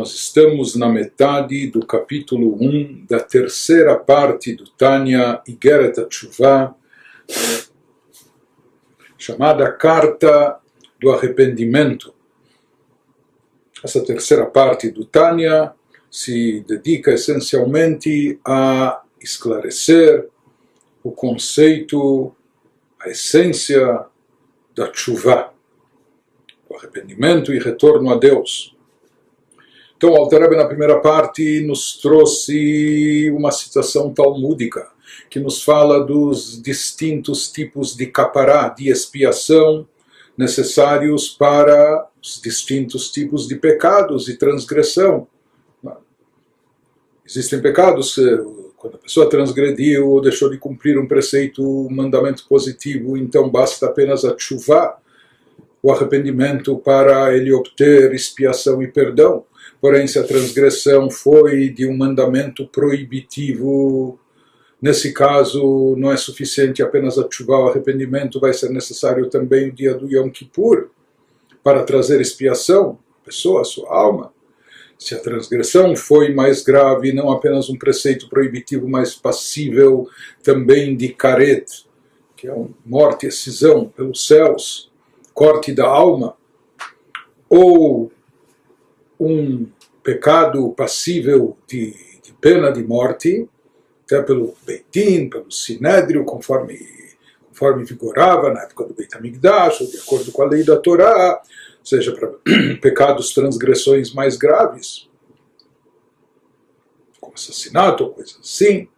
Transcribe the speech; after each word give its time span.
Nós 0.00 0.14
estamos 0.14 0.74
na 0.76 0.88
metade 0.88 1.66
do 1.66 1.84
capítulo 1.84 2.56
1 2.58 3.04
da 3.04 3.20
terceira 3.20 3.94
parte 3.98 4.54
do 4.54 4.64
Tânia 4.66 5.42
Igeret 5.46 6.02
Tshuva, 6.06 6.74
chamada 9.18 9.70
Carta 9.70 10.58
do 10.98 11.10
Arrependimento. 11.10 12.14
Essa 13.84 14.02
terceira 14.02 14.46
parte 14.46 14.90
do 14.90 15.04
Tânia 15.04 15.74
se 16.10 16.64
dedica 16.66 17.12
essencialmente 17.12 18.40
a 18.42 19.02
esclarecer 19.20 20.30
o 21.04 21.12
conceito, 21.12 22.34
a 22.98 23.10
essência 23.10 24.06
da 24.74 24.90
Tshuva, 24.90 25.52
o 26.70 26.74
arrependimento 26.74 27.52
e 27.52 27.58
retorno 27.58 28.10
a 28.10 28.16
Deus. 28.16 28.74
Então, 30.00 30.12
o 30.12 30.16
Alter 30.16 30.48
na 30.56 30.64
primeira 30.64 30.98
parte, 30.98 31.60
nos 31.60 31.98
trouxe 31.98 33.30
uma 33.36 33.52
citação 33.52 34.14
talmúdica 34.14 34.88
que 35.28 35.38
nos 35.38 35.62
fala 35.62 36.02
dos 36.02 36.58
distintos 36.62 37.52
tipos 37.52 37.94
de 37.94 38.06
capará, 38.06 38.70
de 38.70 38.88
expiação, 38.88 39.86
necessários 40.38 41.28
para 41.28 42.08
os 42.18 42.40
distintos 42.40 43.10
tipos 43.10 43.46
de 43.46 43.56
pecados 43.56 44.26
e 44.30 44.38
transgressão. 44.38 45.26
Existem 47.26 47.60
pecados 47.60 48.18
quando 48.78 48.94
a 48.94 49.00
pessoa 49.00 49.28
transgrediu 49.28 50.08
ou 50.08 50.22
deixou 50.22 50.48
de 50.48 50.56
cumprir 50.56 50.98
um 50.98 51.06
preceito, 51.06 51.62
um 51.62 51.90
mandamento 51.90 52.46
positivo, 52.48 53.18
então 53.18 53.50
basta 53.50 53.84
apenas 53.84 54.24
a 54.24 54.34
chuva, 54.38 54.96
o 55.82 55.92
arrependimento 55.92 56.78
para 56.78 57.36
ele 57.36 57.52
obter 57.52 58.14
expiação 58.14 58.82
e 58.82 58.88
perdão. 58.88 59.44
Porém, 59.80 60.06
se 60.06 60.18
a 60.18 60.24
transgressão 60.24 61.10
foi 61.10 61.70
de 61.70 61.86
um 61.86 61.96
mandamento 61.96 62.66
proibitivo, 62.66 64.18
nesse 64.80 65.12
caso 65.12 65.96
não 65.96 66.12
é 66.12 66.16
suficiente 66.16 66.82
apenas 66.82 67.18
ativar 67.18 67.60
o 67.60 67.68
arrependimento, 67.68 68.38
vai 68.38 68.52
ser 68.52 68.68
necessário 68.70 69.30
também 69.30 69.68
o 69.68 69.72
dia 69.72 69.94
do 69.94 70.06
Yom 70.06 70.30
Kippur 70.30 70.90
para 71.62 71.82
trazer 71.82 72.20
expiação, 72.20 72.98
a 73.22 73.26
pessoa, 73.26 73.62
a 73.62 73.64
sua 73.64 73.90
alma. 73.94 74.32
Se 74.98 75.14
a 75.14 75.18
transgressão 75.18 75.96
foi 75.96 76.34
mais 76.34 76.62
grave, 76.62 77.10
não 77.10 77.30
apenas 77.30 77.70
um 77.70 77.78
preceito 77.78 78.28
proibitivo, 78.28 78.86
mas 78.86 79.14
passível 79.14 80.06
também 80.42 80.94
de 80.94 81.08
caret, 81.08 81.64
que 82.36 82.46
é 82.46 82.52
uma 82.52 82.68
morte, 82.84 83.26
excisão 83.26 83.88
pelos 83.88 84.26
céus, 84.26 84.90
corte 85.32 85.72
da 85.72 85.86
alma, 85.86 86.36
ou 87.48 88.12
um 89.20 89.66
pecado 90.02 90.70
passível 90.70 91.56
de, 91.66 91.92
de 92.22 92.32
pena 92.40 92.72
de 92.72 92.82
morte, 92.82 93.46
até 94.04 94.22
pelo 94.22 94.56
Beitim, 94.66 95.28
pelo 95.28 95.52
Sinédrio, 95.52 96.24
conforme, 96.24 96.78
conforme 97.48 97.84
vigorava 97.84 98.52
na 98.52 98.62
época 98.62 98.84
do 98.84 98.94
Beit 98.94 99.14
HaMikdash, 99.14 99.90
de 99.90 99.98
acordo 99.98 100.32
com 100.32 100.42
a 100.42 100.46
lei 100.46 100.64
da 100.64 100.76
Torá, 100.76 101.40
seja 101.84 102.12
para 102.12 102.32
pecados, 102.80 103.34
transgressões 103.34 104.12
mais 104.12 104.36
graves, 104.36 105.08
como 107.20 107.34
assassinato 107.34 108.04
ou 108.04 108.14
coisa 108.14 108.36
assim. 108.40 108.88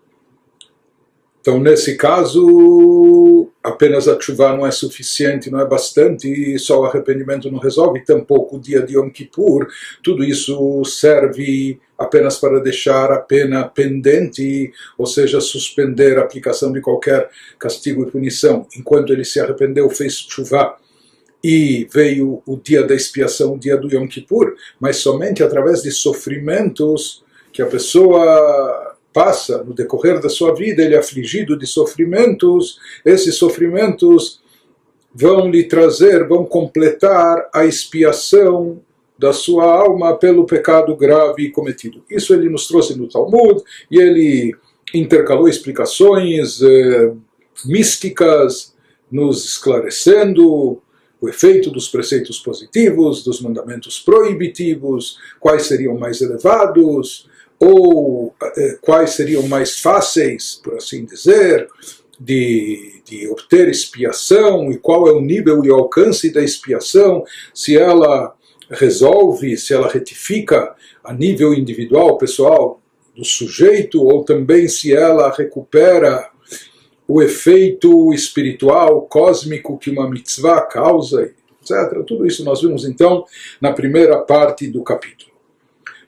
Então, 1.42 1.58
nesse 1.58 1.96
caso, 1.96 3.48
apenas 3.60 4.06
a 4.06 4.18
chuva 4.18 4.56
não 4.56 4.64
é 4.64 4.70
suficiente, 4.70 5.50
não 5.50 5.58
é 5.58 5.66
bastante, 5.66 6.28
e 6.28 6.56
só 6.56 6.80
o 6.80 6.84
arrependimento 6.84 7.50
não 7.50 7.58
resolve, 7.58 8.04
tampouco 8.04 8.56
o 8.56 8.60
dia 8.60 8.80
de 8.80 8.96
Yom 8.96 9.10
Kippur. 9.10 9.66
Tudo 10.04 10.22
isso 10.22 10.84
serve 10.84 11.80
apenas 11.98 12.38
para 12.38 12.60
deixar 12.60 13.10
a 13.10 13.19
pena 13.19 13.64
pendente, 13.64 14.72
ou 14.97 15.04
seja, 15.04 15.41
suspender 15.41 16.16
a 16.16 16.22
aplicação 16.22 16.70
de 16.70 16.81
qualquer 16.81 17.28
castigo 17.58 18.04
e 18.04 18.10
punição. 18.12 18.64
Enquanto 18.78 19.12
ele 19.12 19.25
se 19.25 19.41
arrependeu, 19.41 19.91
fez 19.91 20.14
chuva 20.14 20.76
e 21.42 21.88
veio 21.92 22.41
o 22.47 22.56
dia 22.56 22.84
da 22.84 22.94
expiação, 22.94 23.54
o 23.54 23.58
dia 23.58 23.76
do 23.76 23.92
Yom 23.92 24.06
Kippur, 24.06 24.54
mas 24.78 24.98
somente 24.98 25.42
através 25.42 25.82
de 25.82 25.91
sofrimentos 25.91 27.25
que 27.52 27.60
a 27.60 27.66
pessoa 27.66 28.91
passa 29.12 29.62
no 29.62 29.75
decorrer 29.75 30.21
da 30.21 30.28
sua 30.28 30.55
vida, 30.55 30.83
ele 30.83 30.95
é 30.95 30.99
afligido 30.99 31.59
de 31.59 31.67
sofrimentos, 31.67 32.78
esses 33.05 33.37
sofrimentos 33.37 34.41
vão 35.15 35.50
lhe 35.50 35.65
trazer, 35.65 36.27
vão 36.27 36.45
completar 36.45 37.49
a 37.53 37.65
expiação 37.65 38.81
da 39.19 39.33
sua 39.33 39.65
alma 39.65 40.17
pelo 40.17 40.47
pecado 40.47 40.97
grave 40.97 41.50
cometido. 41.50 42.03
Isso 42.11 42.34
ele 42.34 42.49
nos 42.49 42.67
trouxe 42.67 42.99
no 42.99 43.09
Talmud 43.09 43.62
e 43.91 43.99
ele 43.99 44.56
intercalou 44.95 45.49
explicações 45.49 46.61
eh, 46.62 47.12
místicas, 47.65 48.75
nos 49.11 49.44
esclarecendo 49.44 50.81
o 51.21 51.29
efeito 51.29 51.71
dos 51.71 51.89
preceitos 51.89 52.41
positivos, 52.41 53.23
dos 53.23 53.41
mandamentos 53.41 54.00
proibitivos, 54.00 55.19
quais 55.39 55.67
seriam 55.67 55.97
mais 55.97 56.21
elevados, 56.21 57.29
ou 57.65 58.34
eh, 58.56 58.77
quais 58.81 59.11
seriam 59.11 59.45
mais 59.45 59.78
fáceis, 59.78 60.61
por 60.65 60.75
assim 60.75 61.05
dizer, 61.05 61.69
de, 62.19 63.00
de 63.05 63.28
obter 63.28 63.69
expiação 63.69 64.73
e 64.73 64.78
qual 64.78 65.06
é 65.06 65.12
o 65.12 65.21
nível 65.21 65.65
e 65.65 65.71
alcance 65.71 66.33
da 66.33 66.43
expiação, 66.43 67.25
se 67.55 67.78
ela 67.78 68.34
resolve, 68.69 69.56
se 69.56 69.73
ela 69.73 69.89
retifica 69.89 70.75
a 71.05 71.12
nível 71.12 71.55
individual, 71.55 72.19
pessoal 72.19 72.83
do 73.17 73.25
sujeito, 73.25 74.03
ou 74.03 74.25
também 74.25 74.67
se 74.67 74.93
ela 74.93 75.31
recupera 75.31 76.31
o 77.06 77.23
efeito 77.23 78.12
espiritual, 78.12 79.03
cósmico 79.03 79.79
que 79.79 79.91
uma 79.91 80.11
mitzvah 80.11 80.62
causa, 80.62 81.33
etc. 81.61 82.05
Tudo 82.05 82.27
isso 82.27 82.44
nós 82.44 82.61
vimos 82.61 82.84
então 82.84 83.25
na 83.61 83.73
primeira 83.73 84.19
parte 84.19 84.67
do 84.67 84.83
capítulo. 84.83 85.31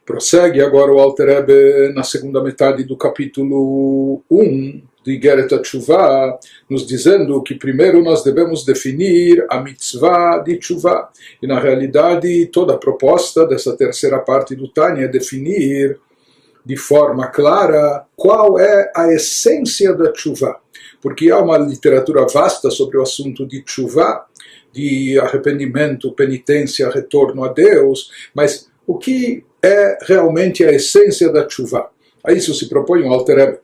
Prossegue 0.05 0.61
agora 0.61 0.93
o 0.93 0.99
Alter 0.99 1.29
Ebe 1.31 1.93
na 1.95 2.03
segunda 2.03 2.43
metade 2.43 2.85
do 2.85 2.95
capítulo 2.95 4.23
1 4.31 4.83
de 5.03 5.19
Geret 5.21 5.59
Tshuva, 5.63 6.39
nos 6.69 6.87
dizendo 6.87 7.43
que 7.43 7.55
primeiro 7.55 8.03
nós 8.03 8.23
devemos 8.23 8.67
definir 8.67 9.47
a 9.49 9.61
mitzvah 9.61 10.43
de 10.45 10.59
Tshuva. 10.59 11.09
E 11.43 11.47
na 11.47 11.59
realidade, 11.59 12.47
toda 12.53 12.75
a 12.75 12.79
proposta 12.79 13.47
dessa 13.47 13.75
terceira 13.75 14.19
parte 14.19 14.55
do 14.55 14.69
Tânia 14.69 15.05
é 15.05 15.09
definir 15.09 15.99
de 16.65 16.77
forma 16.77 17.29
clara 17.29 18.05
qual 18.15 18.59
é 18.59 18.93
a 18.95 19.11
essência 19.11 19.95
da 19.95 20.13
Tshuva. 20.13 20.57
Porque 21.01 21.31
há 21.31 21.39
uma 21.39 21.57
literatura 21.57 22.27
vasta 22.31 22.71
sobre 22.71 22.99
o 22.99 23.03
assunto 23.03 23.47
de 23.47 23.63
Tshuva, 23.63 24.27
de 24.71 25.19
arrependimento, 25.19 26.13
penitência, 26.13 26.91
retorno 26.91 27.43
a 27.43 27.49
Deus, 27.49 28.11
mas 28.35 28.69
o 28.87 28.99
que 28.99 29.45
é 29.65 29.99
realmente 30.03 30.63
a 30.63 30.71
essência 30.71 31.33
da 31.33 31.49
chuva. 31.49 31.91
A 32.23 32.33
isso 32.33 32.53
se 32.55 32.69
propõe 32.69 33.03
um 33.03 33.13
Alter 33.13 33.37
Rebbe. 33.37 33.59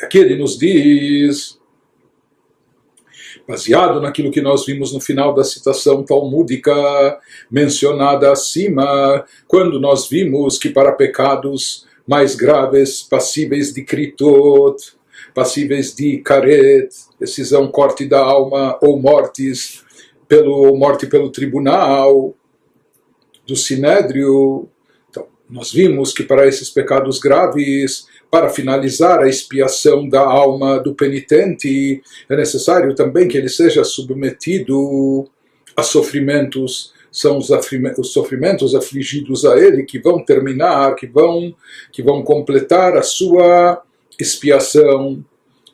E 0.00 0.04
aqui 0.04 0.18
ele 0.18 0.36
nos 0.36 0.58
diz, 0.58 1.58
baseado 3.46 4.00
naquilo 4.00 4.32
que 4.32 4.40
nós 4.40 4.66
vimos 4.66 4.92
no 4.92 5.00
final 5.00 5.32
da 5.32 5.44
citação 5.44 6.02
talmúdica 6.02 6.74
mencionada 7.50 8.32
acima, 8.32 9.24
quando 9.46 9.80
nós 9.80 10.08
vimos 10.08 10.58
que 10.58 10.70
para 10.70 10.92
pecados 10.92 11.86
mais 12.06 12.34
graves, 12.34 13.02
passíveis 13.02 13.72
de 13.72 13.84
kritot, 13.84 14.76
passíveis 15.34 15.94
de 15.94 16.18
karet, 16.18 16.88
decisão 17.18 17.68
corte 17.68 18.06
da 18.06 18.20
alma 18.20 18.78
ou 18.82 18.98
mortes 19.00 19.84
pelo 20.28 20.74
morte 20.76 21.06
pelo 21.06 21.30
tribunal 21.30 22.34
do 23.46 23.54
sinédrio, 23.54 24.68
nós 25.48 25.72
vimos 25.72 26.12
que 26.12 26.24
para 26.24 26.46
esses 26.46 26.68
pecados 26.70 27.18
graves, 27.20 28.06
para 28.30 28.48
finalizar 28.48 29.20
a 29.20 29.28
expiação 29.28 30.08
da 30.08 30.20
alma 30.20 30.78
do 30.78 30.94
penitente, 30.94 32.02
é 32.28 32.36
necessário 32.36 32.94
também 32.94 33.28
que 33.28 33.38
ele 33.38 33.48
seja 33.48 33.84
submetido 33.84 35.28
a 35.76 35.82
sofrimentos, 35.82 36.92
são 37.10 37.38
os, 37.38 37.48
os 37.98 38.12
sofrimentos 38.12 38.74
afligidos 38.74 39.44
a 39.44 39.58
ele 39.58 39.84
que 39.84 39.98
vão 39.98 40.24
terminar, 40.24 40.94
que 40.96 41.06
vão, 41.06 41.54
que 41.92 42.02
vão 42.02 42.22
completar 42.22 42.96
a 42.96 43.02
sua 43.02 43.82
expiação. 44.18 45.24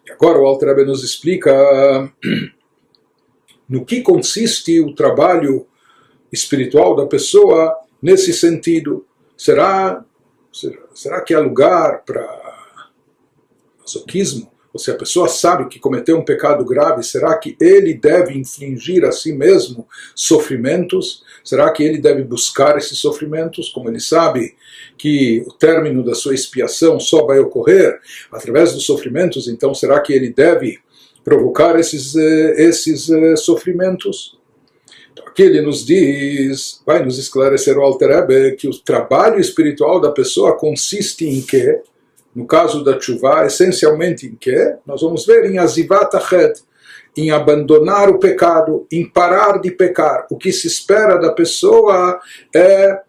E 0.07 0.13
agora 0.13 0.39
o 0.39 0.47
Alter 0.47 0.87
nos 0.87 1.03
explica 1.03 2.13
no 3.69 3.85
que 3.85 4.03
consiste 4.03 4.81
o 4.81 4.95
trabalho 4.95 5.67
espiritual 6.31 6.95
da 6.95 7.07
pessoa 7.07 7.75
nesse 8.03 8.33
sentido. 8.33 9.07
Será, 9.43 10.05
será, 10.95 11.21
que 11.21 11.35
há 11.35 11.41
lugar 11.41 12.05
para 12.05 12.25
masoquismo? 13.81 14.53
ou 14.73 14.79
se 14.79 14.91
a 14.91 14.95
pessoa 14.95 15.29
sabe 15.29 15.69
que 15.69 15.81
cometeu 15.81 16.17
um 16.17 16.25
pecado 16.25 16.65
grave, 16.65 17.03
será 17.03 17.37
que 17.37 17.57
ele 17.61 17.93
deve 17.93 18.39
infligir 18.39 19.05
a 19.05 19.11
si 19.11 19.33
mesmo 19.33 19.87
sofrimentos? 20.15 21.25
Será 21.45 21.71
que 21.73 21.83
ele 21.83 21.99
deve 21.99 22.23
buscar 22.23 22.79
esses 22.79 22.99
sofrimentos? 22.99 23.69
Como 23.69 23.91
ele 23.91 24.01
sabe 24.01 24.55
que 24.97 25.43
o 25.45 25.53
término 25.53 26.05
da 26.05 26.15
sua 26.15 26.35
expiação 26.35 27.01
só 27.01 27.27
vai 27.27 27.41
ocorrer 27.41 28.01
através 28.31 28.73
dos 28.73 28.87
sofrimentos, 28.87 29.49
então 29.49 29.75
será 29.75 30.01
que 30.01 30.13
ele 30.13 30.33
deve 30.33 30.79
provocar 31.25 31.79
esses, 31.79 32.15
eh, 32.15 32.55
esses 32.59 33.11
eh, 33.11 33.37
sofrimentos? 33.37 34.41
Aqui 35.33 35.43
ele 35.43 35.63
nos 35.63 35.85
diz, 35.85 36.83
vai 36.87 37.03
nos 37.03 37.19
esclarecer 37.19 37.79
o 37.79 37.83
Alter 37.83 38.11
Ebe, 38.11 38.53
que 38.57 38.69
o 38.69 38.79
trabalho 38.79 39.41
espiritual 39.41 39.99
da 39.99 40.13
pessoa 40.13 40.57
consiste 40.59 41.27
em 41.27 41.41
quê? 41.41 41.81
no 42.35 42.47
caso 42.47 42.83
da 42.83 42.99
chuva, 42.99 43.47
essencialmente 43.47 44.27
em 44.27 44.35
que? 44.35 44.77
Nós 44.87 45.03
vamos 45.03 45.27
ver 45.27 45.51
em 45.51 45.59
Azivat 45.59 46.13
em 47.15 47.31
abandonar 47.31 48.09
o 48.09 48.19
pecado, 48.19 48.87
em 48.91 49.07
parar 49.07 49.61
de 49.61 49.71
pecar. 49.71 50.27
O 50.31 50.39
que 50.39 50.51
se 50.51 50.67
espera 50.67 51.17
da 51.17 51.31
pessoa 51.31 52.19
é 52.55 53.01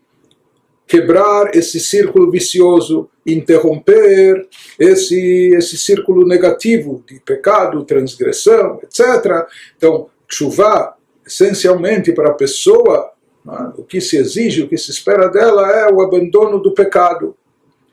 quebrar 0.85 1.55
esse 1.55 1.79
círculo 1.79 2.29
vicioso, 2.29 3.09
interromper 3.25 4.45
esse, 4.77 5.53
esse 5.55 5.77
círculo 5.77 6.27
negativo 6.27 7.01
de 7.07 7.21
pecado, 7.21 7.85
transgressão, 7.85 8.79
etc. 8.83 9.47
Então, 9.77 10.09
chuva, 10.27 10.97
essencialmente 11.26 12.12
para 12.12 12.30
a 12.30 12.34
pessoa, 12.34 13.10
né, 13.44 13.72
o 13.76 13.82
que 13.82 14.00
se 14.00 14.16
exige, 14.16 14.62
o 14.62 14.68
que 14.68 14.76
se 14.76 14.90
espera 14.90 15.28
dela 15.28 15.70
é 15.70 15.92
o 15.92 16.00
abandono 16.00 16.58
do 16.58 16.72
pecado 16.72 17.36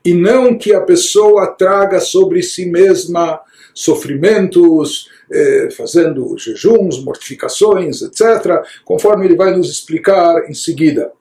e 0.06 0.14
não 0.14 0.56
que 0.58 0.74
a 0.74 0.82
pessoa 0.82 1.48
traga 1.48 2.00
sobre 2.00 2.44
si 2.44 2.68
mesma 2.68 3.42
sofrimentos, 3.74 5.10
eh, 5.32 5.70
fazendo 5.76 6.38
jejuns, 6.38 7.04
mortificações, 7.04 8.02
etc., 8.04 8.64
conforme 8.86 9.26
ele 9.26 9.36
vai 9.36 9.56
nos 9.56 9.70
explicar 9.70 10.50
em 10.50 10.54
seguida. 10.54 11.12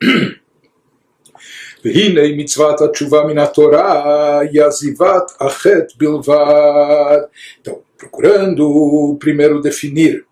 והנה 1.85 2.21
מצוות 2.37 2.81
התשובה 2.81 3.25
מן 3.25 3.39
התורה 3.39 4.39
היא 4.39 4.63
עזיבת 4.63 5.33
החטא 5.41 5.95
בלבד. 5.97 7.19
Então, 7.61 7.79
procurando 7.99 9.17
primeiro 9.21 9.61
definir 9.61 10.25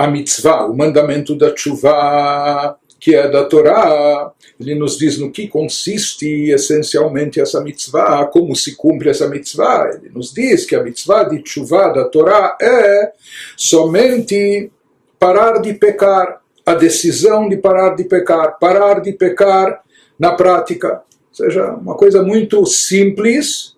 a 0.00 0.06
mitzvah, 0.06 0.64
o 0.64 0.74
mandamento 0.74 1.36
da 1.36 1.54
chuva, 1.54 2.74
que 2.98 3.14
é 3.14 3.28
da 3.28 3.44
Torá, 3.44 4.32
ele 4.58 4.74
nos 4.74 4.96
diz 4.96 5.18
no 5.18 5.30
que 5.30 5.46
consiste 5.46 6.50
essencialmente 6.50 7.38
essa 7.38 7.60
mitzvah, 7.60 8.24
como 8.24 8.56
se 8.56 8.76
cumpre 8.76 9.10
essa 9.10 9.28
mitzvah. 9.28 9.90
Ele 9.90 10.08
nos 10.08 10.32
diz 10.32 10.64
que 10.64 10.74
a 10.74 10.82
mitzvah 10.82 11.24
de 11.24 11.42
chuva 11.44 11.92
da 11.92 12.06
Torá 12.06 12.56
é 12.62 13.12
somente 13.58 14.72
parar 15.18 15.58
de 15.58 15.74
pecar, 15.74 16.40
a 16.64 16.72
decisão 16.72 17.46
de 17.46 17.58
parar 17.58 17.94
de 17.94 18.04
pecar, 18.04 18.58
parar 18.58 19.02
de 19.02 19.12
pecar 19.12 19.82
na 20.18 20.32
prática. 20.32 21.02
Ou 21.28 21.34
seja, 21.34 21.74
uma 21.74 21.94
coisa 21.94 22.22
muito 22.22 22.64
simples, 22.64 23.76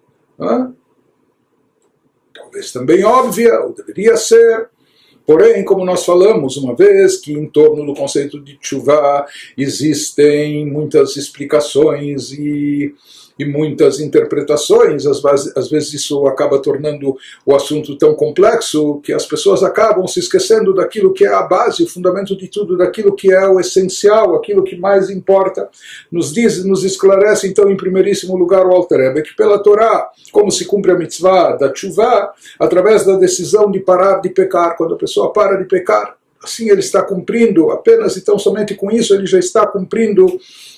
talvez 2.32 2.70
também 2.70 3.04
óbvia, 3.04 3.58
ou 3.58 3.74
deveria 3.74 4.16
ser, 4.16 4.70
Porém, 5.26 5.64
como 5.64 5.84
nós 5.84 6.04
falamos 6.04 6.56
uma 6.56 6.74
vez, 6.74 7.16
que 7.16 7.32
em 7.32 7.46
torno 7.46 7.86
do 7.86 7.94
conceito 7.94 8.40
de 8.40 8.58
chuva 8.60 9.26
existem 9.56 10.66
muitas 10.66 11.16
explicações 11.16 12.32
e 12.32 12.94
e 13.43 13.44
muitas 13.44 14.00
interpretações, 14.00 15.05
às 15.06 15.71
vezes, 15.71 15.94
isso 15.94 16.27
acaba 16.27 16.61
tornando 16.61 17.17
o 17.44 17.55
assunto 17.55 17.97
tão 17.97 18.15
complexo 18.15 19.00
que 19.00 19.12
as 19.12 19.27
pessoas 19.27 19.62
acabam 19.62 20.06
se 20.06 20.21
esquecendo 20.21 20.73
daquilo 20.75 21.12
que 21.12 21.25
é 21.25 21.33
a 21.33 21.43
base, 21.43 21.83
o 21.83 21.89
fundamento 21.89 22.37
de 22.37 22.49
tudo, 22.49 22.77
daquilo 22.77 23.15
que 23.15 23.33
é 23.33 23.47
o 23.47 23.61
essencial, 23.61 24.35
aquilo 24.35 24.62
que 24.62 24.77
mais 24.77 25.11
importa. 25.11 25.69
Nos 26.11 26.33
diz, 26.33 26.65
nos 26.65 26.85
esclarece 26.85 27.49
então 27.49 27.71
em 27.71 27.77
primeiríssimo 27.77 28.37
lugar 28.37 28.67
o 28.67 28.73
Alter 28.73 28.99
Rebbe, 28.99 29.23
que 29.23 29.37
pela 29.37 29.62
Torá, 29.62 30.09
como 30.31 30.50
se 30.50 30.65
cumpre 30.65 30.93
a 30.93 30.97
mitzvah 30.97 31.56
da 31.56 31.75
chuva, 31.75 32.33
através 32.59 33.05
da 33.05 33.17
decisão 33.17 33.71
de 33.71 33.81
parar 33.81 34.21
de 34.21 34.31
pecar, 34.31 34.77
quando 34.77 34.94
a 34.94 34.99
pessoa 34.99 35.33
para 35.33 35.56
de 35.56 35.65
pecar, 35.65 36.17
assim 36.43 36.71
ele 36.71 36.81
está 36.81 37.03
cumprindo, 37.03 37.71
apenas 37.71 38.17
então 38.17 38.39
somente 38.39 38.75
com 38.75 38.91
isso 38.91 39.15
ele 39.15 39.27
já 39.27 39.39
está 39.39 39.67
cumprindo 39.67 40.27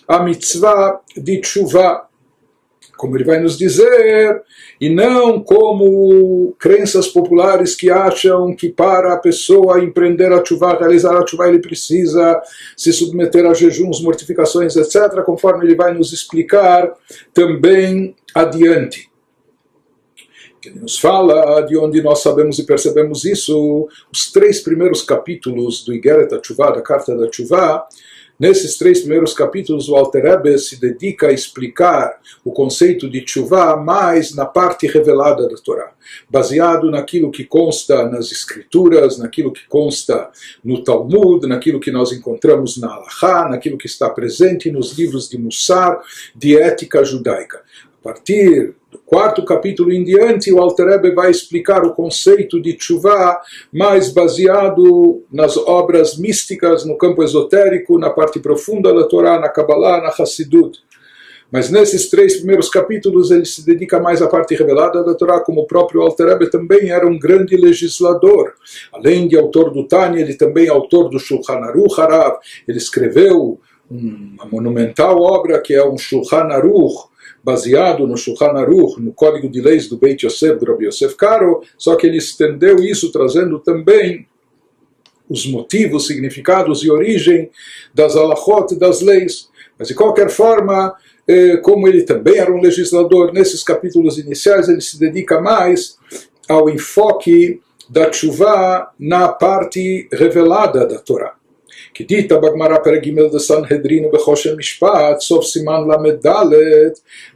a 0.07 0.23
mitzvah 0.23 1.01
de 1.17 1.41
chuva 1.43 2.07
como 3.05 3.19
ele 3.19 3.25
vai 3.25 3.39
nos 3.39 3.59
dizer, 3.59 4.43
e 4.81 4.89
não 4.89 5.39
como 5.39 6.57
crenças 6.59 7.07
populares 7.07 7.75
que 7.75 7.91
acham 7.91 8.57
que 8.57 8.71
para 8.71 9.13
a 9.13 9.19
pessoa 9.19 9.85
empreender 9.85 10.33
a 10.33 10.43
chuva, 10.43 10.79
realizar 10.79 11.15
a 11.15 11.27
chuva, 11.27 11.47
ele 11.47 11.59
precisa 11.59 12.41
se 12.75 12.95
submeter 12.95 13.45
a 13.45 13.53
jejuns, 13.53 14.01
mortificações, 14.01 14.75
etc., 14.75 15.23
conforme 15.23 15.67
ele 15.67 15.75
vai 15.75 15.93
nos 15.93 16.15
explicar 16.15 16.95
também 17.35 18.17
adiante. 18.35 19.11
Ele 20.65 20.81
nos 20.81 20.99
fala 20.99 21.61
de 21.61 21.77
onde 21.77 22.01
nós 22.01 22.23
sabemos 22.23 22.59
e 22.59 22.65
percebemos 22.65 23.27
isso, 23.27 23.87
os 24.11 24.33
três 24.33 24.61
primeiros 24.61 25.03
capítulos 25.03 25.85
do 25.85 25.93
Igeret 25.93 26.41
Tshuva, 26.41 26.73
da 26.73 26.81
Carta 26.81 27.15
da 27.15 27.29
Tshuva, 27.29 27.87
Nesses 28.39 28.77
três 28.77 29.01
primeiros 29.01 29.33
capítulos, 29.33 29.89
o 29.89 29.95
Alter 29.95 30.25
Rebbe 30.25 30.59
se 30.59 30.81
dedica 30.81 31.29
a 31.29 31.33
explicar 31.33 32.21
o 32.45 32.51
conceito 32.51 33.09
de 33.09 33.21
tshuva 33.21 33.77
mais 33.77 34.35
na 34.35 34.45
parte 34.45 34.89
revelada 34.89 35.49
da 35.49 35.55
Torá, 35.55 35.93
baseado 36.29 36.91
naquilo 36.91 37.31
que 37.31 37.45
consta 37.45 38.09
nas 38.09 38.33
escrituras, 38.33 39.19
naquilo 39.19 39.53
que 39.53 39.67
consta 39.69 40.31
no 40.65 40.83
Talmud, 40.83 41.47
naquilo 41.47 41.79
que 41.79 41.93
nós 41.93 42.11
encontramos 42.11 42.77
na 42.77 42.93
Halachá, 42.93 43.49
naquilo 43.49 43.79
que 43.79 43.87
está 43.87 44.11
presente 44.11 44.71
nos 44.71 44.99
livros 44.99 45.29
de 45.29 45.39
Mussar, 45.39 46.03
de 46.35 46.59
ética 46.59 47.05
judaica. 47.05 47.63
A 48.01 48.03
partir 48.03 48.75
do 48.95 48.99
quarto 49.05 49.45
capítulo 49.45 49.93
em 49.93 50.05
diante, 50.05 50.53
o 50.53 50.61
Alter 50.61 50.87
Rebbe 50.87 51.11
vai 51.11 51.29
explicar 51.29 51.85
o 51.85 51.93
conceito 51.93 52.63
de 52.63 52.75
tshuva 52.75 53.41
mais 53.73 54.13
baseado 54.13 55.25
nas 55.33 55.57
obras 55.57 56.17
místicas, 56.17 56.85
no 56.85 56.97
campo 56.97 57.23
esotérico, 57.25 57.99
na 57.99 58.11
parte 58.11 58.39
profunda 58.39 58.95
da 58.95 59.03
Torá, 59.05 59.41
na 59.41 59.49
Kabbalah, 59.49 60.01
na 60.01 60.09
Hassidut. 60.09 60.79
Mas 61.51 61.71
nesses 61.71 62.09
três 62.09 62.37
primeiros 62.37 62.69
capítulos 62.69 63.33
ele 63.33 63.45
se 63.45 63.67
dedica 63.67 63.99
mais 63.99 64.23
à 64.23 64.29
parte 64.29 64.55
revelada 64.55 65.03
da 65.03 65.15
Torá, 65.15 65.41
como 65.41 65.63
o 65.63 65.67
próprio 65.67 66.01
Alter 66.01 66.29
Rebbe 66.29 66.49
também 66.49 66.91
era 66.91 67.07
um 67.07 67.19
grande 67.19 67.57
legislador. 67.57 68.55
Além 68.93 69.27
de 69.27 69.37
autor 69.37 69.73
do 69.73 69.89
Tânia, 69.89 70.21
ele 70.21 70.35
também 70.35 70.67
é 70.67 70.71
autor 70.71 71.11
do 71.11 71.19
Shulchan 71.19 71.59
Aruch 71.59 72.01
Harav. 72.01 72.39
Ele 72.67 72.79
escreveu 72.79 73.61
uma 73.91 74.47
monumental 74.47 75.21
obra 75.21 75.61
que 75.61 75.75
é 75.75 75.85
um 75.85 75.99
Shulchan 75.99 76.49
Aruch, 76.49 77.13
baseado 77.45 78.07
no 78.07 78.17
Shulchan 78.17 78.57
Aruch, 78.57 78.99
no 78.99 79.13
Código 79.13 79.51
de 79.51 79.61
Leis 79.61 79.87
do 79.87 79.99
Beit 79.99 80.25
Yosef, 80.25 80.59
do 80.59 80.65
Rabbi 80.65 80.87
Yosef 80.87 81.15
Karo, 81.15 81.63
só 81.77 81.95
que 81.95 82.07
ele 82.07 82.17
estendeu 82.17 82.77
isso 82.79 83.13
trazendo 83.13 83.59
também 83.59 84.27
os 85.29 85.47
motivos, 85.47 86.07
significados 86.07 86.83
e 86.83 86.91
origem 86.91 87.51
das 87.93 88.17
alachot, 88.17 88.75
das 88.77 89.03
leis. 89.03 89.51
Mas 89.79 89.89
de 89.89 89.95
qualquer 89.95 90.31
forma, 90.31 90.95
eh, 91.29 91.59
como 91.59 91.87
ele 91.87 92.03
também 92.03 92.39
era 92.39 92.53
um 92.53 92.61
legislador, 92.61 93.33
nesses 93.33 93.63
capítulos 93.63 94.17
iniciais 94.17 94.69
ele 94.69 94.81
se 94.81 94.99
dedica 94.99 95.41
mais 95.41 95.99
ao 96.49 96.71
enfoque 96.71 97.61
da 97.89 98.11
chuva 98.11 98.91
na 98.99 99.29
parte 99.29 100.09
revelada 100.13 100.87
da 100.87 100.99
Torá. 100.99 101.35
כי 101.94 102.04
דיתא 102.04 102.38
בגמרא 102.38 102.78
פרק 102.84 103.04
ג' 103.04 103.36
דסנהדרין 103.36 104.06
ובחושן 104.06 104.56
משפט, 104.58 105.20
סוף 105.20 105.46
סימן 105.46 105.82
ל"ד 105.88 106.30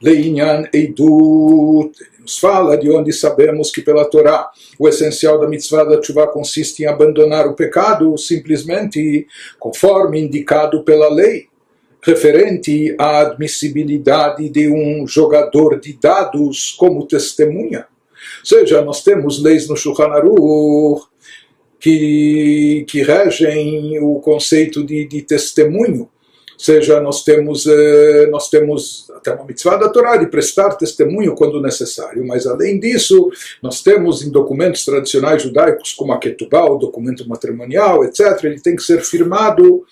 לעניין 0.02 0.66
עדות. 0.76 2.14
Nos 2.24 2.38
fala 2.40 2.78
de 2.78 2.90
onde 2.90 3.12
sabemos 3.12 3.70
que 3.70 3.82
pela 3.82 4.06
Torá 4.06 4.50
o 4.80 4.88
essencial 4.88 5.38
da 5.38 5.46
mitzvah 5.46 5.84
da 5.84 6.02
chuva 6.02 6.26
consiste 6.26 6.82
em 6.82 6.86
abandonar 6.86 7.46
o 7.48 7.54
pecado 7.54 8.18
simplesmente 8.18 9.28
conforme 9.60 10.22
indicado 10.22 10.84
pela 10.86 11.10
lei 11.10 11.48
referente 12.02 12.96
à 12.98 13.20
admissibilidade 13.20 14.50
de 14.50 14.70
um 14.70 15.06
jogador 15.08 15.80
de 15.80 15.94
dados 15.94 16.72
como 16.78 17.06
testemunha. 17.06 17.88
Ou 18.40 18.46
seja, 18.46 18.82
nós 18.82 19.04
temos 19.04 19.42
leis 19.42 19.68
no 19.68 19.76
Shulchan 19.76 20.12
Aruch 20.12 21.04
que, 21.79 22.85
que 22.89 23.03
regem 23.03 23.99
o 24.01 24.21
conceito 24.21 24.85
de, 24.85 25.07
de 25.07 25.23
testemunho. 25.23 26.03
Ou 26.59 26.65
seja, 26.65 27.01
nós 27.01 27.23
temos, 27.23 27.67
eh, 27.69 28.27
nós 28.31 28.51
temos 28.51 29.09
até 29.15 29.33
uma 29.33 29.45
mitzvah 29.45 29.77
da 29.77 29.89
Torá 29.89 30.17
de 30.17 30.27
prestar 30.27 30.71
testemunho 30.71 31.37
quando 31.37 31.63
necessário, 31.63 32.27
mas 32.27 32.49
além 32.49 32.81
disso, 32.81 33.31
nós 33.63 33.81
temos 33.81 34.25
em 34.25 34.31
documentos 34.31 34.85
tradicionais 34.85 35.43
judaicos, 35.43 35.93
como 35.93 36.13
a 36.13 36.19
Ketubá, 36.19 36.65
o 36.65 36.79
documento 36.79 37.29
matrimonial, 37.29 38.05
etc., 38.05 38.43
ele 38.43 38.61
tem 38.61 38.75
que 38.75 38.83
ser 38.83 39.03
firmado 39.03 39.85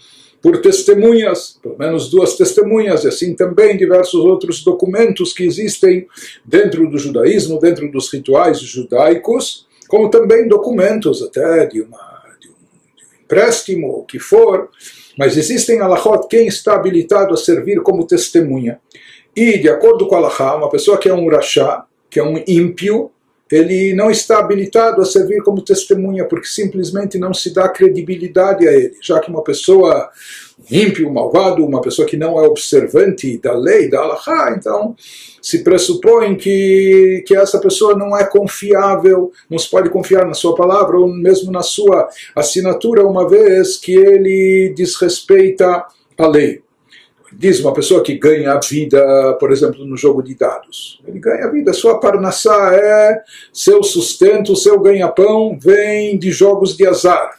por 0.43 0.61
testemunhas, 0.61 1.59
pelo 1.63 1.79
menos 1.79 2.11
duas 2.11 2.37
testemunhas, 2.37 3.05
e 3.05 3.09
assim 3.09 3.35
também 3.35 3.77
diversos 3.77 4.25
outros 4.25 4.63
documentos 4.65 5.33
que 5.33 5.45
existem 5.45 6.07
dentro 6.45 6.89
do 6.91 6.99
judaísmo, 6.99 7.61
dentro 7.61 7.91
dos 7.91 8.13
rituais 8.13 8.61
judaicos, 8.61 9.66
como 9.89 10.11
também 10.11 10.49
documentos 10.49 11.23
até 11.23 11.67
de, 11.67 11.83
uma, 11.83 12.23
de, 12.41 12.49
um, 12.49 12.53
de 12.97 13.05
um 13.05 13.25
empréstimo, 13.25 13.89
o 13.89 14.05
que 14.05 14.19
for, 14.19 14.71
mas 15.19 15.37
existem 15.37 15.81
alahot 15.81 16.29
quem 16.29 16.47
está 16.47 16.75
habilitado 16.75 17.33
a 17.33 17.37
servir 17.37 17.81
como 17.83 18.07
testemunha. 18.07 18.81
E, 19.35 19.59
de 19.59 19.69
acordo 19.69 20.07
com 20.07 20.15
a 20.15 20.19
alahá, 20.19 20.57
uma 20.57 20.71
pessoa 20.71 20.99
que 20.99 21.09
é 21.09 21.15
um 21.15 21.29
rachá, 21.29 21.85
que 22.09 22.19
é 22.19 22.23
um 22.23 22.43
ímpio, 22.47 23.11
ele 23.51 23.95
não 23.95 24.11
está 24.11 24.39
habilitado 24.39 25.01
a 25.01 25.05
servir 25.05 25.43
como 25.43 25.63
testemunha, 25.63 26.25
porque 26.25 26.47
simplesmente 26.47 27.19
não 27.19 27.33
se 27.33 27.55
dá 27.55 27.69
credibilidade 27.69 28.67
a 28.67 28.73
ele, 28.73 28.95
já 29.01 29.21
que 29.21 29.31
uma 29.31 29.43
pessoa 29.43 30.11
ímpio, 30.71 31.13
malvado, 31.13 31.65
uma 31.65 31.81
pessoa 31.81 32.09
que 32.09 32.17
não 32.17 32.43
é 32.43 32.47
observante 32.47 33.39
da 33.39 33.55
lei, 33.55 33.89
da 33.89 34.01
Allahá, 34.01 34.55
então 34.57 34.97
se 35.41 35.63
pressupõe 35.63 36.35
que, 36.35 37.23
que 37.27 37.37
essa 37.37 37.61
pessoa 37.61 37.97
não 37.97 38.17
é 38.17 38.25
confiável, 38.25 39.31
não 39.49 39.59
se 39.59 39.71
pode 39.71 39.91
confiar 39.91 40.27
na 40.27 40.35
sua 40.35 40.57
palavra 40.57 40.99
ou 40.99 41.07
mesmo 41.07 41.53
na 41.53 41.63
sua 41.63 42.09
assinatura, 42.35 43.07
uma 43.07 43.29
vez 43.29 43.77
que 43.77 43.95
ele 43.95 44.75
desrespeita 44.77 45.85
a 46.19 46.27
lei 46.27 46.66
diz 47.33 47.61
uma 47.61 47.73
pessoa 47.73 48.03
que 48.03 48.15
ganha 48.15 48.53
a 48.53 48.61
vida, 48.61 49.37
por 49.39 49.53
exemplo, 49.53 49.85
no 49.85 49.97
jogo 49.97 50.23
de 50.23 50.35
dados. 50.35 51.01
Ele 51.07 51.19
ganha 51.19 51.47
a 51.47 51.51
vida, 51.51 51.73
sua 51.73 51.99
parnassá 51.99 52.75
é 52.75 53.23
seu 53.53 53.83
sustento, 53.83 54.57
seu 54.57 54.79
ganha-pão 54.81 55.59
vem 55.61 56.19
de 56.19 56.31
jogos 56.31 56.77
de 56.77 56.87
azar. 56.87 57.39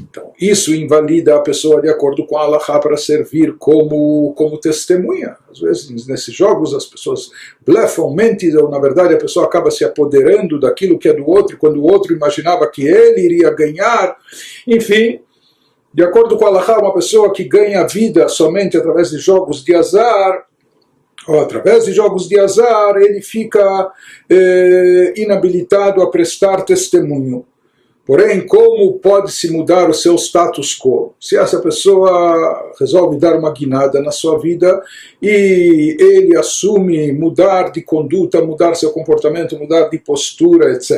Então, 0.00 0.32
isso 0.40 0.72
invalida 0.74 1.34
a 1.34 1.40
pessoa 1.40 1.80
de 1.80 1.88
acordo 1.88 2.24
com 2.24 2.38
a 2.38 2.42
Allah 2.42 2.60
para 2.80 2.96
servir 2.96 3.56
como, 3.58 4.32
como 4.34 4.58
testemunha. 4.58 5.36
Às 5.50 5.58
vezes, 5.58 6.06
nesses 6.06 6.34
jogos, 6.34 6.72
as 6.74 6.86
pessoas 6.86 7.30
blefam, 7.66 8.10
mentem, 8.14 8.56
ou 8.56 8.70
na 8.70 8.78
verdade 8.78 9.14
a 9.14 9.18
pessoa 9.18 9.46
acaba 9.46 9.70
se 9.70 9.84
apoderando 9.84 10.60
daquilo 10.60 10.98
que 10.98 11.08
é 11.08 11.12
do 11.12 11.28
outro, 11.28 11.56
quando 11.58 11.80
o 11.80 11.84
outro 11.84 12.14
imaginava 12.14 12.66
que 12.70 12.86
ele 12.86 13.22
iria 13.22 13.50
ganhar. 13.50 14.16
Enfim, 14.66 15.20
de 15.98 16.04
acordo 16.04 16.36
com 16.36 16.46
Allah, 16.46 16.78
uma 16.78 16.94
pessoa 16.94 17.32
que 17.32 17.42
ganha 17.42 17.84
vida 17.84 18.28
somente 18.28 18.76
através 18.76 19.10
de 19.10 19.18
jogos 19.18 19.64
de 19.64 19.74
azar, 19.74 20.46
ou 21.26 21.40
através 21.40 21.86
de 21.86 21.92
jogos 21.92 22.28
de 22.28 22.38
azar, 22.38 22.94
ele 22.98 23.20
fica 23.20 23.90
eh, 24.30 25.12
inabilitado 25.16 26.00
a 26.00 26.08
prestar 26.08 26.62
testemunho. 26.62 27.44
Porém, 28.08 28.46
como 28.46 28.98
pode 29.00 29.30
se 29.30 29.52
mudar 29.52 29.90
o 29.90 29.92
seu 29.92 30.16
status 30.16 30.74
quo? 30.74 31.14
Se 31.20 31.36
essa 31.36 31.60
pessoa 31.60 32.72
resolve 32.80 33.18
dar 33.18 33.36
uma 33.36 33.52
guinada 33.52 34.00
na 34.00 34.10
sua 34.10 34.38
vida 34.38 34.82
e 35.20 35.94
ele 36.00 36.34
assume 36.34 37.12
mudar 37.12 37.70
de 37.70 37.82
conduta, 37.82 38.40
mudar 38.40 38.74
seu 38.76 38.92
comportamento, 38.92 39.58
mudar 39.58 39.90
de 39.90 39.98
postura, 39.98 40.72
etc. 40.72 40.90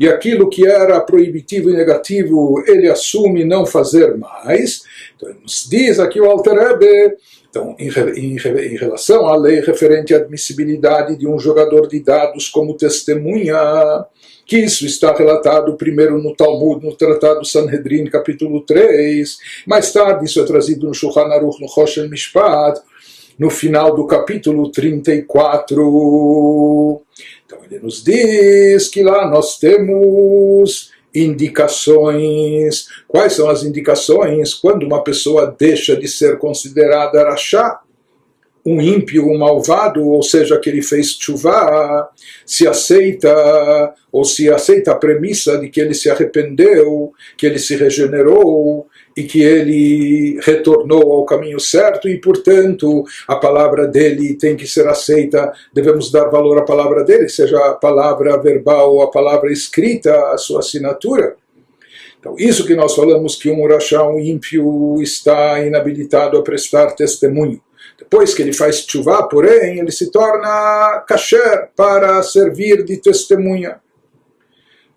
E 0.00 0.08
aquilo 0.08 0.48
que 0.48 0.66
era 0.66 0.98
proibitivo 1.02 1.68
e 1.68 1.76
negativo, 1.76 2.64
ele 2.66 2.88
assume 2.88 3.44
não 3.44 3.66
fazer 3.66 4.16
mais. 4.16 4.84
Então, 5.14 5.34
nos 5.42 5.68
diz 5.68 6.00
aqui 6.00 6.18
o 6.18 6.30
Alter 6.30 6.54
Rebbe, 6.54 7.14
então, 7.50 7.76
em, 7.78 7.90
em, 8.16 8.36
em, 8.38 8.76
relação 8.78 9.26
à 9.26 9.36
lei 9.36 9.60
referente 9.60 10.14
à 10.14 10.16
admissibilidade 10.16 11.18
de 11.18 11.28
um 11.28 11.38
jogador 11.38 11.86
de 11.86 12.00
dados 12.00 12.48
como 12.48 12.74
testemunha, 12.74 14.06
que 14.46 14.58
isso 14.58 14.84
está 14.84 15.14
relatado 15.14 15.76
primeiro 15.76 16.22
no 16.22 16.34
Talmud, 16.34 16.84
no 16.84 16.94
Tratado 16.94 17.44
Sanhedrin, 17.44 18.06
capítulo 18.06 18.62
3, 18.62 19.36
mais 19.66 19.92
tarde 19.92 20.26
isso 20.26 20.40
é 20.40 20.44
trazido 20.44 20.86
no 20.86 20.94
Shulchan 20.94 21.26
Aruch, 21.26 21.60
no 21.60 21.66
Rosh 21.66 21.98
Mishpat, 22.08 22.80
no 23.38 23.50
final 23.50 23.94
do 23.94 24.06
capítulo 24.06 24.70
34. 24.70 27.02
Então 27.46 27.58
ele 27.64 27.78
nos 27.80 28.02
diz 28.02 28.88
que 28.88 29.02
lá 29.02 29.28
nós 29.28 29.58
temos 29.58 30.90
indicações. 31.14 32.88
Quais 33.06 33.34
são 33.34 33.48
as 33.48 33.62
indicações 33.62 34.54
quando 34.54 34.84
uma 34.84 35.02
pessoa 35.02 35.54
deixa 35.58 35.96
de 35.96 36.08
ser 36.08 36.38
considerada 36.38 37.24
rachá? 37.24 37.80
Um 38.64 38.80
ímpio, 38.80 39.28
um 39.28 39.38
malvado, 39.38 40.06
ou 40.08 40.22
seja, 40.22 40.58
que 40.58 40.70
ele 40.70 40.82
fez 40.82 41.16
chuva, 41.18 42.08
se 42.46 42.66
aceita, 42.66 43.92
ou 44.10 44.24
se 44.24 44.48
aceita 44.48 44.92
a 44.92 44.96
premissa 44.96 45.58
de 45.58 45.68
que 45.68 45.80
ele 45.80 45.94
se 45.94 46.08
arrependeu, 46.08 47.12
que 47.36 47.44
ele 47.44 47.58
se 47.58 47.74
regenerou 47.74 48.86
e 49.16 49.24
que 49.24 49.42
ele 49.42 50.38
retornou 50.42 51.12
ao 51.12 51.26
caminho 51.26 51.58
certo 51.58 52.08
e, 52.08 52.18
portanto, 52.18 53.04
a 53.26 53.36
palavra 53.36 53.86
dele 53.86 54.34
tem 54.34 54.56
que 54.56 54.66
ser 54.66 54.86
aceita, 54.86 55.52
devemos 55.74 56.10
dar 56.10 56.30
valor 56.30 56.58
à 56.58 56.62
palavra 56.62 57.04
dele, 57.04 57.28
seja 57.28 57.58
a 57.58 57.74
palavra 57.74 58.40
verbal 58.40 58.94
ou 58.94 59.02
a 59.02 59.10
palavra 59.10 59.52
escrita, 59.52 60.14
a 60.32 60.38
sua 60.38 60.60
assinatura. 60.60 61.36
Então, 62.20 62.36
isso 62.38 62.64
que 62.64 62.76
nós 62.76 62.94
falamos 62.94 63.34
que 63.34 63.50
um 63.50 63.66
rachá, 63.66 64.06
um 64.06 64.20
ímpio, 64.20 65.02
está 65.02 65.60
inabilitado 65.60 66.38
a 66.38 66.42
prestar 66.42 66.92
testemunho. 66.92 67.60
Depois 67.98 68.34
que 68.34 68.42
ele 68.42 68.52
faz 68.52 68.84
chuva, 68.88 69.26
porém, 69.28 69.78
ele 69.78 69.90
se 69.90 70.10
torna 70.10 71.04
kasher 71.06 71.70
para 71.76 72.22
servir 72.22 72.84
de 72.84 72.96
testemunha. 72.98 73.80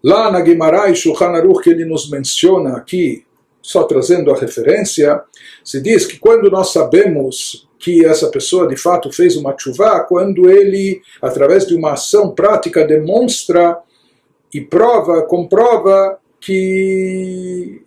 Lá 0.03 0.31
na 0.31 0.41
Guimarães 0.41 0.99
e 0.99 1.01
Shulchan 1.01 1.29
Aruch, 1.29 1.63
que 1.63 1.69
ele 1.69 1.85
nos 1.85 2.09
menciona 2.09 2.77
aqui, 2.77 3.25
só 3.61 3.83
trazendo 3.83 4.31
a 4.31 4.37
referência, 4.37 5.21
se 5.63 5.81
diz 5.81 6.05
que 6.05 6.19
quando 6.19 6.51
nós 6.51 6.71
sabemos 6.71 7.67
que 7.79 8.05
essa 8.05 8.29
pessoa 8.29 8.67
de 8.67 8.75
fato 8.75 9.11
fez 9.11 9.35
uma 9.35 9.55
chuva, 9.57 10.01
quando 10.01 10.49
ele, 10.49 11.01
através 11.21 11.65
de 11.65 11.75
uma 11.75 11.93
ação 11.93 12.33
prática, 12.33 12.85
demonstra 12.85 13.77
e 14.53 14.61
prova, 14.61 15.23
comprova 15.23 16.19
que 16.39 17.81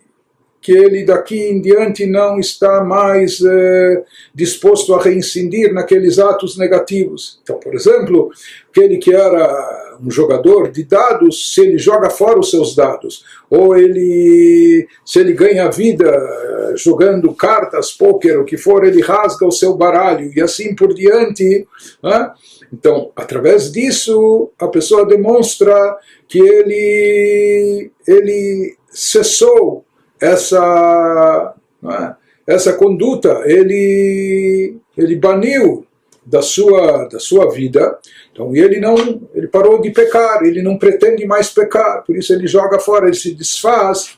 que 0.61 0.73
ele 0.73 1.05
daqui 1.05 1.39
em 1.39 1.61
diante 1.61 2.05
não 2.05 2.37
está 2.37 2.83
mais 2.83 3.39
eh, 3.41 4.03
disposto 4.35 4.93
a 4.93 5.01
reincidir 5.01 5.73
naqueles 5.73 6.19
atos 6.19 6.57
negativos. 6.57 7.39
Então, 7.41 7.57
por 7.57 7.73
exemplo, 7.73 8.29
aquele 8.69 8.97
que 8.97 9.13
era 9.13 9.97
um 10.01 10.11
jogador 10.11 10.69
de 10.71 10.83
dados, 10.83 11.53
se 11.53 11.61
ele 11.61 11.77
joga 11.77 12.09
fora 12.09 12.39
os 12.39 12.49
seus 12.49 12.75
dados, 12.75 13.23
ou 13.49 13.75
ele, 13.75 14.87
se 15.05 15.19
ele 15.19 15.33
ganha 15.33 15.71
vida 15.71 16.09
eh, 16.09 16.73
jogando 16.75 17.33
cartas, 17.33 17.91
pôquer, 17.91 18.37
o 18.37 18.45
que 18.45 18.57
for, 18.57 18.83
ele 18.83 19.01
rasga 19.01 19.45
o 19.45 19.51
seu 19.51 19.75
baralho 19.75 20.31
e 20.35 20.41
assim 20.41 20.75
por 20.75 20.93
diante. 20.93 21.65
Né? 22.03 22.31
Então, 22.71 23.11
através 23.15 23.71
disso, 23.71 24.51
a 24.59 24.67
pessoa 24.67 25.05
demonstra 25.05 25.97
que 26.27 26.39
ele, 26.39 27.91
ele 28.05 28.75
cessou 28.91 29.85
essa, 30.21 31.55
é, 31.85 32.53
essa 32.53 32.73
conduta, 32.73 33.43
ele, 33.45 34.77
ele 34.97 35.15
baniu 35.15 35.85
da 36.25 36.41
sua, 36.41 37.05
da 37.05 37.19
sua 37.19 37.51
vida. 37.51 37.97
Então 38.31 38.55
ele 38.55 38.79
não, 38.79 38.95
ele 39.33 39.47
parou 39.47 39.81
de 39.81 39.91
pecar, 39.91 40.43
ele 40.43 40.61
não 40.61 40.77
pretende 40.77 41.25
mais 41.25 41.49
pecar, 41.49 42.03
por 42.05 42.15
isso 42.15 42.33
ele 42.33 42.47
joga 42.47 42.79
fora, 42.79 43.07
ele 43.07 43.15
se 43.15 43.33
desfaz 43.33 44.17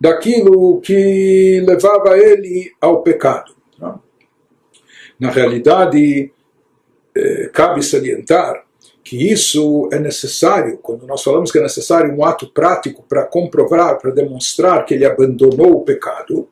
daquilo 0.00 0.80
que 0.80 1.62
levava 1.66 2.18
ele 2.18 2.72
ao 2.80 3.02
pecado. 3.02 3.52
Na 5.20 5.30
realidade, 5.30 6.32
eh, 7.14 7.50
cabe 7.52 7.80
salientar 7.80 8.61
que 9.12 9.30
isso 9.30 9.90
é 9.92 9.98
necessário, 9.98 10.78
quando 10.78 11.06
nós 11.06 11.22
falamos 11.22 11.52
que 11.52 11.58
é 11.58 11.62
necessário 11.62 12.10
um 12.14 12.24
ato 12.24 12.46
prático 12.46 13.04
para 13.06 13.26
comprovar, 13.26 13.98
para 13.98 14.10
demonstrar 14.10 14.86
que 14.86 14.94
ele 14.94 15.04
abandonou 15.04 15.72
o 15.72 15.84
pecado, 15.84 16.48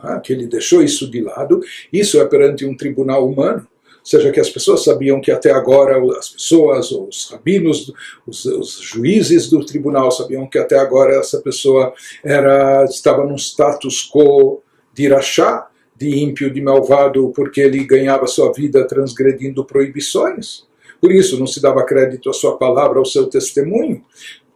né, 0.00 0.20
que 0.22 0.32
ele 0.32 0.46
deixou 0.46 0.80
isso 0.80 1.10
de 1.10 1.20
lado, 1.20 1.60
isso 1.92 2.20
é 2.20 2.24
perante 2.24 2.64
um 2.64 2.76
tribunal 2.76 3.28
humano. 3.28 3.66
Ou 3.82 3.98
seja, 4.04 4.30
que 4.30 4.38
as 4.38 4.48
pessoas 4.48 4.84
sabiam 4.84 5.20
que 5.20 5.32
até 5.32 5.50
agora 5.50 6.00
as 6.16 6.28
pessoas, 6.28 6.92
os 6.92 7.28
rabinos, 7.32 7.92
os, 8.24 8.44
os 8.44 8.78
juízes 8.78 9.50
do 9.50 9.66
tribunal 9.66 10.12
sabiam 10.12 10.46
que 10.46 10.56
até 10.56 10.78
agora 10.78 11.18
essa 11.18 11.40
pessoa 11.40 11.92
era 12.22 12.84
estava 12.84 13.24
num 13.24 13.34
status 13.34 14.08
quo 14.08 14.62
de 14.92 15.08
rachá, 15.08 15.66
de 15.96 16.16
ímpio, 16.22 16.48
de 16.48 16.62
malvado, 16.62 17.32
porque 17.34 17.60
ele 17.60 17.82
ganhava 17.82 18.28
sua 18.28 18.52
vida 18.52 18.86
transgredindo 18.86 19.64
proibições. 19.64 20.72
Por 21.04 21.12
isso 21.12 21.38
não 21.38 21.46
se 21.46 21.60
dava 21.60 21.84
crédito 21.84 22.30
à 22.30 22.32
sua 22.32 22.56
palavra, 22.56 22.98
ao 22.98 23.04
seu 23.04 23.26
testemunho. 23.26 24.02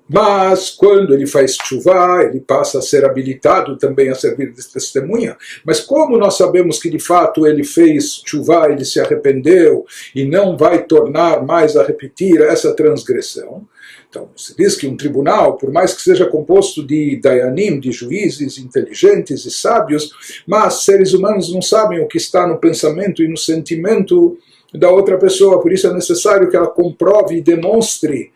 Mas 0.08 0.70
quando 0.70 1.12
ele 1.12 1.26
faz 1.26 1.58
chuva, 1.62 2.22
ele 2.24 2.40
passa 2.40 2.78
a 2.78 2.82
ser 2.82 3.04
habilitado 3.04 3.76
também 3.76 4.08
a 4.08 4.14
servir 4.14 4.50
de 4.50 4.66
testemunha. 4.66 5.36
Mas 5.62 5.78
como 5.80 6.16
nós 6.16 6.38
sabemos 6.38 6.80
que 6.80 6.88
de 6.88 6.98
fato 6.98 7.46
ele 7.46 7.62
fez 7.62 8.22
chuva, 8.24 8.70
ele 8.70 8.86
se 8.86 8.98
arrependeu 8.98 9.84
e 10.14 10.24
não 10.24 10.56
vai 10.56 10.84
tornar 10.84 11.44
mais 11.44 11.76
a 11.76 11.84
repetir 11.84 12.40
essa 12.40 12.72
transgressão? 12.72 13.68
Então, 14.08 14.30
se 14.34 14.56
diz 14.56 14.74
que 14.74 14.86
um 14.86 14.96
tribunal, 14.96 15.58
por 15.58 15.70
mais 15.70 15.92
que 15.92 16.00
seja 16.00 16.24
composto 16.24 16.82
de 16.82 17.20
dayanim, 17.20 17.78
de 17.78 17.92
juízes 17.92 18.56
inteligentes 18.56 19.44
e 19.44 19.50
sábios, 19.50 20.42
mas 20.46 20.84
seres 20.84 21.12
humanos 21.12 21.52
não 21.52 21.60
sabem 21.60 22.00
o 22.00 22.08
que 22.08 22.16
está 22.16 22.46
no 22.46 22.56
pensamento 22.56 23.22
e 23.22 23.28
no 23.28 23.36
sentimento 23.36 24.38
da 24.72 24.90
outra 24.90 25.16
pessoa, 25.18 25.60
por 25.60 25.72
isso 25.72 25.86
é 25.86 25.92
necessário 25.92 26.48
que 26.48 26.56
ela 26.56 26.68
comprove 26.68 27.36
e 27.36 27.42
demonstre 27.42 28.32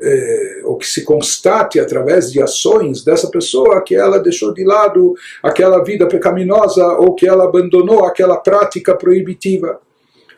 eh, 0.00 0.60
ou 0.64 0.76
que 0.76 0.86
se 0.86 1.04
constate 1.04 1.80
através 1.80 2.30
de 2.30 2.42
ações 2.42 3.02
dessa 3.02 3.30
pessoa 3.30 3.82
que 3.82 3.94
ela 3.94 4.18
deixou 4.18 4.52
de 4.52 4.62
lado 4.64 5.14
aquela 5.42 5.82
vida 5.82 6.06
pecaminosa 6.06 6.84
ou 6.98 7.14
que 7.14 7.26
ela 7.26 7.44
abandonou 7.44 8.04
aquela 8.04 8.36
prática 8.36 8.94
proibitiva. 8.94 9.80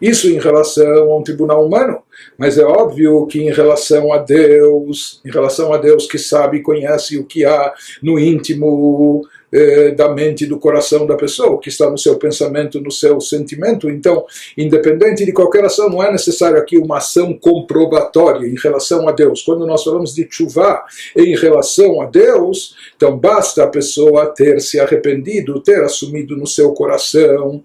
Isso 0.01 0.29
em 0.29 0.39
relação 0.39 1.11
a 1.11 1.19
um 1.19 1.25
tribunal 1.25 1.67
humano, 1.67 1.99
mas 2.39 2.57
é 2.57 2.65
óbvio 2.65 3.27
que 3.27 3.41
em 3.41 3.51
relação 3.51 4.13
a 4.13 4.19
Deus, 4.19 5.21
em 5.25 5.31
relação 5.31 5.73
a 5.73 5.77
Deus 5.77 6.07
que 6.07 6.19
sabe 6.19 6.59
e 6.59 6.63
conhece 6.63 7.19
o 7.19 7.25
que 7.25 7.45
há 7.45 7.75
no 8.01 8.17
íntimo 8.17 9.23
eh, 9.53 9.93
da 9.93 10.13
mente 10.13 10.45
e 10.45 10.47
do 10.47 10.59
coração 10.59 11.07
da 11.07 11.17
pessoa, 11.17 11.59
que 11.59 11.69
está 11.69 11.89
no 11.91 11.97
seu 11.97 12.17
pensamento, 12.17 12.81
no 12.81 12.91
seu 12.91 13.21
sentimento. 13.21 13.89
Então, 13.89 14.27
independente 14.57 15.25
de 15.25 15.33
qualquer 15.33 15.65
ação, 15.65 15.89
não 15.89 16.03
é 16.03 16.13
necessário 16.13 16.59
aqui 16.59 16.77
uma 16.77 16.99
ação 16.99 17.33
comprobatória 17.33 18.47
em 18.47 18.57
relação 18.57 19.09
a 19.09 19.13
Deus. 19.13 19.43
Quando 19.43 19.67
nós 19.67 19.85
falamos 19.85 20.15
de 20.15 20.27
chuva 20.31 20.83
em 21.17 21.35
relação 21.37 22.01
a 22.03 22.07
Deus, 22.07 22.75
então 22.97 23.17
basta 23.17 23.65
a 23.65 23.69
pessoa 23.69 24.27
ter 24.27 24.61
se 24.61 24.79
arrependido, 24.79 25.61
ter 25.61 25.83
assumido 25.83 26.37
no 26.37 26.47
seu 26.47 26.73
coração 26.73 27.65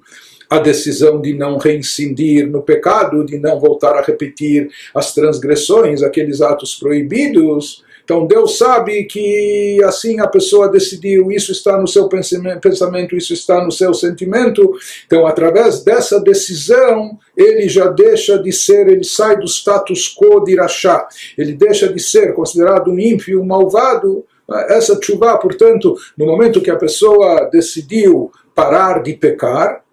a 0.50 0.60
decisão 0.60 1.20
de 1.20 1.34
não 1.34 1.58
reincidir 1.58 2.48
no 2.48 2.62
pecado, 2.62 3.26
de 3.26 3.40
não 3.40 3.60
voltar 3.60 3.96
a 3.96 4.02
repetir 4.02 4.70
as 4.94 5.14
transgressões, 5.14 6.04
aqueles 6.04 6.42
atos 6.42 6.76
proibidos. 6.76 7.84
Então 8.04 8.28
Deus 8.28 8.58
sabe 8.58 9.06
que 9.06 9.82
assim 9.86 10.20
a 10.20 10.28
pessoa 10.28 10.70
decidiu, 10.70 11.32
isso 11.32 11.52
está 11.52 11.80
no 11.80 11.88
seu 11.88 12.10
pensamento, 12.10 13.16
isso 13.16 13.34
está 13.34 13.64
no 13.64 13.72
seu 13.72 13.94
sentimento. 13.94 14.74
Então, 15.06 15.26
através 15.26 15.84
dessa 15.84 16.20
decisão, 16.20 17.18
ele 17.36 17.68
já 17.70 17.88
deixa 17.88 18.38
de 18.38 18.52
ser, 18.52 18.88
ele 18.88 19.04
sai 19.04 19.38
do 19.38 19.48
status 19.48 20.14
quo 20.14 20.44
de 20.44 20.54
Irachá. 20.54 21.08
Ele 21.38 21.54
deixa 21.54 21.88
de 21.92 22.00
ser 22.00 22.34
considerado 22.34 22.92
um 22.92 23.00
ímpio, 23.00 23.42
um 23.42 23.46
malvado. 23.46 24.26
Essa 24.68 25.00
chuva, 25.02 25.38
portanto, 25.38 25.96
no 26.18 26.26
momento 26.26 26.62
que 26.62 26.70
a 26.70 26.76
pessoa 26.76 27.50
decidiu 27.52 28.30
parar 28.54 29.02
de 29.02 29.14
pecar, 29.14 29.84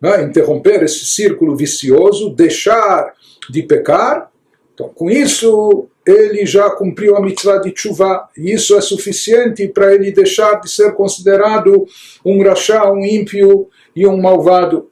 né, 0.00 0.22
interromper 0.22 0.82
esse 0.82 1.06
círculo 1.06 1.56
vicioso, 1.56 2.30
deixar 2.30 3.14
de 3.48 3.62
pecar. 3.62 4.30
Então, 4.74 4.88
com 4.88 5.10
isso, 5.10 5.88
ele 6.08 6.46
já 6.46 6.70
cumpriu 6.70 7.14
a 7.16 7.20
mitzvah 7.20 7.58
de 7.58 7.70
chuva, 7.76 8.28
e 8.34 8.52
isso 8.52 8.74
é 8.74 8.80
suficiente 8.80 9.68
para 9.68 9.94
ele 9.94 10.10
deixar 10.10 10.54
de 10.54 10.70
ser 10.70 10.94
considerado 10.94 11.86
um 12.24 12.42
rachá, 12.42 12.90
um 12.90 13.04
ímpio 13.04 13.68
e 13.94 14.06
um 14.06 14.16
malvado. 14.16 14.90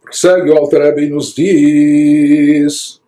Prossegue 0.00 0.50
o 0.50 0.56
Alter 0.56 0.96
e 0.98 1.10
nos 1.10 1.34
diz. 1.34 3.00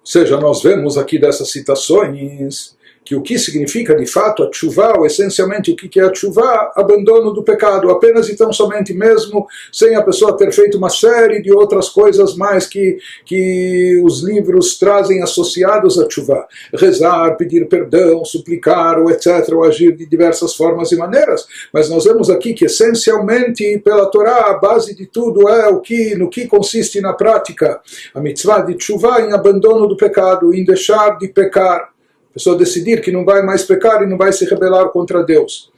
Ou 0.00 0.06
seja, 0.06 0.40
nós 0.40 0.62
vemos 0.62 0.98
aqui 0.98 1.16
dessas 1.16 1.50
citações 1.52 2.76
que 3.10 3.16
o 3.16 3.22
que 3.22 3.36
significa 3.40 3.92
de 3.92 4.06
fato 4.06 4.44
a 4.44 4.50
chuva, 4.52 4.96
ou 4.96 5.04
essencialmente 5.04 5.72
o 5.72 5.74
que 5.74 5.98
é 5.98 6.04
a 6.04 6.14
chuva, 6.14 6.70
abandono 6.76 7.32
do 7.32 7.42
pecado, 7.42 7.90
apenas 7.90 8.28
e 8.28 8.36
tão 8.36 8.52
somente 8.52 8.94
mesmo, 8.94 9.48
sem 9.72 9.96
a 9.96 10.02
pessoa 10.02 10.36
ter 10.36 10.52
feito 10.52 10.78
uma 10.78 10.88
série 10.88 11.42
de 11.42 11.52
outras 11.52 11.88
coisas 11.88 12.36
mais 12.36 12.68
que, 12.68 12.98
que 13.24 14.00
os 14.04 14.22
livros 14.22 14.78
trazem 14.78 15.24
associados 15.24 15.98
a 15.98 16.08
chuva. 16.08 16.46
Rezar, 16.72 17.36
pedir 17.36 17.66
perdão, 17.66 18.24
suplicar, 18.24 19.00
ou 19.00 19.10
etc., 19.10 19.54
ou 19.54 19.64
agir 19.64 19.96
de 19.96 20.06
diversas 20.06 20.54
formas 20.54 20.92
e 20.92 20.96
maneiras. 20.96 21.48
Mas 21.72 21.90
nós 21.90 22.04
vemos 22.04 22.30
aqui 22.30 22.54
que 22.54 22.66
essencialmente 22.66 23.76
pela 23.80 24.06
Torá 24.06 24.52
a 24.52 24.54
base 24.54 24.94
de 24.94 25.06
tudo 25.06 25.48
é 25.48 25.66
o 25.66 25.80
que, 25.80 26.14
no 26.14 26.30
que 26.30 26.46
consiste 26.46 27.00
na 27.00 27.12
prática 27.12 27.80
a 28.14 28.20
mitzvah 28.20 28.60
de 28.60 28.76
chuva 28.78 29.20
em 29.20 29.32
abandono 29.32 29.88
do 29.88 29.96
pecado, 29.96 30.54
em 30.54 30.64
deixar 30.64 31.18
de 31.18 31.26
pecar. 31.26 31.90
A 32.29 32.33
pessoa 32.33 32.57
decidir 32.57 33.01
que 33.01 33.11
não 33.11 33.23
vai 33.23 33.41
mais 33.43 33.63
pecar 33.63 34.03
e 34.03 34.07
não 34.07 34.17
vai 34.17 34.33
se 34.33 34.45
rebelar 34.45 34.89
contra 34.89 35.23
Deus. 35.23 35.71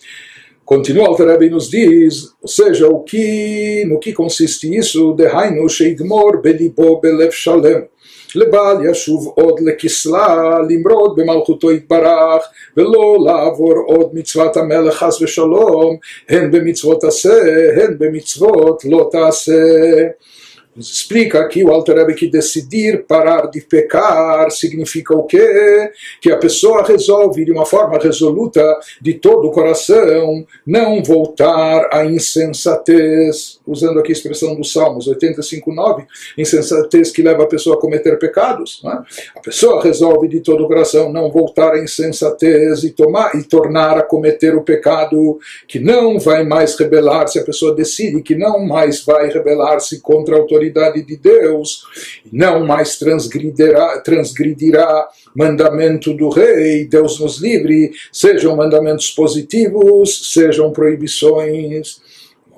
Continua 0.66 1.10
o 1.10 1.16
Rebbe 1.16 1.50
nos 1.50 1.70
diz, 1.70 2.34
ou 2.42 2.48
seja, 2.50 2.88
o 2.88 3.02
que, 3.02 3.86
no 3.88 4.00
que 4.00 4.12
consiste 4.12 4.76
isso? 4.76 5.14
Dehainu 5.14 5.70
sheigmor 5.70 6.42
belibo 6.42 7.00
belev 7.00 7.32
shalem. 7.32 7.88
לבל 8.36 8.78
ישוב 8.92 9.34
עוד 9.36 9.60
לכסלה, 9.60 10.58
למרוד 10.70 11.16
במלכותו 11.16 11.72
יתברך, 11.72 12.44
ולא 12.78 13.18
לעבור 13.26 13.74
עוד 13.86 14.10
מצוות 14.14 14.58
המלך 14.58 14.94
חס 14.94 15.22
ושלום, 15.22 15.98
הן 16.30 16.52
במצוות 16.52 17.04
עשה, 17.04 17.40
הן 17.76 17.98
במצוות 17.98 18.86
לא 18.86 19.10
תעשה. 19.12 19.54
nos 20.75 20.91
explica 20.91 21.41
aqui 21.41 21.63
o 21.63 21.71
Alter 21.71 21.97
Rebbe 21.97 22.15
que 22.15 22.27
decidir 22.27 23.05
parar 23.05 23.51
de 23.51 23.61
pecar 23.61 24.51
significa 24.51 25.15
o 25.15 25.25
quê? 25.25 25.91
Que 26.19 26.33
a 26.33 26.39
pessoa 26.39 26.83
resolve 26.83 27.45
de 27.45 27.53
uma 27.53 27.67
forma 27.67 27.99
resoluta, 27.99 28.65
de 28.99 29.13
todo 29.15 29.49
o 29.49 29.51
coração, 29.51 30.47
não 30.67 31.03
voltar 31.03 31.91
à 31.93 32.07
insensatez, 32.07 33.61
usando 33.67 34.01
aqui 34.01 34.13
a 34.13 34.15
expressão 34.15 34.57
dos 34.57 34.73
Salmos 34.73 35.07
85.9, 35.09 36.07
insensatez 36.39 37.11
que 37.11 37.21
leva 37.21 37.43
a 37.43 37.49
pessoa 37.49 37.77
a 37.77 37.81
cometer 37.81 38.19
pecados. 38.19 38.81
É? 38.87 39.39
A 39.39 39.41
pessoa 39.41 39.83
resolve 39.83 40.27
de 40.27 40.41
todo 40.41 40.65
o 40.65 40.69
coração 40.69 41.13
não 41.13 41.31
voltar 41.31 41.75
à 41.75 41.85
insensatez 41.85 42.83
e, 42.83 42.93
tomar, 42.93 43.37
e 43.37 43.43
tornar 43.43 43.99
a 43.99 44.03
cometer 44.03 44.57
o 44.57 44.63
pecado, 44.63 45.39
que 45.69 45.79
não 45.79 46.19
vai 46.19 46.45
mais 46.45 46.75
rebelar-se, 46.79 47.39
a 47.39 47.45
pessoa 47.45 47.75
decide 47.75 48.23
que 48.23 48.35
não 48.35 48.65
mais 48.65 49.05
vai 49.05 49.29
rebelar-se 49.29 50.01
contra 50.01 50.35
a 50.35 50.39
autoridade 50.39 50.62
autoridade 50.63 51.03
de 51.03 51.17
Deus, 51.17 51.85
não 52.33 52.65
mais 52.65 52.99
transgredirá, 52.99 54.01
transgredirá 54.01 55.09
mandamento 55.35 56.15
do 56.15 56.29
rei, 56.29 56.87
Deus 56.87 57.19
nos 57.19 57.41
livre, 57.41 57.93
sejam 58.13 58.57
mandamentos 58.57 59.11
positivos, 59.11 60.33
sejam 60.33 60.71
proibições 60.73 62.01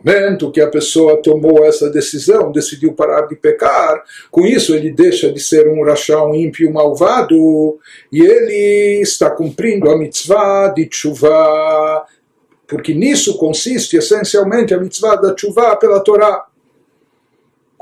momento 0.05 0.53
que 0.53 0.61
a 0.61 0.69
pessoa 0.69 1.17
tomou 1.23 1.65
essa 1.65 1.89
decisão, 1.89 2.53
decidiu 2.53 2.93
parar 2.93 3.23
de 3.23 3.35
pecar, 3.35 4.05
com 4.31 4.45
isso 4.45 4.75
ele 4.75 4.91
deixa 4.91 5.33
de 5.33 5.41
ser 5.41 5.67
um 5.67 5.83
rachá, 5.83 6.23
um 6.23 6.35
ímpio 6.35 6.71
malvado, 6.71 7.79
e 8.13 8.21
ele 8.21 9.01
está 9.01 9.31
cumprindo 9.31 9.91
a 9.91 9.97
mitzvah 9.97 10.69
de 10.69 10.87
chuva, 10.93 12.05
porque 12.67 12.93
nisso 12.93 13.39
consiste 13.39 13.97
essencialmente 13.97 14.75
a 14.75 14.79
mitzvah 14.79 15.17
da 15.17 15.35
chuva 15.35 15.75
pela 15.77 16.01
Torá. 16.01 16.45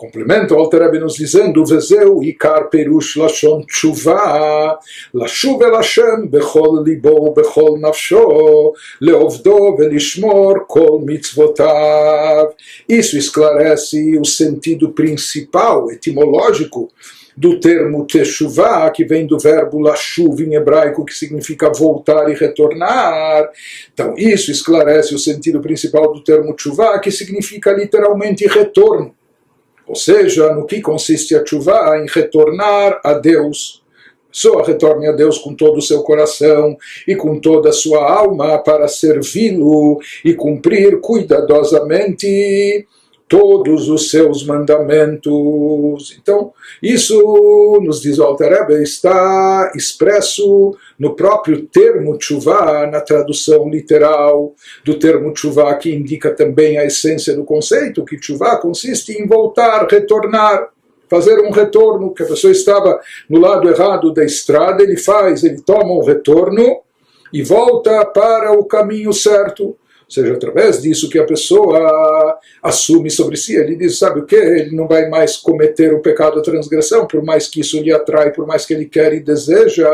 Complementa 0.03 0.53
o 0.53 0.59
Alter 0.59 1.01
nos 1.01 1.15
dizendo, 1.15 1.65
Vezeu 1.65 2.25
Ikar 2.25 2.69
Perush 2.69 3.15
Lashon 3.15 3.65
Tshuva, 3.65 4.77
Lashuv 5.15 5.63
El 5.63 5.77
Hashem 5.77 6.27
Bechol 6.27 6.83
Libo 6.83 7.33
Bechol 7.33 7.79
Nafsho, 7.79 8.75
Leovdo 9.01 9.77
Velishmor 9.77 10.67
Kol 10.67 11.03
Mitzvotav. 11.03 12.53
Isso 12.89 13.17
esclarece 13.17 14.19
o 14.19 14.25
sentido 14.25 14.91
principal, 14.91 15.89
etimológico, 15.93 16.91
do 17.37 17.61
termo 17.61 18.05
Teshuvah, 18.05 18.91
que 18.91 19.05
vem 19.05 19.25
do 19.25 19.39
verbo 19.39 19.79
lashuv 19.79 20.41
em 20.43 20.55
hebraico, 20.55 21.05
que 21.05 21.15
significa 21.15 21.71
voltar 21.73 22.29
e 22.29 22.35
retornar. 22.35 23.49
Então, 23.95 24.15
isso 24.19 24.51
esclarece 24.51 25.15
o 25.15 25.19
sentido 25.19 25.61
principal 25.61 26.13
do 26.13 26.25
termo 26.25 26.53
Teshuvah, 26.55 26.99
que 26.99 27.13
significa 27.13 27.71
literalmente 27.73 28.45
retorno. 28.49 29.15
Ou 29.93 29.97
seja, 29.97 30.55
no 30.55 30.65
que 30.65 30.81
consiste 30.81 31.37
a 31.37 31.45
chuva? 31.45 31.99
Em 31.99 32.07
retornar 32.09 32.99
a 33.05 33.13
Deus. 33.13 33.83
A 34.27 34.33
pessoa 34.33 34.67
retorne 34.67 35.07
a 35.07 35.13
Deus 35.13 35.37
com 35.37 35.55
todo 35.55 35.77
o 35.77 35.83
seu 35.83 36.03
coração 36.03 36.79
e 37.07 37.15
com 37.15 37.39
toda 37.39 37.69
a 37.69 37.75
sua 37.75 38.11
alma 38.11 38.57
para 38.57 38.89
servi-lo 38.89 40.01
e 40.25 40.33
cumprir 40.33 40.99
cuidadosamente 40.99 42.87
todos 43.33 43.89
os 43.89 44.11
seus 44.11 44.45
mandamentos. 44.45 46.15
Então, 46.21 46.53
isso, 46.83 47.19
nos 47.83 48.03
diz 48.03 48.19
o 48.19 48.25
Altareba, 48.25 48.75
está 48.75 49.73
expresso 49.75 50.77
no 50.99 51.17
próprio 51.17 51.63
termo 51.63 52.19
tshuva, 52.19 52.87
na 52.87 53.01
tradução 53.01 53.71
literal 53.71 54.55
do 54.85 54.99
termo 54.99 55.33
tshuva, 55.33 55.75
que 55.77 55.95
indica 55.95 56.31
também 56.31 56.77
a 56.77 56.85
essência 56.85 57.35
do 57.35 57.43
conceito, 57.43 58.05
que 58.05 58.19
tshuva 58.19 58.59
consiste 58.59 59.13
em 59.13 59.27
voltar, 59.27 59.87
retornar. 59.91 60.69
fazer 61.09 61.41
um 61.41 61.51
retorno, 61.51 62.13
que 62.13 62.23
a 62.23 62.27
pessoa 62.27 62.51
estava 62.51 63.01
no 63.31 63.39
lado 63.39 63.67
errado 63.67 64.13
da 64.13 64.25
estrada, 64.25 64.83
ele 64.83 64.99
faz, 64.99 65.43
ele 65.43 65.63
toma 65.63 65.93
um 65.93 66.05
retorno 66.05 66.81
e 67.33 67.43
volta 67.43 68.05
para 68.05 68.53
o 68.53 68.65
caminho 68.65 69.13
certo 69.13 69.75
seja, 70.13 70.35
através 70.35 70.83
disso 70.83 71.09
que 71.09 71.19
a 71.19 71.25
pessoa 71.25 72.39
assume 72.63 73.11
sobre 73.11 73.37
si, 73.37 73.57
ele 73.57 73.77
diz, 73.77 73.99
sabe 73.99 74.21
o 74.21 74.27
que? 74.27 74.37
Ele 74.37 74.77
não 74.77 74.87
vai 74.87 75.09
mais 75.09 75.37
cometer 75.37 75.95
o 75.95 76.01
pecado 76.01 76.37
da 76.37 76.43
transgressão, 76.43 77.07
por 77.07 77.25
mais 77.25 77.49
que 77.49 77.61
isso 77.61 77.81
lhe 77.81 77.93
atrai, 77.93 78.33
por 78.33 78.47
mais 78.47 78.67
que 78.67 78.75
ele 78.75 78.85
quer 78.85 79.15
e 79.15 79.21
deseja, 79.21 79.89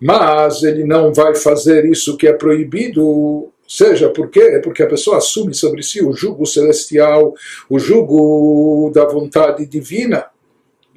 mas 0.00 0.62
ele 0.62 0.84
não 0.84 1.12
vai 1.12 1.34
fazer 1.34 1.84
isso 1.84 2.16
que 2.16 2.26
é 2.26 2.32
proibido, 2.32 3.50
seja, 3.66 4.08
por 4.08 4.30
quê? 4.30 4.60
Porque 4.62 4.82
a 4.82 4.88
pessoa 4.88 5.18
assume 5.18 5.52
sobre 5.52 5.82
si 5.82 6.02
o 6.02 6.12
jugo 6.12 6.46
celestial, 6.46 7.34
o 7.68 7.78
jugo 7.78 8.90
da 8.94 9.04
vontade 9.04 9.66
divina, 9.66 10.26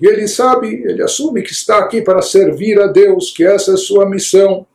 e 0.01 0.07
ele 0.07 0.27
sabe, 0.27 0.83
ele 0.83 1.03
assume 1.03 1.43
que 1.43 1.51
está 1.51 1.77
aqui 1.77 2.01
para 2.01 2.21
servir 2.23 2.79
a 2.79 2.87
Deus, 2.87 3.29
que 3.29 3.45
essa 3.45 3.71
é 3.71 3.73
a 3.75 3.77
sua 3.77 4.09
missão. 4.09 4.65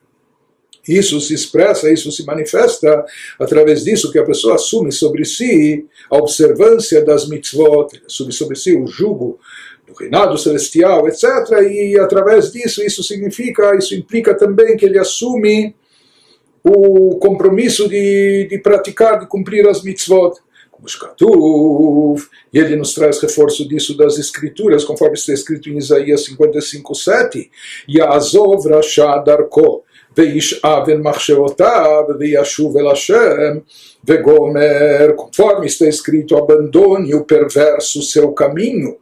Isso 0.88 1.20
se 1.20 1.34
expressa, 1.34 1.90
isso 1.90 2.10
se 2.12 2.24
manifesta 2.24 3.04
através 3.38 3.84
disso 3.84 4.10
que 4.12 4.18
a 4.18 4.24
pessoa 4.24 4.54
assume 4.54 4.92
sobre 4.92 5.24
si 5.24 5.84
a 6.10 6.16
observância 6.16 7.04
das 7.04 7.28
mitzvot, 7.28 7.88
assume 8.06 8.32
sobre 8.32 8.56
si 8.56 8.76
o 8.76 8.86
jugo 8.86 9.38
do 9.86 9.94
reinado 9.94 10.36
celestial, 10.38 11.08
etc. 11.08 11.24
E 11.70 11.98
através 11.98 12.52
disso, 12.52 12.82
isso 12.82 13.02
significa, 13.02 13.76
isso 13.76 13.94
implica 13.94 14.34
também 14.34 14.76
que 14.76 14.84
ele 14.84 14.98
assume 14.98 15.74
o 16.62 17.16
compromisso 17.18 17.88
de, 17.88 18.48
de 18.50 18.58
praticar, 18.58 19.20
de 19.20 19.26
cumprir 19.26 19.66
as 19.68 19.82
mitzvot. 19.82 20.34
Como 20.70 20.86
e 22.52 22.58
ele 22.58 22.76
nos 22.76 22.92
traz 22.92 23.18
reforço 23.18 23.66
disso 23.66 23.96
das 23.96 24.18
escrituras, 24.18 24.84
conforme 24.84 25.14
está 25.14 25.32
escrito 25.32 25.70
em 25.70 25.78
Isaías 25.78 26.24
55, 26.26 26.94
7. 26.94 27.50
Ya'azov 27.88 28.68
Rasha 28.68 29.16
Darko. 29.18 29.84
וישאב 30.17 30.89
אל 30.89 30.97
מחשבותיו 30.97 32.03
וישוב 32.19 32.77
אל 32.77 32.87
השם 32.87 33.57
וגומר, 34.05 35.11
conforme 35.15 35.65
está 35.67 35.87
escrito, 35.87 36.37
abandone 36.37 37.13
o 37.13 37.23
perverso 37.23 38.01
seu 38.01 38.31
caminho. 38.31 38.97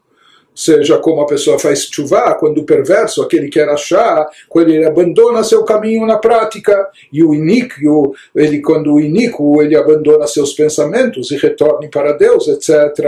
Seja 0.54 0.98
como 0.98 1.22
a 1.22 1.26
pessoa 1.26 1.58
faz 1.58 1.88
chuva, 1.90 2.36
quando 2.36 2.58
o 2.60 2.66
perverso, 2.66 3.22
aquele 3.22 3.46
que 3.46 3.60
quer 3.60 3.70
achar, 3.70 4.28
quando 4.50 4.70
ele 4.70 4.86
abandona 4.86 5.42
seu 5.42 5.64
caminho 5.64 6.06
na 6.06 6.18
prática, 6.18 6.90
e 7.14 7.24
o 7.24 7.34
iníquo, 7.34 8.14
ele, 8.36 8.62
quando 8.62 8.94
o 8.94 9.00
iníquo, 9.00 9.62
ele 9.62 9.78
abandona 9.78 10.28
seus 10.28 10.52
pensamentos 10.52 11.32
e 11.32 11.38
retorne 11.38 11.88
para 11.88 12.12
Deus, 12.12 12.50
etc. 12.50 13.00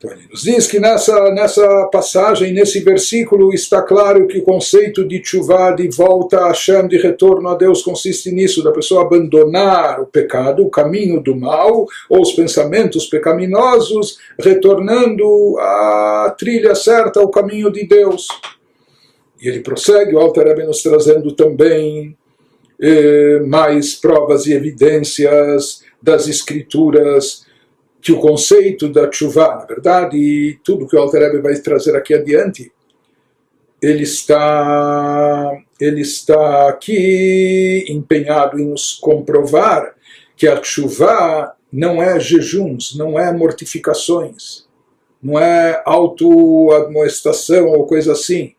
Então 0.00 0.12
ele 0.12 0.28
nos 0.30 0.44
diz 0.44 0.66
que 0.66 0.80
nessa, 0.80 1.30
nessa 1.30 1.84
passagem, 1.92 2.54
nesse 2.54 2.80
versículo, 2.80 3.52
está 3.52 3.82
claro 3.82 4.26
que 4.26 4.38
o 4.38 4.42
conceito 4.42 5.06
de 5.06 5.22
chuva, 5.22 5.72
de 5.72 5.90
volta 5.94 6.38
a 6.38 6.48
Hashem, 6.48 6.88
de 6.88 6.96
retorno 6.96 7.46
a 7.50 7.54
Deus, 7.54 7.82
consiste 7.82 8.32
nisso, 8.32 8.64
da 8.64 8.72
pessoa 8.72 9.02
abandonar 9.02 10.00
o 10.00 10.06
pecado, 10.06 10.64
o 10.64 10.70
caminho 10.70 11.20
do 11.20 11.36
mal, 11.36 11.86
ou 12.08 12.22
os 12.22 12.32
pensamentos 12.32 13.08
pecaminosos, 13.08 14.18
retornando 14.38 15.58
à 15.58 16.34
trilha 16.38 16.74
certa, 16.74 17.20
ao 17.20 17.28
caminho 17.28 17.70
de 17.70 17.86
Deus. 17.86 18.26
E 19.38 19.48
ele 19.48 19.60
prossegue, 19.60 20.14
o 20.14 20.18
Alter 20.18 20.46
Rebbe 20.46 20.64
nos 20.64 20.82
trazendo 20.82 21.32
também 21.32 22.16
eh, 22.80 23.40
mais 23.46 23.94
provas 23.96 24.46
e 24.46 24.54
evidências 24.54 25.82
das 26.02 26.26
escrituras, 26.26 27.44
que 28.00 28.12
o 28.12 28.20
conceito 28.20 28.88
da 28.88 29.10
chuva, 29.10 29.56
na 29.56 29.64
verdade, 29.64 30.58
tudo 30.64 30.86
que 30.86 30.96
o 30.96 30.98
Alter 30.98 31.40
vai 31.42 31.54
trazer 31.56 31.94
aqui 31.96 32.14
adiante, 32.14 32.72
ele 33.80 34.02
está, 34.02 35.52
ele 35.78 36.00
está 36.00 36.68
aqui 36.68 37.84
empenhado 37.88 38.58
em 38.58 38.66
nos 38.66 38.94
comprovar 38.94 39.94
que 40.36 40.46
a 40.46 40.62
chuva 40.62 41.54
não 41.72 42.02
é 42.02 42.18
jejuns, 42.18 42.96
não 42.96 43.18
é 43.18 43.32
mortificações, 43.32 44.66
não 45.22 45.38
é 45.38 45.82
autoadmoestação 45.84 47.68
ou 47.68 47.86
coisa 47.86 48.12
assim, 48.12 48.54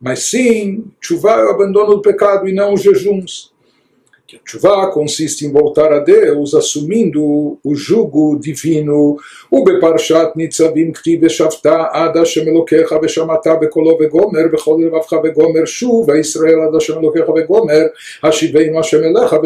mas 0.00 0.20
sim, 0.20 0.90
chuva 1.00 1.32
é 1.32 1.44
o 1.44 1.50
abandono 1.50 1.96
do 1.96 2.02
pecado 2.02 2.48
e 2.48 2.54
não 2.54 2.72
os 2.72 2.82
jejuns 2.82 3.52
que 4.30 4.36
a 4.36 4.40
tshuva 4.44 4.92
consiste 4.92 5.44
em 5.44 5.50
voltar 5.50 5.92
a 5.92 5.98
Deus 5.98 6.54
assumindo 6.54 7.58
o 7.64 7.74
jugo 7.74 8.38
divino. 8.38 9.16
O 9.50 9.64
beparshat 9.64 10.36
nitzavim 10.36 10.92
ktiv 10.92 11.28
shavta 11.28 11.90
ad 11.92 12.16
Hashem 12.16 12.46
Elokecha 12.46 13.00
veshamata 13.00 13.56
bekolo 13.56 13.98
vegomer 13.98 14.48
bechol 14.48 14.78
levavcha 14.78 15.20
vegomer 15.20 15.66
shuv 15.66 16.16
Israel 16.16 16.68
ad 16.68 16.74
Hashem 16.74 16.98
Elokecha 16.98 17.32
vegomer 17.32 17.92
hashiveinu 18.22 18.76
Hashem 18.76 19.02
Elecha 19.02 19.40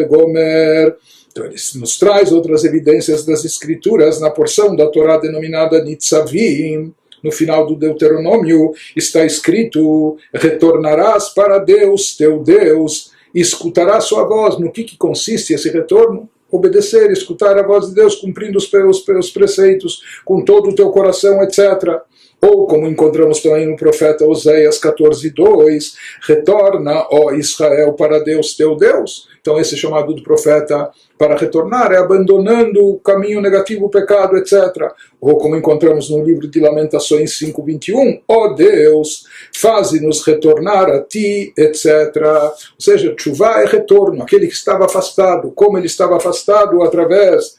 então 1.31 1.45
ele 1.45 1.55
nos 1.75 1.99
traz 1.99 2.31
outras 2.31 2.63
evidências 2.63 3.25
das 3.25 3.43
escrituras 3.43 4.21
na 4.21 4.29
porção 4.29 4.73
da 4.73 4.87
Torá 4.87 5.17
denominada 5.17 5.83
Nitzavim, 5.83 6.93
no 7.21 7.31
final 7.31 7.65
do 7.65 7.75
Deuteronômio 7.75 8.71
está 8.95 9.25
escrito: 9.25 10.15
retornarás 10.33 11.29
para 11.29 11.57
Deus, 11.57 12.15
teu 12.15 12.41
Deus, 12.41 13.14
escutará 13.41 13.99
sua 13.99 14.23
voz. 14.23 14.57
No 14.57 14.71
que, 14.71 14.83
que 14.83 14.97
consiste 14.97 15.53
esse 15.53 15.69
retorno? 15.69 16.29
Obedecer, 16.49 17.11
escutar 17.11 17.57
a 17.57 17.67
voz 17.67 17.89
de 17.89 17.95
Deus, 17.95 18.15
cumprindo 18.15 18.57
os, 18.57 18.71
os, 18.71 19.07
os 19.07 19.29
preceitos 19.31 20.01
com 20.23 20.43
todo 20.43 20.69
o 20.69 20.75
teu 20.75 20.89
coração, 20.89 21.41
etc. 21.43 22.01
Ou, 22.45 22.67
como 22.67 22.87
encontramos 22.87 23.41
também 23.41 23.65
no 23.65 23.75
profeta 23.75 24.25
Oséias 24.25 24.77
14, 24.77 25.31
2, 25.31 25.95
retorna, 26.27 27.07
ó 27.09 27.31
Israel, 27.31 27.93
para 27.93 28.23
Deus 28.23 28.55
teu 28.55 28.75
Deus. 28.75 29.27
Então, 29.41 29.59
esse 29.59 29.75
chamado 29.75 30.13
do 30.13 30.21
profeta 30.21 30.91
para 31.17 31.35
retornar 31.35 31.91
é 31.91 31.97
abandonando 31.97 32.83
o 32.83 32.99
caminho 32.99 33.41
negativo, 33.41 33.85
o 33.85 33.89
pecado, 33.89 34.37
etc. 34.37 34.91
Ou, 35.19 35.37
como 35.37 35.55
encontramos 35.55 36.09
no 36.09 36.23
livro 36.23 36.47
de 36.47 36.59
Lamentações 36.59 37.37
5:21, 37.37 38.21
ó 38.27 38.49
Deus, 38.49 39.25
faze-nos 39.55 40.23
retornar 40.25 40.89
a 40.89 41.01
ti, 41.01 41.51
etc. 41.57 42.15
Ou 42.17 42.79
seja, 42.79 43.15
chuva 43.17 43.61
é 43.61 43.65
retorno, 43.65 44.21
aquele 44.21 44.47
que 44.47 44.53
estava 44.53 44.85
afastado, 44.85 45.51
como 45.51 45.77
ele 45.77 45.87
estava 45.87 46.17
afastado 46.17 46.83
através 46.83 47.55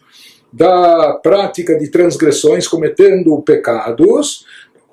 da 0.53 1.13
prática 1.23 1.79
de 1.79 1.91
transgressões, 1.91 2.67
cometendo 2.67 3.41
pecados. 3.43 4.47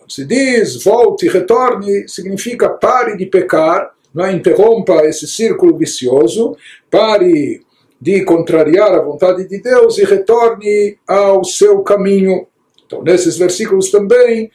Se 0.08 0.26
diz 0.26 0.84
volte, 0.84 1.28
retorne, 1.28 2.08
significa 2.08 2.70
pare 2.70 3.18
de 3.18 3.26
pecar 3.26 3.94
não 4.13 4.26
é? 4.26 4.34
interrompa 4.34 5.06
esse 5.06 5.28
círculo 5.28 5.78
vicioso, 5.78 6.56
pare 6.89 7.62
de 8.00 8.24
contrariar 8.24 8.94
a 8.94 9.02
vontade 9.02 9.48
de 9.48 9.60
Deus 9.60 9.98
e 9.98 10.04
retorne 10.04 10.98
ao 11.08 11.44
seu 11.44 11.82
caminho. 11.82 12.46
Então, 12.86 13.02
nesses 13.02 13.38
versículos 13.38 13.89
também, 13.89 14.52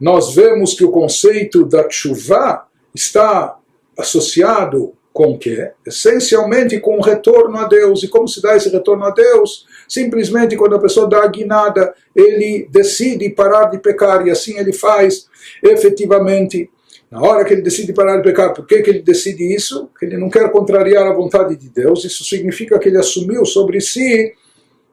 nós 0.00 0.34
vemos 0.34 0.74
que 0.74 0.84
o 0.84 0.90
conceito 0.90 1.64
da 1.64 1.90
chuva 1.90 2.64
está 2.94 3.56
associado 3.98 4.94
com 5.12 5.32
o 5.32 5.38
quê? 5.38 5.72
Essencialmente 5.86 6.80
com 6.80 6.96
o 6.96 7.02
retorno 7.02 7.58
a 7.58 7.66
Deus. 7.66 8.02
E 8.02 8.08
como 8.08 8.26
se 8.26 8.40
dá 8.40 8.56
esse 8.56 8.70
retorno 8.70 9.04
a 9.04 9.10
Deus? 9.10 9.66
Simplesmente 9.92 10.56
quando 10.56 10.74
a 10.74 10.78
pessoa 10.78 11.06
dá 11.06 11.22
a 11.22 11.26
guinada, 11.26 11.92
ele 12.16 12.66
decide 12.70 13.28
parar 13.28 13.66
de 13.66 13.78
pecar 13.78 14.26
e 14.26 14.30
assim 14.30 14.58
ele 14.58 14.72
faz 14.72 15.26
efetivamente 15.62 16.70
na 17.10 17.20
hora 17.20 17.44
que 17.44 17.52
ele 17.52 17.60
decide 17.60 17.92
parar 17.92 18.16
de 18.16 18.22
pecar, 18.22 18.54
por 18.54 18.66
que, 18.66 18.80
que 18.80 18.88
ele 18.88 19.02
decide 19.02 19.54
isso? 19.54 19.90
Que 19.98 20.06
ele 20.06 20.16
não 20.16 20.30
quer 20.30 20.50
contrariar 20.50 21.06
a 21.06 21.12
vontade 21.12 21.56
de 21.56 21.68
Deus. 21.68 22.06
Isso 22.06 22.24
significa 22.24 22.78
que 22.78 22.88
ele 22.88 22.96
assumiu 22.96 23.44
sobre 23.44 23.82
si 23.82 24.32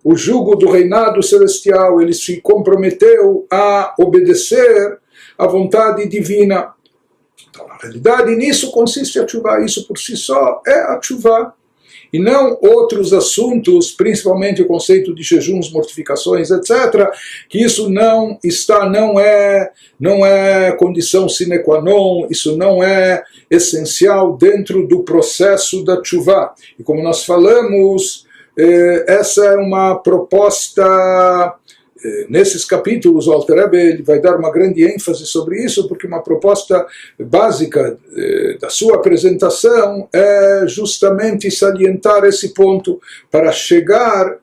o 0.03 0.17
jugo 0.17 0.57
do 0.57 0.69
reinado 0.69 1.23
celestial, 1.23 2.01
ele 2.01 2.11
se 2.11 2.41
comprometeu 2.41 3.47
a 3.49 3.95
obedecer 3.97 4.99
à 5.37 5.47
vontade 5.47 6.05
divina. 6.09 6.73
Então, 7.49 7.65
na 7.69 7.77
realidade, 7.77 8.35
nisso 8.35 8.69
consiste 8.69 9.17
a 9.17 9.25
chuva. 9.25 9.63
Isso 9.63 9.87
por 9.87 9.97
si 9.97 10.17
só 10.17 10.61
é 10.67 10.77
a 10.77 10.99
chuva 11.01 11.53
e 12.11 12.19
não 12.19 12.57
outros 12.61 13.13
assuntos, 13.13 13.91
principalmente 13.91 14.61
o 14.61 14.67
conceito 14.67 15.13
de 15.13 15.23
jejuns, 15.23 15.71
mortificações, 15.71 16.49
etc., 16.51 17.09
que 17.47 17.63
isso 17.63 17.89
não 17.89 18.37
está, 18.43 18.89
não 18.89 19.19
é, 19.19 19.71
não 19.99 20.25
é 20.25 20.71
condição 20.73 21.29
sine 21.29 21.59
qua 21.59 21.81
non, 21.81 22.27
isso 22.29 22.57
não 22.57 22.83
é 22.83 23.23
essencial 23.49 24.35
dentro 24.37 24.87
do 24.87 25.03
processo 25.03 25.83
da 25.83 26.01
chuva. 26.03 26.53
E 26.77 26.83
como 26.83 27.03
nós 27.03 27.25
falamos, 27.25 28.25
eh, 28.57 29.05
essa 29.07 29.45
é 29.45 29.55
uma 29.55 29.95
proposta 29.95 31.55
nesses 32.29 32.63
capítulos, 32.65 33.27
o 33.27 33.31
Alter 33.31 33.69
Rebbe 33.69 34.03
vai 34.03 34.19
dar 34.19 34.37
uma 34.37 34.51
grande 34.51 34.83
ênfase 34.83 35.25
sobre 35.25 35.63
isso, 35.63 35.87
porque 35.87 36.07
uma 36.07 36.21
proposta 36.21 36.85
básica 37.19 37.97
eh, 38.15 38.57
da 38.59 38.69
sua 38.69 38.95
apresentação 38.95 40.07
é 40.13 40.65
justamente 40.67 41.51
salientar 41.51 42.23
esse 42.25 42.53
ponto 42.53 43.01
para 43.29 43.51
chegar 43.51 44.37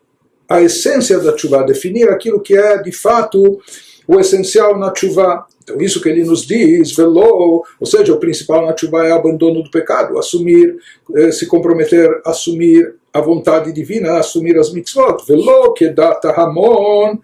à 0.49 0.63
essência 0.63 1.19
da 1.19 1.37
chuva, 1.37 1.65
definir 1.65 2.09
aquilo 2.11 2.41
que 2.41 2.57
é 2.57 2.79
de 2.79 2.93
fato 2.93 3.61
o 4.07 4.21
essencial 4.21 4.79
na 4.79 4.93
chuva. 4.95 5.47
Então, 5.63 5.81
isso 5.81 6.01
que 6.01 6.09
ele 6.09 6.23
nos 6.23 6.47
diz, 6.47 6.95
velou, 6.95 7.65
ou 7.81 7.87
seja, 7.87 8.13
o 8.13 8.21
principal 8.21 8.65
na 8.65 8.77
chuva 8.77 9.05
é 9.05 9.13
o 9.13 9.17
abandono 9.17 9.65
do 9.65 9.71
pecado, 9.71 10.17
assumir, 10.17 10.77
eh, 11.15 11.33
se 11.33 11.47
comprometer, 11.47 12.21
assumir 12.25 12.95
a 13.13 13.21
vontade 13.21 13.73
divina, 13.73 14.19
assumir 14.19 14.59
as 14.59 14.73
mitzvot. 14.73 15.25
Velou 15.27 15.73
que 15.73 15.89
data 15.89 16.31
Hamon, 16.31 17.19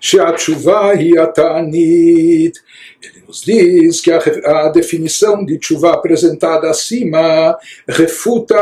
שהתשובה 0.00 0.90
היא 0.90 1.20
התענית. 1.20 2.58
nos 3.29 3.41
diz 3.41 4.01
que 4.01 4.11
a, 4.11 4.19
a 4.65 4.69
definição 4.69 5.45
de 5.45 5.59
chuva 5.61 5.93
apresentada 5.93 6.67
acima 6.67 7.55
refuta 7.87 8.57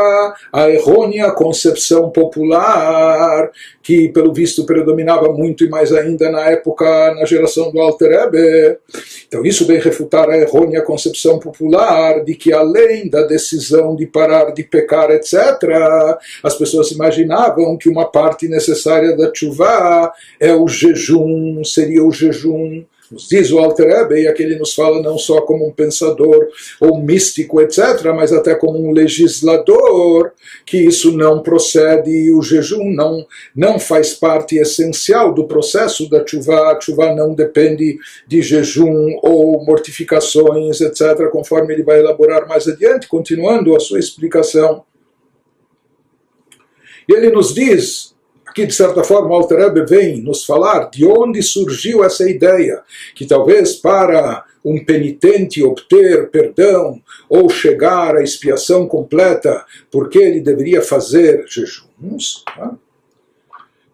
a 0.52 0.68
errônea 0.68 1.30
concepção 1.30 2.10
popular 2.10 3.50
que, 3.82 4.10
pelo 4.10 4.30
visto, 4.30 4.66
predominava 4.66 5.32
muito 5.32 5.64
e 5.64 5.70
mais 5.70 5.90
ainda 5.90 6.30
na 6.30 6.50
época, 6.50 6.84
na 7.14 7.24
geração 7.24 7.72
do 7.72 7.80
Alter 7.80 8.12
Ebe. 8.12 8.78
Então, 9.26 9.42
isso 9.42 9.64
vem 9.66 9.80
refutar 9.80 10.28
a 10.28 10.36
errônea 10.36 10.82
concepção 10.82 11.38
popular 11.38 12.22
de 12.22 12.34
que, 12.34 12.52
além 12.52 13.08
da 13.08 13.22
decisão 13.22 13.96
de 13.96 14.06
parar 14.06 14.52
de 14.52 14.64
pecar, 14.64 15.10
etc., 15.12 15.32
as 16.42 16.54
pessoas 16.58 16.90
imaginavam 16.90 17.78
que 17.78 17.88
uma 17.88 18.04
parte 18.04 18.46
necessária 18.46 19.16
da 19.16 19.32
chuva 19.32 20.12
é 20.38 20.52
o 20.54 20.68
jejum, 20.68 21.64
seria 21.64 22.04
o 22.04 22.12
jejum 22.12 22.84
nos 23.10 23.28
diz 23.28 23.50
o 23.50 23.58
Alter 23.58 23.88
Ebe, 23.88 24.22
e 24.22 24.28
aqui 24.28 24.42
ele 24.42 24.58
nos 24.58 24.74
fala 24.74 25.00
não 25.00 25.16
só 25.16 25.40
como 25.40 25.66
um 25.66 25.72
pensador 25.72 26.48
ou 26.80 27.00
místico, 27.00 27.60
etc., 27.60 28.12
mas 28.14 28.32
até 28.32 28.54
como 28.54 28.78
um 28.78 28.92
legislador, 28.92 30.32
que 30.66 30.78
isso 30.78 31.16
não 31.16 31.42
procede 31.42 32.10
e 32.10 32.32
o 32.32 32.42
jejum 32.42 32.92
não, 32.92 33.26
não 33.54 33.78
faz 33.78 34.12
parte 34.12 34.56
essencial 34.56 35.32
do 35.32 35.46
processo 35.46 36.08
da 36.08 36.26
chuva. 36.26 36.72
A 36.72 36.80
chuva 36.80 37.14
não 37.14 37.34
depende 37.34 37.98
de 38.26 38.42
jejum 38.42 39.18
ou 39.22 39.64
mortificações, 39.64 40.80
etc., 40.80 41.28
conforme 41.30 41.74
ele 41.74 41.82
vai 41.82 42.00
elaborar 42.00 42.46
mais 42.46 42.68
adiante, 42.68 43.08
continuando 43.08 43.74
a 43.74 43.80
sua 43.80 43.98
explicação. 43.98 44.84
E 47.08 47.14
ele 47.14 47.30
nos 47.30 47.54
diz 47.54 48.14
Aqui, 48.58 48.66
de 48.66 48.74
certa 48.74 49.04
forma, 49.04 49.30
o 49.30 49.34
Alter 49.34 49.86
vem 49.86 50.20
nos 50.20 50.44
falar 50.44 50.90
de 50.90 51.06
onde 51.06 51.40
surgiu 51.44 52.02
essa 52.02 52.28
ideia, 52.28 52.82
que 53.14 53.24
talvez 53.24 53.76
para 53.76 54.44
um 54.64 54.84
penitente 54.84 55.62
obter 55.62 56.28
perdão 56.28 57.00
ou 57.28 57.48
chegar 57.48 58.16
à 58.16 58.20
expiação 58.20 58.88
completa, 58.88 59.64
porque 59.92 60.18
ele 60.18 60.40
deveria 60.40 60.82
fazer 60.82 61.44
jejuns. 61.46 62.42
Tá? 62.44 62.74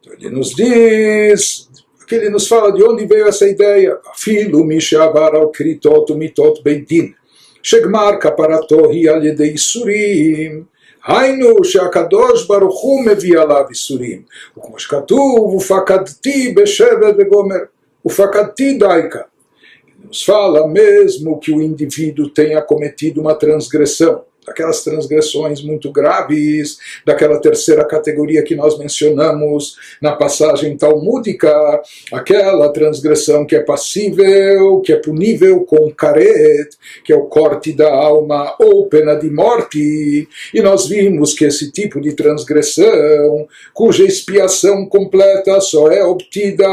Então 0.00 0.14
ele 0.14 0.30
nos 0.30 0.54
diz, 0.54 1.68
aqui 2.00 2.14
ele 2.14 2.30
nos 2.30 2.48
fala 2.48 2.72
de 2.72 2.82
onde 2.82 3.04
veio 3.04 3.28
essa 3.28 3.46
ideia. 3.46 3.98
Filo 4.16 4.64
mishavar 4.64 5.34
al 5.34 5.50
kritot 5.50 6.10
mitot 6.14 6.62
beidin. 6.62 7.14
Shegmar 7.62 8.18
kaparato 8.18 8.90
hi 8.90 9.10
al 9.10 9.20
surim. 9.58 10.66
היינו 11.05 11.63
שהקדוש 11.63 12.47
ברוך 12.47 12.81
הוא 12.81 13.05
מביא 13.05 13.39
עליו 13.39 13.63
איסורים. 13.69 14.21
וכמו 14.57 14.79
שכתוב, 14.79 15.53
ופקדתי 15.55 16.53
בשבט 16.57 17.15
וגומר, 17.17 17.59
ופקדתי 18.05 18.77
דייקה. 18.77 19.19
Nos 20.09 20.23
fala 20.23 20.67
mesmo 20.67 21.39
que 21.39 21.51
o 21.51 21.61
indivíduo 21.61 22.29
tenha 22.29 22.61
cometido 22.61 23.21
uma 23.21 23.35
transgressão 23.35 24.23
daquelas 24.46 24.82
transgressões 24.82 25.62
muito 25.62 25.90
graves, 25.90 26.78
daquela 27.04 27.40
terceira 27.40 27.84
categoria 27.84 28.42
que 28.42 28.54
nós 28.54 28.78
mencionamos 28.78 29.76
na 30.00 30.12
passagem 30.12 30.76
talmúdica, 30.76 31.52
aquela 32.12 32.68
transgressão 32.70 33.44
que 33.44 33.56
é 33.56 33.60
passível, 33.60 34.80
que 34.80 34.92
é 34.92 34.96
punível 34.96 35.64
com 35.64 35.90
caret, 35.90 36.70
que 37.04 37.12
é 37.12 37.16
o 37.16 37.26
corte 37.26 37.72
da 37.72 37.92
alma 37.92 38.54
ou 38.58 38.86
pena 38.86 39.14
de 39.14 39.30
morte. 39.30 40.28
E 40.52 40.62
nós 40.62 40.88
vimos 40.88 41.34
que 41.34 41.44
esse 41.44 41.70
tipo 41.70 42.00
de 42.00 42.14
transgressão, 42.14 43.46
cuja 43.72 44.04
expiação 44.04 44.86
completa 44.86 45.60
só 45.60 45.90
é 45.90 46.04
obtida 46.04 46.66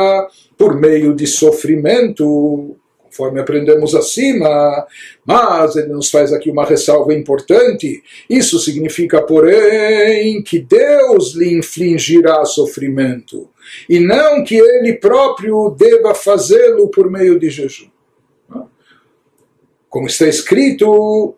por 0.57 0.79
meio 0.79 1.15
de 1.15 1.25
sofrimento, 1.25 2.75
conforme 3.12 3.41
aprendemos 3.41 3.93
acima, 3.93 4.88
mas 5.26 5.76
ele 5.76 5.89
nos 5.89 6.10
faz 6.10 6.32
aqui 6.32 6.50
uma 6.50 6.65
ressalva 6.65 7.13
importante. 7.13 8.02
Isso 8.30 8.58
significa, 8.58 9.21
porém, 9.21 10.41
que 10.41 10.60
Deus 10.60 11.36
lhe 11.36 11.54
infligirá 11.54 12.45
sofrimento, 12.45 13.50
e 13.89 14.00
não 14.00 14.43
que 14.43 14.56
ele 14.56 14.93
próprio 14.93 15.76
deva 15.78 16.15
fazê-lo 16.15 16.88
por 16.89 17.12
meio 17.12 17.38
de 17.38 17.50
jejum. 17.50 17.89
Como 19.89 20.08
está 20.08 20.26
escrito, 20.26 21.36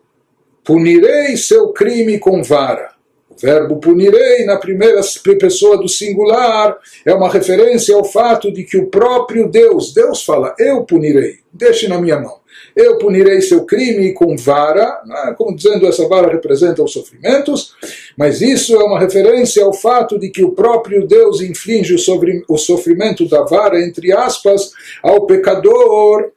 punirei 0.62 1.36
seu 1.36 1.72
crime 1.72 2.20
com 2.20 2.40
vara. 2.40 2.93
O 3.36 3.40
verbo 3.40 3.76
punirei, 3.80 4.44
na 4.44 4.56
primeira 4.56 5.00
pessoa 5.38 5.76
do 5.76 5.88
singular, 5.88 6.78
é 7.04 7.12
uma 7.12 7.28
referência 7.28 7.94
ao 7.94 8.04
fato 8.04 8.52
de 8.52 8.62
que 8.62 8.78
o 8.78 8.86
próprio 8.86 9.48
Deus, 9.48 9.92
Deus 9.92 10.24
fala, 10.24 10.54
eu 10.58 10.84
punirei, 10.84 11.38
deixe 11.52 11.88
na 11.88 12.00
minha 12.00 12.18
mão. 12.18 12.44
Eu 12.76 12.96
punirei 12.98 13.40
seu 13.40 13.64
crime 13.64 14.12
com 14.12 14.36
vara, 14.36 15.02
né? 15.04 15.34
como 15.36 15.54
dizendo 15.54 15.86
essa 15.86 16.06
vara 16.08 16.30
representa 16.30 16.82
os 16.82 16.92
sofrimentos, 16.92 17.74
mas 18.16 18.40
isso 18.40 18.74
é 18.76 18.84
uma 18.84 19.00
referência 19.00 19.64
ao 19.64 19.72
fato 19.72 20.18
de 20.18 20.30
que 20.30 20.44
o 20.44 20.52
próprio 20.52 21.06
Deus 21.06 21.40
inflige 21.40 21.96
o 22.48 22.56
sofrimento 22.56 23.28
da 23.28 23.42
vara, 23.42 23.80
entre 23.80 24.12
aspas, 24.12 24.72
ao 25.02 25.26
pecador, 25.26 26.30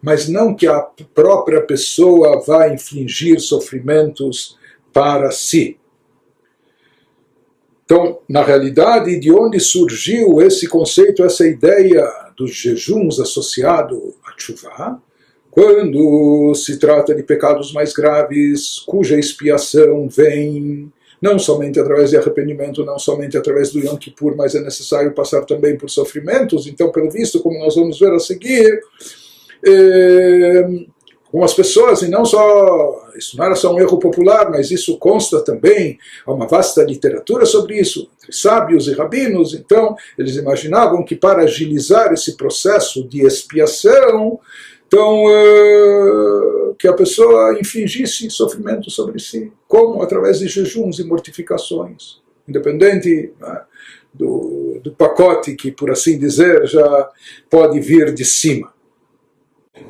mas 0.00 0.28
não 0.28 0.54
que 0.54 0.66
a 0.66 0.80
própria 1.12 1.62
pessoa 1.62 2.40
vá 2.46 2.68
infligir 2.68 3.40
sofrimentos 3.40 4.56
para 4.92 5.30
si. 5.32 5.76
Então, 7.86 8.18
na 8.28 8.42
realidade, 8.42 9.18
de 9.18 9.30
onde 9.30 9.60
surgiu 9.60 10.42
esse 10.42 10.66
conceito, 10.66 11.22
essa 11.22 11.46
ideia 11.46 12.04
dos 12.36 12.50
jejuns 12.50 13.20
associado 13.20 14.12
a 14.26 14.32
chuva? 14.36 15.00
Quando 15.48 16.52
se 16.56 16.78
trata 16.80 17.14
de 17.14 17.22
pecados 17.22 17.72
mais 17.72 17.94
graves, 17.94 18.80
cuja 18.80 19.16
expiação 19.16 20.08
vem 20.08 20.92
não 21.22 21.38
somente 21.38 21.78
através 21.78 22.10
de 22.10 22.16
arrependimento, 22.16 22.84
não 22.84 22.98
somente 22.98 23.38
através 23.38 23.70
do 23.70 23.78
Yom 23.78 23.96
Kippur, 23.96 24.36
mas 24.36 24.54
é 24.56 24.60
necessário 24.60 25.14
passar 25.14 25.44
também 25.44 25.78
por 25.78 25.88
sofrimentos. 25.88 26.66
Então, 26.66 26.90
pelo 26.90 27.10
visto, 27.10 27.40
como 27.40 27.58
nós 27.58 27.76
vamos 27.76 27.98
ver 28.00 28.12
a 28.12 28.18
seguir, 28.18 28.80
eh, 29.64 30.86
algumas 31.36 31.52
pessoas, 31.52 32.00
e 32.00 32.08
não 32.08 32.24
só, 32.24 33.10
isso 33.14 33.36
não 33.36 33.44
era 33.44 33.54
só 33.54 33.74
um 33.74 33.78
erro 33.78 33.98
popular, 33.98 34.50
mas 34.50 34.70
isso 34.70 34.96
consta 34.96 35.44
também, 35.44 35.98
há 36.24 36.32
uma 36.32 36.46
vasta 36.48 36.82
literatura 36.82 37.44
sobre 37.44 37.78
isso, 37.78 38.10
entre 38.16 38.32
sábios 38.32 38.88
e 38.88 38.94
rabinos, 38.94 39.52
então 39.52 39.94
eles 40.16 40.36
imaginavam 40.36 41.04
que 41.04 41.14
para 41.14 41.42
agilizar 41.42 42.10
esse 42.10 42.38
processo 42.38 43.06
de 43.06 43.20
expiação, 43.20 44.40
então, 44.86 45.24
uh, 45.24 46.74
que 46.78 46.88
a 46.88 46.94
pessoa 46.94 47.58
infligisse 47.60 48.30
sofrimento 48.30 48.90
sobre 48.90 49.20
si, 49.20 49.52
como 49.68 50.00
através 50.00 50.38
de 50.38 50.48
jejuns 50.48 50.98
e 50.98 51.04
mortificações, 51.04 52.22
independente 52.48 53.32
né, 53.38 53.60
do, 54.14 54.80
do 54.82 54.92
pacote 54.92 55.54
que, 55.54 55.70
por 55.70 55.90
assim 55.90 56.18
dizer, 56.18 56.66
já 56.66 57.10
pode 57.50 57.78
vir 57.80 58.14
de 58.14 58.24
cima. 58.24 58.75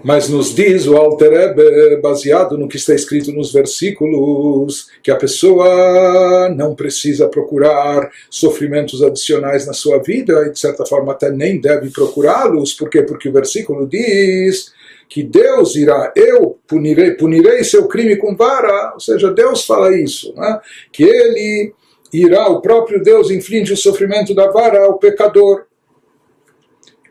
Mas 0.03 0.29
nos 0.29 0.55
diz 0.55 0.87
o 0.87 0.97
Alter 0.97 1.55
baseado 2.01 2.57
no 2.59 2.69
que 2.69 2.77
está 2.77 2.95
escrito 2.95 3.33
nos 3.33 3.53
versículos, 3.53 4.89
que 5.03 5.11
a 5.11 5.17
pessoa 5.17 6.49
não 6.49 6.75
precisa 6.75 7.29
procurar 7.29 8.11
sofrimentos 8.29 9.03
adicionais 9.03 9.67
na 9.67 9.73
sua 9.73 9.99
vida, 9.99 10.47
e 10.47 10.53
de 10.53 10.59
certa 10.59 10.85
forma 10.85 11.13
até 11.13 11.31
nem 11.31 11.61
deve 11.61 11.91
procurá-los, 11.91 12.73
por 12.73 12.91
quê? 12.91 13.03
Porque 13.03 13.29
o 13.29 13.33
versículo 13.33 13.87
diz 13.87 14.73
que 15.09 15.23
Deus 15.23 15.77
irá, 15.77 16.13
eu 16.17 16.59
punirei, 16.67 17.13
punirei 17.13 17.63
seu 17.63 17.87
crime 17.87 18.17
com 18.17 18.35
vara, 18.35 18.93
ou 18.95 19.01
seja, 19.01 19.33
Deus 19.33 19.65
fala 19.65 19.97
isso, 19.97 20.35
né? 20.35 20.61
que 20.91 21.05
ele 21.05 21.73
irá, 22.13 22.49
o 22.49 22.61
próprio 22.61 23.03
Deus 23.03 23.31
inflige 23.31 23.73
o 23.73 23.77
sofrimento 23.77 24.35
da 24.35 24.51
vara 24.51 24.85
ao 24.85 24.99
pecador. 24.99 25.67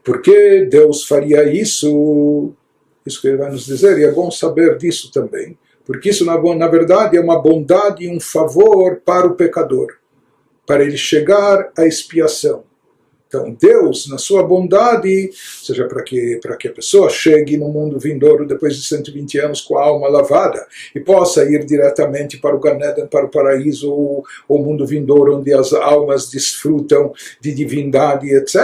Por 0.04 0.22
que 0.22 0.68
Deus 0.70 1.06
faria 1.06 1.44
isso? 1.52 2.54
Isso 3.06 3.22
que 3.22 3.28
ele 3.28 3.38
vai 3.38 3.52
nos 3.52 3.66
dizer, 3.66 3.98
e 4.00 4.04
é 4.04 4.12
bom 4.12 4.32
saber 4.32 4.78
disso 4.78 5.12
também, 5.12 5.58
porque 5.86 6.10
isso, 6.10 6.26
na, 6.26 6.68
verdade, 6.68 7.16
é 7.16 7.22
uma 7.22 7.40
bondade 7.40 8.06
e 8.06 8.10
um 8.10 8.20
favor 8.20 9.02
para 9.06 9.28
o 9.28 9.36
pecador, 9.36 9.96
para 10.66 10.84
ele 10.84 10.98
chegar 10.98 11.72
à 11.78 11.86
expiação. 11.86 12.64
Então, 13.36 13.56
Deus, 13.60 14.08
na 14.08 14.18
sua 14.18 14.44
bondade, 14.44 15.30
seja 15.62 15.86
para 15.86 16.02
que, 16.04 16.40
para 16.42 16.56
que 16.56 16.70
a 16.70 16.72
pessoa 16.72 17.10
chegue 17.10 17.58
no 17.58 17.68
mundo 17.68 18.00
vindouro 18.00 18.48
depois 18.48 18.76
de 18.76 18.88
120 18.88 19.40
anos 19.40 19.62
com 19.62 19.78
a 19.78 19.84
alma 19.84 20.08
lavada 20.08 20.66
e 20.96 21.00
possa 21.02 21.44
ir 21.44 21.66
diretamente 21.66 22.38
para 22.38 22.56
o 22.56 22.60
Ganeden, 22.60 23.08
para 23.08 23.26
o 23.26 23.30
paraíso, 23.30 23.92
ou 23.92 24.24
o 24.48 24.58
mundo 24.58 24.88
vindouro, 24.88 25.38
onde 25.38 25.54
as 25.54 25.74
almas 25.74 26.30
desfrutam 26.30 27.12
de 27.42 27.54
divindade, 27.54 28.34
etc. 28.34 28.56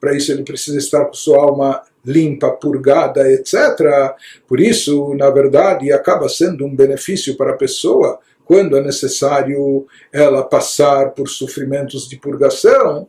Para 0.00 0.16
isso, 0.16 0.32
ele 0.32 0.42
precisa 0.42 0.78
estar 0.78 1.04
com 1.04 1.14
sua 1.14 1.38
alma 1.38 1.82
limpa, 2.04 2.50
purgada, 2.50 3.30
etc. 3.30 3.54
Por 4.48 4.58
isso, 4.58 5.14
na 5.14 5.30
verdade, 5.30 5.92
acaba 5.92 6.28
sendo 6.28 6.66
um 6.66 6.74
benefício 6.74 7.36
para 7.36 7.52
a 7.52 7.56
pessoa 7.56 8.18
quando 8.44 8.76
é 8.76 8.82
necessário 8.82 9.86
ela 10.12 10.42
passar 10.42 11.10
por 11.10 11.28
sofrimentos 11.28 12.08
de 12.08 12.16
purgação. 12.16 13.08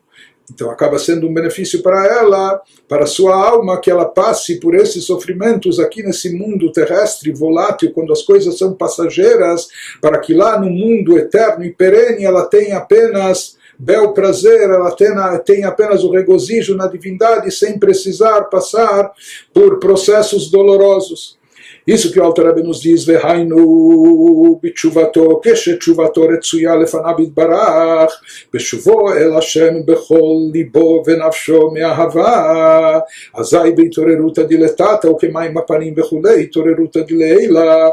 Então 0.51 0.69
acaba 0.69 0.99
sendo 0.99 1.27
um 1.27 1.33
benefício 1.33 1.81
para 1.81 2.05
ela, 2.05 2.61
para 2.87 3.05
sua 3.05 3.35
alma, 3.35 3.79
que 3.79 3.89
ela 3.89 4.05
passe 4.05 4.59
por 4.59 4.75
esses 4.75 5.05
sofrimentos 5.05 5.79
aqui 5.79 6.03
nesse 6.03 6.33
mundo 6.33 6.71
terrestre 6.71 7.31
volátil, 7.31 7.93
quando 7.93 8.11
as 8.11 8.21
coisas 8.21 8.57
são 8.57 8.73
passageiras, 8.73 9.67
para 10.01 10.19
que 10.19 10.33
lá 10.33 10.59
no 10.59 10.69
mundo 10.69 11.17
eterno 11.17 11.63
e 11.63 11.71
perene 11.71 12.25
ela 12.25 12.45
tenha 12.45 12.77
apenas 12.77 13.57
bel 13.77 14.13
prazer, 14.13 14.69
ela 14.69 14.91
tenha, 14.91 15.39
tenha 15.39 15.67
apenas 15.67 16.03
o 16.03 16.11
regozijo 16.11 16.75
na 16.75 16.87
divindade 16.87 17.51
sem 17.51 17.79
precisar 17.79 18.43
passar 18.43 19.11
por 19.53 19.79
processos 19.79 20.51
dolorosos. 20.51 21.37
Isso 21.86 22.12
que 22.12 22.20
o 22.20 22.24
Alter 22.24 22.44
Rebbe 22.46 22.62
nos 22.62 22.82
diz, 22.82 23.08
והיינו 23.08 24.60
בתשובתו, 24.62 25.40
כשתשובתו 25.44 26.22
רצויה 26.22 26.76
לפניו 26.76 27.14
יתברך, 27.18 28.20
בשובו 28.54 29.12
אל 29.12 29.32
השם 29.32 29.74
בכל 29.86 30.34
ליבו 30.52 31.02
ונפשו 31.06 31.70
מאהבה, 31.70 32.98
אזי 33.34 33.56
בהתעוררותא 33.76 34.42
דילתתא 34.42 35.06
וכמים 35.06 35.58
הפנים 35.58 35.94
וכולי, 35.96 36.42
התעוררותא 36.42 37.00
דלעילא, 37.00 37.88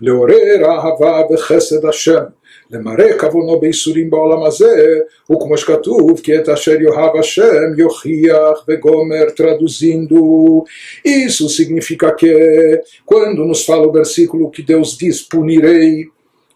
לעורר 0.00 0.64
אהבה 0.64 1.22
וחסד 1.32 1.84
השם. 1.86 2.22
למראה 2.70 3.18
כוונו 3.18 3.60
בייסורים 3.60 4.10
בעולם 4.10 4.42
הזה, 4.42 4.98
וכמו 5.32 5.58
שכתוב, 5.58 6.20
כי 6.22 6.38
את 6.38 6.48
אשר 6.48 6.80
יאהב 6.80 7.16
השם 7.16 7.78
יוכיח 7.78 8.64
וגומר, 8.68 9.24
traduzindo. 9.36 10.64
Isso 11.04 11.48
significa 11.48 12.12
que, 12.12 12.80
quando 13.04 13.44
nos 13.44 13.64
fala 13.64 13.86
o 13.86 13.92
versículo 13.92 14.50
que 14.50 14.62
Deus 14.62 14.96
diz, 14.96 15.22
punirei 15.22 16.06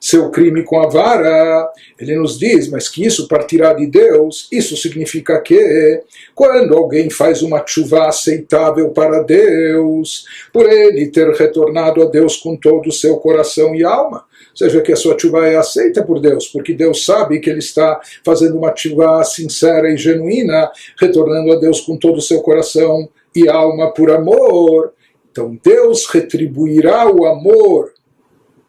seu 0.01 0.31
crime 0.31 0.63
com 0.63 0.81
a 0.81 0.89
vara, 0.89 1.69
ele 1.99 2.15
nos 2.15 2.39
diz, 2.39 2.71
mas 2.71 2.89
que 2.89 3.05
isso 3.05 3.27
partirá 3.27 3.73
de 3.73 3.87
Deus, 3.87 4.47
isso 4.53 4.77
significa 4.77 5.41
que 5.41 6.01
quando 6.37 6.77
alguém 6.77 7.11
faz 7.11 7.43
uma 7.43 7.65
chuva 7.67 8.07
aceitável 8.07 8.91
para 8.91 9.25
Deus, 9.25 10.25
por 10.53 10.71
ele 10.71 11.09
ter 11.09 11.29
retornado 11.33 12.01
a 12.01 12.05
Deus 12.07 12.37
com 12.37 12.55
todo 12.57 12.89
o 12.89 12.93
seu 12.93 13.17
coração 13.17 13.75
e 13.75 13.83
alma, 13.83 14.25
seja 14.54 14.82
que 14.82 14.92
a 14.92 14.96
sua 14.96 15.18
chuva 15.18 15.48
é 15.48 15.56
aceita 15.56 16.04
por 16.04 16.20
Deus, 16.20 16.48
porque 16.48 16.74
Deus 16.74 17.06
sabe 17.06 17.40
que 17.40 17.50
ele 17.50 17.60
está 17.60 18.00
fazendo 18.24 18.58
uma 18.58 18.76
chuva 18.76 19.24
sincera 19.24 19.90
e 19.92 19.98
genuína, 19.98 20.72
retornando 21.00 21.52
a 21.52 21.56
Deus 21.56 21.82
com 21.82 21.98
todo 21.98 22.18
o 22.18 22.22
seu 22.22 22.42
coração 22.42 23.10
e 23.36 23.50
alma 23.50 23.94
por 23.94 24.12
amor. 24.12 24.94
Então 25.32 25.60
Deus 25.64 26.06
retribuirá 26.06 27.10
o 27.10 27.26
amor 27.26 27.94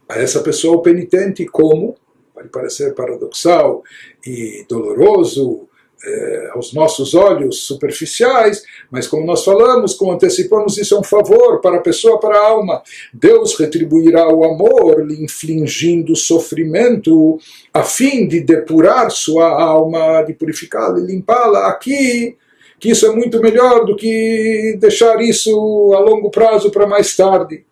a 0.08 0.18
essa 0.18 0.40
pessoa 0.40 0.82
penitente 0.82 1.44
como, 1.46 1.96
pode 2.34 2.48
parecer 2.48 2.94
paradoxal 2.94 3.82
e 4.26 4.64
doloroso 4.68 5.68
eh, 6.06 6.50
aos 6.52 6.72
nossos 6.72 7.14
olhos 7.14 7.66
superficiais, 7.66 8.62
mas 8.90 9.06
como 9.06 9.26
nós 9.26 9.44
falamos, 9.44 9.94
como 9.94 10.12
antecipamos, 10.12 10.76
isso 10.78 10.94
é 10.94 10.98
um 10.98 11.02
favor 11.02 11.60
para 11.60 11.76
a 11.76 11.82
pessoa, 11.82 12.20
para 12.20 12.36
a 12.36 12.46
alma. 12.48 12.82
Deus 13.12 13.58
retribuirá 13.58 14.28
o 14.28 14.44
amor, 14.44 15.04
lhe 15.06 15.22
infligindo 15.22 16.14
sofrimento, 16.14 17.38
a 17.72 17.82
fim 17.82 18.28
de 18.28 18.40
depurar 18.40 19.10
sua 19.10 19.48
alma, 19.48 20.22
de 20.22 20.34
purificá-la 20.34 20.98
e 21.00 21.06
limpá-la 21.06 21.68
aqui 21.68 22.36
que 22.78 22.90
isso 22.90 23.06
é 23.06 23.14
muito 23.14 23.40
melhor 23.40 23.86
do 23.86 23.96
que 23.96 24.76
deixar 24.78 25.18
isso 25.22 25.50
a 25.94 26.00
longo 26.00 26.30
prazo 26.30 26.70
para 26.70 26.86
mais 26.86 27.16
tarde. 27.16 27.64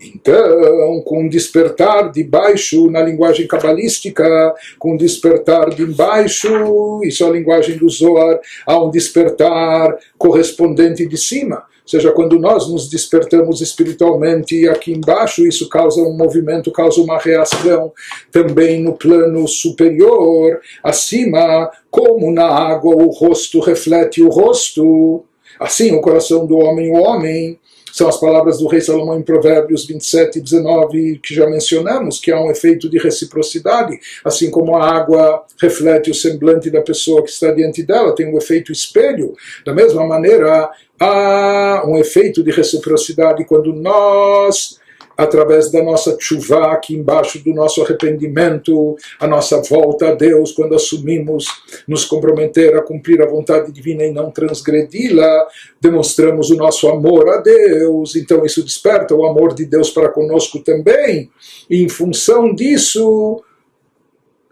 Então, 0.00 1.00
com 1.04 1.28
despertar 1.28 2.10
de 2.12 2.22
baixo, 2.22 2.90
na 2.90 3.02
linguagem 3.02 3.46
cabalística, 3.46 4.54
com 4.78 4.96
despertar 4.96 5.70
de 5.70 5.86
baixo, 5.86 7.00
isso 7.04 7.24
é 7.24 7.28
a 7.28 7.30
linguagem 7.30 7.78
do 7.78 7.88
Zohar, 7.88 8.38
há 8.66 8.82
um 8.82 8.90
despertar 8.90 9.96
correspondente 10.18 11.06
de 11.06 11.16
cima. 11.16 11.64
Ou 11.86 11.90
seja, 11.90 12.10
quando 12.10 12.36
nós 12.36 12.68
nos 12.68 12.90
despertamos 12.90 13.60
espiritualmente 13.60 14.68
aqui 14.68 14.92
embaixo, 14.92 15.46
isso 15.46 15.68
causa 15.68 16.02
um 16.02 16.16
movimento, 16.16 16.72
causa 16.72 17.00
uma 17.00 17.16
reação 17.16 17.92
também 18.32 18.82
no 18.82 18.92
plano 18.92 19.46
superior, 19.46 20.60
acima, 20.82 21.70
como 21.88 22.32
na 22.32 22.48
água 22.48 22.92
o 22.96 23.08
rosto 23.10 23.60
reflete 23.60 24.20
o 24.20 24.28
rosto. 24.28 25.24
Assim, 25.60 25.94
o 25.94 26.00
coração 26.00 26.44
do 26.44 26.58
homem, 26.58 26.90
o 26.90 27.00
homem, 27.00 27.58
são 27.96 28.10
as 28.10 28.20
palavras 28.20 28.58
do 28.58 28.66
rei 28.66 28.82
Salomão 28.82 29.18
em 29.18 29.22
Provérbios 29.22 29.86
27 29.86 30.38
e 30.38 30.42
19, 30.42 31.18
que 31.24 31.34
já 31.34 31.46
mencionamos, 31.46 32.20
que 32.20 32.30
há 32.30 32.38
um 32.38 32.50
efeito 32.50 32.90
de 32.90 32.98
reciprocidade, 32.98 33.98
assim 34.22 34.50
como 34.50 34.76
a 34.76 34.86
água 34.86 35.46
reflete 35.58 36.10
o 36.10 36.14
semblante 36.14 36.68
da 36.68 36.82
pessoa 36.82 37.24
que 37.24 37.30
está 37.30 37.50
diante 37.52 37.82
dela, 37.82 38.14
tem 38.14 38.26
um 38.26 38.36
efeito 38.36 38.70
espelho. 38.70 39.34
Da 39.64 39.72
mesma 39.72 40.06
maneira, 40.06 40.68
há 41.00 41.84
um 41.86 41.96
efeito 41.96 42.42
de 42.42 42.50
reciprocidade 42.50 43.46
quando 43.46 43.72
nós 43.72 44.78
através 45.16 45.70
da 45.70 45.82
nossa 45.82 46.16
chuva 46.18 46.72
aqui 46.72 46.94
embaixo 46.94 47.42
do 47.42 47.54
nosso 47.54 47.82
arrependimento, 47.82 48.96
a 49.18 49.26
nossa 49.26 49.62
volta 49.62 50.08
a 50.08 50.14
Deus, 50.14 50.52
quando 50.52 50.74
assumimos 50.74 51.46
nos 51.88 52.04
comprometer 52.04 52.76
a 52.76 52.82
cumprir 52.82 53.22
a 53.22 53.26
vontade 53.26 53.72
divina 53.72 54.04
e 54.04 54.12
não 54.12 54.30
transgredi-la, 54.30 55.46
demonstramos 55.80 56.50
o 56.50 56.56
nosso 56.56 56.88
amor 56.88 57.28
a 57.30 57.38
Deus. 57.38 58.16
Então 58.16 58.44
isso 58.44 58.62
desperta 58.62 59.14
o 59.14 59.24
amor 59.24 59.54
de 59.54 59.64
Deus 59.64 59.90
para 59.90 60.08
conosco 60.08 60.58
também. 60.60 61.30
E 61.70 61.82
em 61.82 61.88
função 61.88 62.54
disso, 62.54 63.42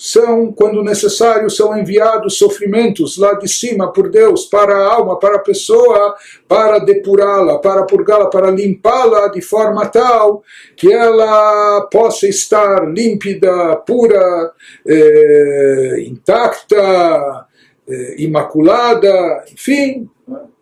são, 0.04 0.52
quando 0.52 0.84
necessário, 0.84 1.48
são 1.48 1.74
enviados 1.78 2.36
sofrimentos 2.36 3.16
lá 3.16 3.32
de 3.32 3.48
cima 3.48 3.90
por 3.90 4.10
Deus 4.10 4.44
para 4.44 4.76
a 4.76 4.92
alma, 4.92 5.18
para 5.18 5.36
a 5.36 5.42
pessoa, 5.42 6.14
para 6.46 6.78
depurá-la, 6.78 7.58
para 7.58 7.84
purgá-la, 7.84 8.28
para 8.28 8.50
limpá-la 8.50 9.28
de 9.28 9.40
forma 9.40 9.86
tal 9.86 10.42
que 10.76 10.92
ela 10.92 11.88
possa 11.90 12.28
estar 12.28 12.86
límpida, 12.86 13.76
pura, 13.76 14.52
eh, 14.86 16.04
intacta, 16.06 17.46
eh, 17.88 18.16
imaculada, 18.18 19.42
enfim. 19.50 20.06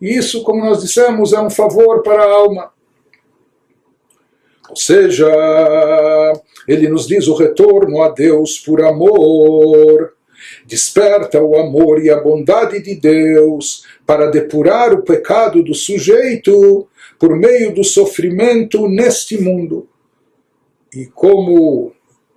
Isso, 0.01 0.45
como 0.45 0.65
nós 0.65 0.83
dissemos, 0.83 1.33
é 1.33 1.41
um 1.41 1.51
favor 1.51 2.01
para 2.05 2.23
a 2.23 2.31
alma. 2.31 2.71
Ou 4.71 4.77
seja, 4.77 5.27
ele 6.67 6.89
nos 6.89 7.07
diz 7.07 7.29
o 7.29 7.35
retorno 7.35 8.03
a 8.03 8.09
Deus 8.09 8.59
por 8.59 8.83
amor. 8.83 10.15
Desperta 10.67 11.41
o 11.41 11.57
amor 11.57 12.03
e 12.03 12.11
a 12.11 12.21
bondade 12.21 12.81
de 12.83 12.95
Deus 12.95 13.85
para 14.05 14.31
depurar 14.31 14.93
o 14.93 15.03
pecado 15.03 15.63
do 15.63 15.75
sujeito 15.75 16.89
por 17.19 17.37
meio 17.37 17.73
do 17.73 17.85
sofrimento 17.85 18.89
neste 18.89 19.41
mundo. 19.41 19.89
E 20.95 21.07
como 21.07 21.93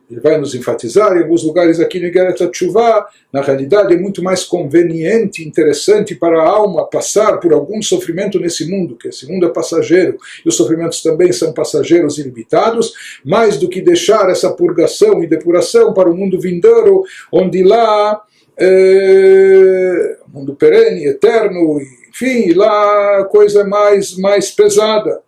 ele 0.09 0.19
vai 0.19 0.37
nos 0.37 0.53
enfatizar 0.53 1.15
em 1.17 1.21
alguns 1.21 1.43
lugares 1.43 1.79
aqui 1.79 1.99
no 1.99 2.05
Igeret 2.05 2.47
Tshuva, 2.51 3.05
na 3.33 3.41
realidade 3.41 3.93
é 3.93 3.97
muito 3.97 4.23
mais 4.23 4.43
conveniente, 4.43 5.47
interessante 5.47 6.13
para 6.13 6.41
a 6.41 6.47
alma 6.47 6.87
passar 6.87 7.39
por 7.39 7.51
algum 7.53 7.81
sofrimento 7.81 8.39
nesse 8.39 8.69
mundo, 8.69 8.95
que 8.95 9.07
esse 9.07 9.27
mundo 9.27 9.45
é 9.45 9.49
passageiro, 9.49 10.17
e 10.45 10.49
os 10.49 10.55
sofrimentos 10.55 11.01
também 11.01 11.31
são 11.31 11.53
passageiros 11.53 12.17
e 12.19 12.23
limitados, 12.23 12.93
mais 13.25 13.57
do 13.57 13.67
que 13.67 13.81
deixar 13.81 14.29
essa 14.29 14.51
purgação 14.51 15.23
e 15.23 15.27
depuração 15.27 15.93
para 15.93 16.09
o 16.09 16.15
mundo 16.15 16.39
vindouro, 16.39 17.03
onde 17.31 17.63
lá 17.63 18.21
é 18.57 20.17
mundo 20.27 20.55
perene, 20.55 21.07
eterno, 21.07 21.79
enfim, 22.09 22.53
lá 22.53 23.21
a 23.21 23.25
coisa 23.25 23.61
é 23.61 23.63
mais, 23.63 24.17
mais 24.17 24.51
pesada. 24.51 25.21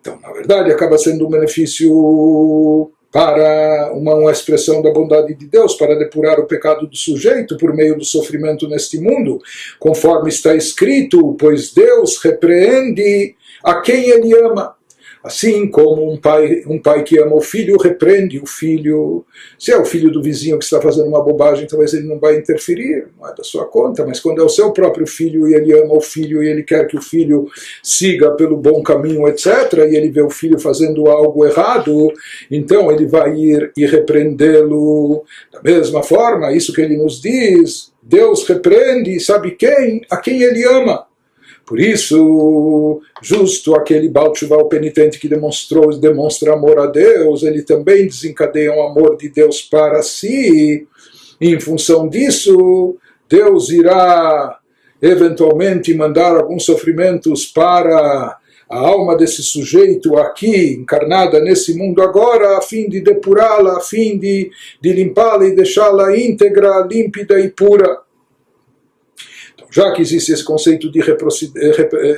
Então, 0.00 0.18
na 0.22 0.32
verdade, 0.32 0.70
acaba 0.70 0.96
sendo 0.96 1.26
um 1.26 1.30
benefício 1.30 2.90
para 3.12 3.92
uma, 3.92 4.14
uma, 4.14 4.30
expressão 4.30 4.80
da 4.80 4.92
bondade 4.92 5.34
de 5.34 5.46
Deus, 5.46 5.74
para 5.74 5.98
depurar 5.98 6.38
o 6.38 6.46
pecado 6.46 6.86
do 6.86 6.96
sujeito 6.96 7.56
por 7.56 7.74
meio 7.74 7.98
do 7.98 8.04
sofrimento 8.04 8.68
neste 8.68 9.00
mundo, 9.00 9.40
conforme 9.78 10.28
está 10.28 10.54
escrito, 10.54 11.34
pois 11.38 11.72
Deus 11.72 12.18
repreende 12.22 13.34
a 13.64 13.80
quem 13.80 14.10
ele 14.10 14.32
ama. 14.34 14.79
Assim 15.22 15.68
como 15.68 16.10
um 16.10 16.16
pai, 16.16 16.62
um 16.66 16.78
pai 16.78 17.02
que 17.02 17.18
ama 17.18 17.34
o 17.34 17.42
filho 17.42 17.76
repreende 17.76 18.40
o 18.40 18.46
filho. 18.46 19.24
Se 19.58 19.70
é 19.70 19.76
o 19.76 19.84
filho 19.84 20.10
do 20.10 20.22
vizinho 20.22 20.58
que 20.58 20.64
está 20.64 20.80
fazendo 20.80 21.08
uma 21.08 21.22
bobagem, 21.22 21.66
talvez 21.66 21.92
ele 21.92 22.08
não 22.08 22.18
vai 22.18 22.36
interferir, 22.36 23.08
não 23.18 23.28
é 23.28 23.34
da 23.34 23.44
sua 23.44 23.66
conta. 23.66 24.04
Mas 24.06 24.18
quando 24.18 24.40
é 24.40 24.44
o 24.44 24.48
seu 24.48 24.72
próprio 24.72 25.06
filho 25.06 25.46
e 25.46 25.54
ele 25.54 25.78
ama 25.78 25.94
o 25.94 26.00
filho 26.00 26.42
e 26.42 26.48
ele 26.48 26.62
quer 26.62 26.86
que 26.86 26.96
o 26.96 27.02
filho 27.02 27.48
siga 27.82 28.30
pelo 28.30 28.56
bom 28.56 28.82
caminho, 28.82 29.28
etc., 29.28 29.72
e 29.90 29.96
ele 29.96 30.10
vê 30.10 30.22
o 30.22 30.30
filho 30.30 30.58
fazendo 30.58 31.06
algo 31.08 31.44
errado, 31.44 32.12
então 32.50 32.90
ele 32.90 33.06
vai 33.06 33.34
ir 33.36 33.72
e 33.76 33.84
repreendê-lo. 33.84 35.24
Da 35.52 35.60
mesma 35.62 36.02
forma, 36.02 36.52
isso 36.52 36.72
que 36.72 36.80
ele 36.80 36.96
nos 36.96 37.20
diz, 37.20 37.92
Deus 38.02 38.48
repreende, 38.48 39.20
sabe 39.20 39.50
quem? 39.50 40.00
A 40.10 40.16
quem 40.16 40.42
ele 40.42 40.64
ama. 40.64 41.09
Por 41.70 41.78
isso, 41.78 43.00
justo 43.22 43.76
aquele 43.76 44.10
o 44.12 44.64
penitente 44.64 45.20
que 45.20 45.28
demonstrou, 45.28 45.96
demonstra 45.96 46.52
amor 46.52 46.80
a 46.80 46.86
Deus, 46.86 47.44
ele 47.44 47.62
também 47.62 48.08
desencadeia 48.08 48.72
um 48.72 48.82
amor 48.82 49.16
de 49.16 49.28
Deus 49.28 49.62
para 49.62 50.02
si. 50.02 50.88
E, 51.40 51.54
em 51.54 51.60
função 51.60 52.08
disso, 52.08 52.96
Deus 53.28 53.70
irá 53.70 54.58
eventualmente 55.00 55.94
mandar 55.94 56.34
alguns 56.34 56.64
sofrimentos 56.64 57.46
para 57.46 58.36
a 58.68 58.76
alma 58.76 59.16
desse 59.16 59.44
sujeito 59.44 60.16
aqui, 60.16 60.72
encarnada 60.72 61.38
nesse 61.38 61.78
mundo 61.78 62.02
agora, 62.02 62.58
a 62.58 62.62
fim 62.62 62.88
de 62.88 63.00
depurá-la, 63.00 63.76
a 63.76 63.80
fim 63.80 64.18
de, 64.18 64.50
de 64.80 64.92
limpá-la 64.92 65.46
e 65.46 65.54
deixá-la 65.54 66.18
íntegra, 66.18 66.84
límpida 66.90 67.38
e 67.38 67.48
pura 67.48 68.00
já 69.70 69.92
que 69.92 70.02
existe 70.02 70.32
esse 70.32 70.44
conceito 70.44 70.90
de 70.90 71.00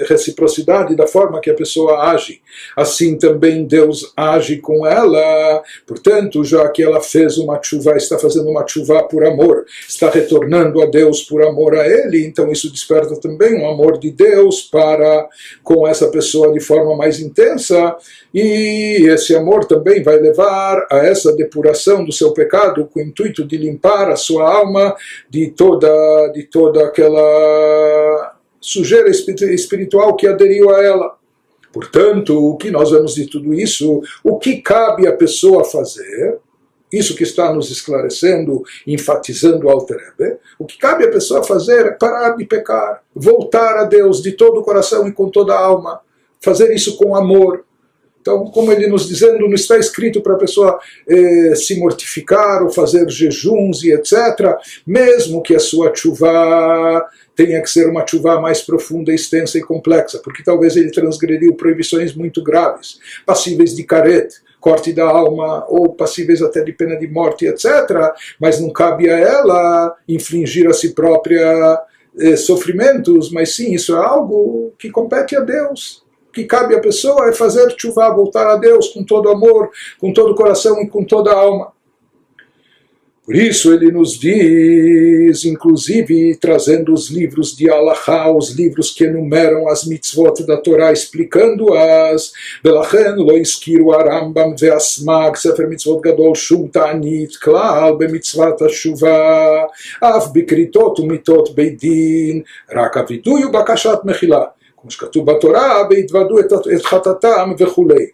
reciprocidade 0.09 0.97
da 0.97 1.07
forma 1.07 1.41
que 1.41 1.51
a 1.51 1.55
pessoa 1.55 2.11
age, 2.13 2.41
assim 2.77 3.17
também 3.17 3.65
Deus 3.65 4.13
age 4.17 4.57
com 4.59 4.87
ela. 4.87 5.63
Portanto, 5.87 6.43
já 6.45 6.69
que 6.69 6.83
ela 6.83 7.01
fez 7.01 7.37
uma 7.39 7.61
chuva, 7.63 7.97
está 7.97 8.19
fazendo 8.19 8.49
uma 8.49 8.67
chuva 8.67 9.03
por 9.05 9.25
amor, 9.25 9.65
está 9.89 10.09
retornando 10.09 10.81
a 10.81 10.87
Deus 10.87 11.23
por 11.23 11.43
amor 11.43 11.77
a 11.77 11.87
Ele, 11.87 12.25
então 12.25 12.51
isso 12.51 12.71
desperta 12.71 13.21
também 13.21 13.55
um 13.55 13.69
amor 13.69 13.99
de 13.99 14.11
Deus 14.11 14.63
para 14.63 15.29
com 15.63 15.87
essa 15.87 16.09
pessoa 16.09 16.53
de 16.53 16.61
forma 16.61 16.97
mais 16.97 17.21
intensa. 17.21 17.97
E 18.35 19.07
esse 19.11 19.37
amor 19.37 19.67
também 19.67 20.03
vai 20.03 20.19
levar 20.19 20.87
a 20.91 20.99
essa 20.99 21.35
depuração 21.37 22.03
do 22.05 22.13
seu 22.13 22.33
pecado 22.33 22.87
com 22.87 22.99
o 22.99 23.03
intuito 23.03 23.45
de 23.45 23.59
limpar 23.59 24.11
a 24.11 24.17
sua 24.17 24.51
alma 24.51 24.97
de 25.29 25.49
toda, 25.51 26.29
de 26.29 26.45
toda 26.45 26.87
aquela 26.87 27.42
sujeira 28.61 29.11
espiritual 29.11 30.15
que 30.17 30.27
aderiu 30.27 30.71
a 30.71 30.83
ela. 30.83 31.17
Portanto, 31.73 32.37
o 32.37 32.57
que 32.57 32.71
nós 32.71 32.91
vemos 32.91 33.15
de 33.15 33.27
tudo 33.27 33.55
isso, 33.55 34.03
o 34.23 34.39
que 34.39 34.61
cabe 34.61 35.07
à 35.07 35.13
pessoa 35.17 35.65
fazer, 35.65 36.39
isso 36.93 37.17
que 37.17 37.23
está 37.23 37.53
nos 37.53 37.71
esclarecendo, 37.71 38.63
enfatizando 38.87 39.67
o 39.67 39.71
Alterebe, 39.71 40.37
o 40.59 40.67
que 40.67 40.77
cabe 40.77 41.05
à 41.05 41.11
pessoa 41.11 41.43
fazer 41.43 41.87
é 41.87 41.91
parar 41.93 42.37
de 42.37 42.45
pecar, 42.45 43.03
voltar 43.15 43.79
a 43.79 43.85
Deus 43.85 44.23
de 44.23 44.33
todo 44.33 44.61
o 44.61 44.63
coração 44.63 45.09
e 45.09 45.13
com 45.13 45.31
toda 45.31 45.55
a 45.55 45.59
alma, 45.59 46.01
fazer 46.39 46.73
isso 46.75 46.97
com 46.99 47.17
amor, 47.17 47.65
então, 48.23 48.45
como 48.47 48.71
ele 48.71 48.87
nos 48.87 49.09
dizendo, 49.09 49.41
não 49.41 49.53
está 49.53 49.77
escrito 49.77 50.21
para 50.21 50.35
a 50.35 50.39
pessoa 50.39 50.79
eh, 51.09 51.55
se 51.57 51.77
mortificar 51.77 52.63
ou 52.63 52.71
fazer 52.71 53.11
jejuns 53.11 53.83
e 53.83 53.93
etc., 53.93 54.57
mesmo 54.87 55.43
que 55.43 55.57
a 55.57 55.59
sua 55.59 55.93
chuva 55.93 57.05
tenha 57.35 57.61
que 57.63 57.71
ser 57.71 57.89
uma 57.89 58.07
chuva 58.07 58.41
mais 58.41 58.61
profunda, 58.61 59.13
extensa 59.13 59.59
e 59.59 59.63
complexa, 59.63 60.21
porque 60.23 60.43
talvez 60.43 60.77
ele 60.77 60.91
transgrediu 60.91 61.55
proibições 61.55 62.15
muito 62.15 62.43
graves, 62.43 62.99
passíveis 63.25 63.75
de 63.75 63.85
carete, 63.85 64.37
corte 64.61 64.93
da 64.93 65.05
alma 65.05 65.65
ou 65.69 65.95
passíveis 65.95 66.41
até 66.43 66.63
de 66.63 66.73
pena 66.73 66.97
de 66.97 67.09
morte, 67.09 67.47
etc., 67.47 68.13
mas 68.41 68.61
não 68.61 68.71
cabe 68.71 69.11
a 69.11 69.19
ela 69.19 69.97
infligir 70.09 70.69
a 70.69 70.73
si 70.73 70.95
própria 70.95 71.83
eh, 72.19 72.37
sofrimentos, 72.37 73.31
mas 73.33 73.57
sim, 73.57 73.75
isso 73.75 73.95
é 73.97 73.99
algo 73.99 74.73
que 74.79 74.91
compete 74.91 75.35
a 75.35 75.41
Deus 75.41 76.03
que 76.33 76.45
cabe 76.45 76.75
à 76.75 76.81
pessoa 76.81 77.29
é 77.29 77.33
fazer 77.33 77.75
chuva, 77.77 78.09
voltar 78.15 78.47
a 78.47 78.57
Deus 78.57 78.89
com 78.89 79.05
todo 79.05 79.29
amor, 79.29 79.71
com 80.01 80.13
todo 80.13 80.33
o 80.33 80.35
coração 80.35 80.81
e 80.81 80.89
com 80.89 81.05
toda 81.05 81.31
a 81.31 81.37
alma. 81.39 81.73
Por 83.28 83.36
isso 83.36 83.74
ele 83.74 83.92
nos 83.92 84.18
diz, 84.18 85.44
inclusive 85.44 86.38
trazendo 86.38 86.94
os 86.94 87.10
livros 87.10 87.54
de 87.58 87.70
Allah, 87.70 88.32
os 88.34 88.52
livros 88.52 88.92
que 88.92 89.04
enumeram 89.04 89.68
as 89.68 89.84
mitzvot 89.84 90.46
da 90.46 90.56
Torá, 90.56 90.94
explicando-as. 90.94 92.32
Belachen 92.64 93.18
lo 93.18 93.38
iskiru 93.38 93.92
arambam 93.92 94.56
ve'asmag 94.56 95.36
sefer 95.36 95.68
mitzvot 95.68 96.00
gadol 96.00 96.36
shum 96.36 96.70
ta'anit 96.70 97.38
klal 97.44 97.98
bemitzvat 97.98 98.62
ha-shuva 98.62 99.68
av 100.00 100.32
bikritot 100.32 101.04
umitot 101.04 101.52
beidin 101.54 102.46
rak 102.72 102.96
aviduy 102.96 103.52
bakashat 103.52 104.06
mechila. 104.06 104.54
como 104.78 104.92
שכתוב 104.92 105.32
בתורה, 105.32 105.82
והתוודו 105.90 106.40
את 106.40 106.86
חטאתם 106.86 107.52
וכולי. 107.60 108.06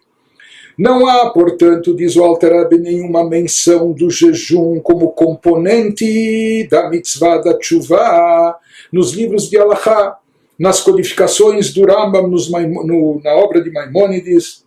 Não 0.79 1.05
há, 1.05 1.29
portanto, 1.31 1.93
diz 1.93 2.15
o 2.15 2.23
Alter 2.23 2.69
nenhuma 2.79 3.27
menção 3.27 3.91
do 3.91 4.09
jejum 4.09 4.79
como 4.79 5.11
componente 5.11 6.65
da 6.71 6.89
mitzvah 6.89 7.39
da 7.39 7.57
tshuva 7.57 8.57
nos 8.89 9.11
livros 9.11 9.49
de 9.49 9.57
Alahá, 9.57 10.17
nas 10.57 10.79
codificações 10.79 11.73
do 11.73 11.85
Rambam, 11.85 12.29
nos, 12.29 12.49
no, 12.49 13.19
na 13.21 13.31
obra 13.33 13.61
de 13.61 13.69
Maimônides, 13.69 14.65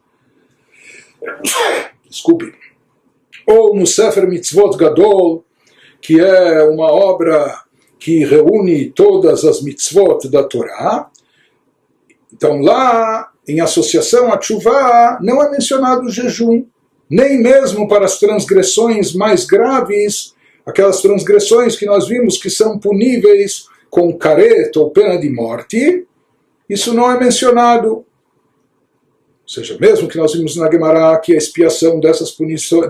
desculpe, 2.07 2.53
ou 3.47 3.75
no 3.75 3.87
Sefer 3.87 4.29
Mitzvot 4.29 4.77
Gadol, 4.77 5.43
que 5.99 6.21
é 6.21 6.63
uma 6.65 6.93
obra 6.93 7.63
que 7.99 8.23
reúne 8.23 8.91
todas 8.91 9.47
as 9.47 9.63
mitzvot 9.63 10.29
da 10.29 10.45
Torá, 10.45 11.11
então 12.31 12.61
lá, 12.61 13.32
em 13.47 13.61
associação 13.61 14.33
a 14.33 14.41
chuva, 14.41 15.19
não 15.21 15.43
é 15.43 15.51
mencionado 15.51 16.07
o 16.07 16.11
jejum, 16.11 16.65
nem 17.11 17.43
mesmo 17.43 17.89
para 17.89 18.05
as 18.05 18.19
transgressões 18.19 19.13
mais 19.13 19.45
graves, 19.45 20.35
aquelas 20.65 21.03
transgressões 21.03 21.77
que 21.77 21.87
nós 21.87 22.09
vimos 22.09 22.39
que 22.39 22.49
são 22.49 22.79
puníveis 22.79 23.67
com 23.91 24.17
careta 24.17 24.81
ou 24.81 24.91
pena 24.91 25.19
de 25.19 25.29
morte, 25.29 26.07
isso 26.69 26.95
não 26.95 27.11
é 27.11 27.19
mencionado. 27.19 27.91
Ou 27.97 28.05
seja, 29.47 29.77
mesmo 29.79 30.09
que 30.09 30.17
nós 30.17 30.33
vimos 30.33 30.57
na 30.57 30.71
Gemara 30.71 31.19
que 31.19 31.35
a 31.35 31.37
expiação 31.37 32.01
dessas, 32.01 32.35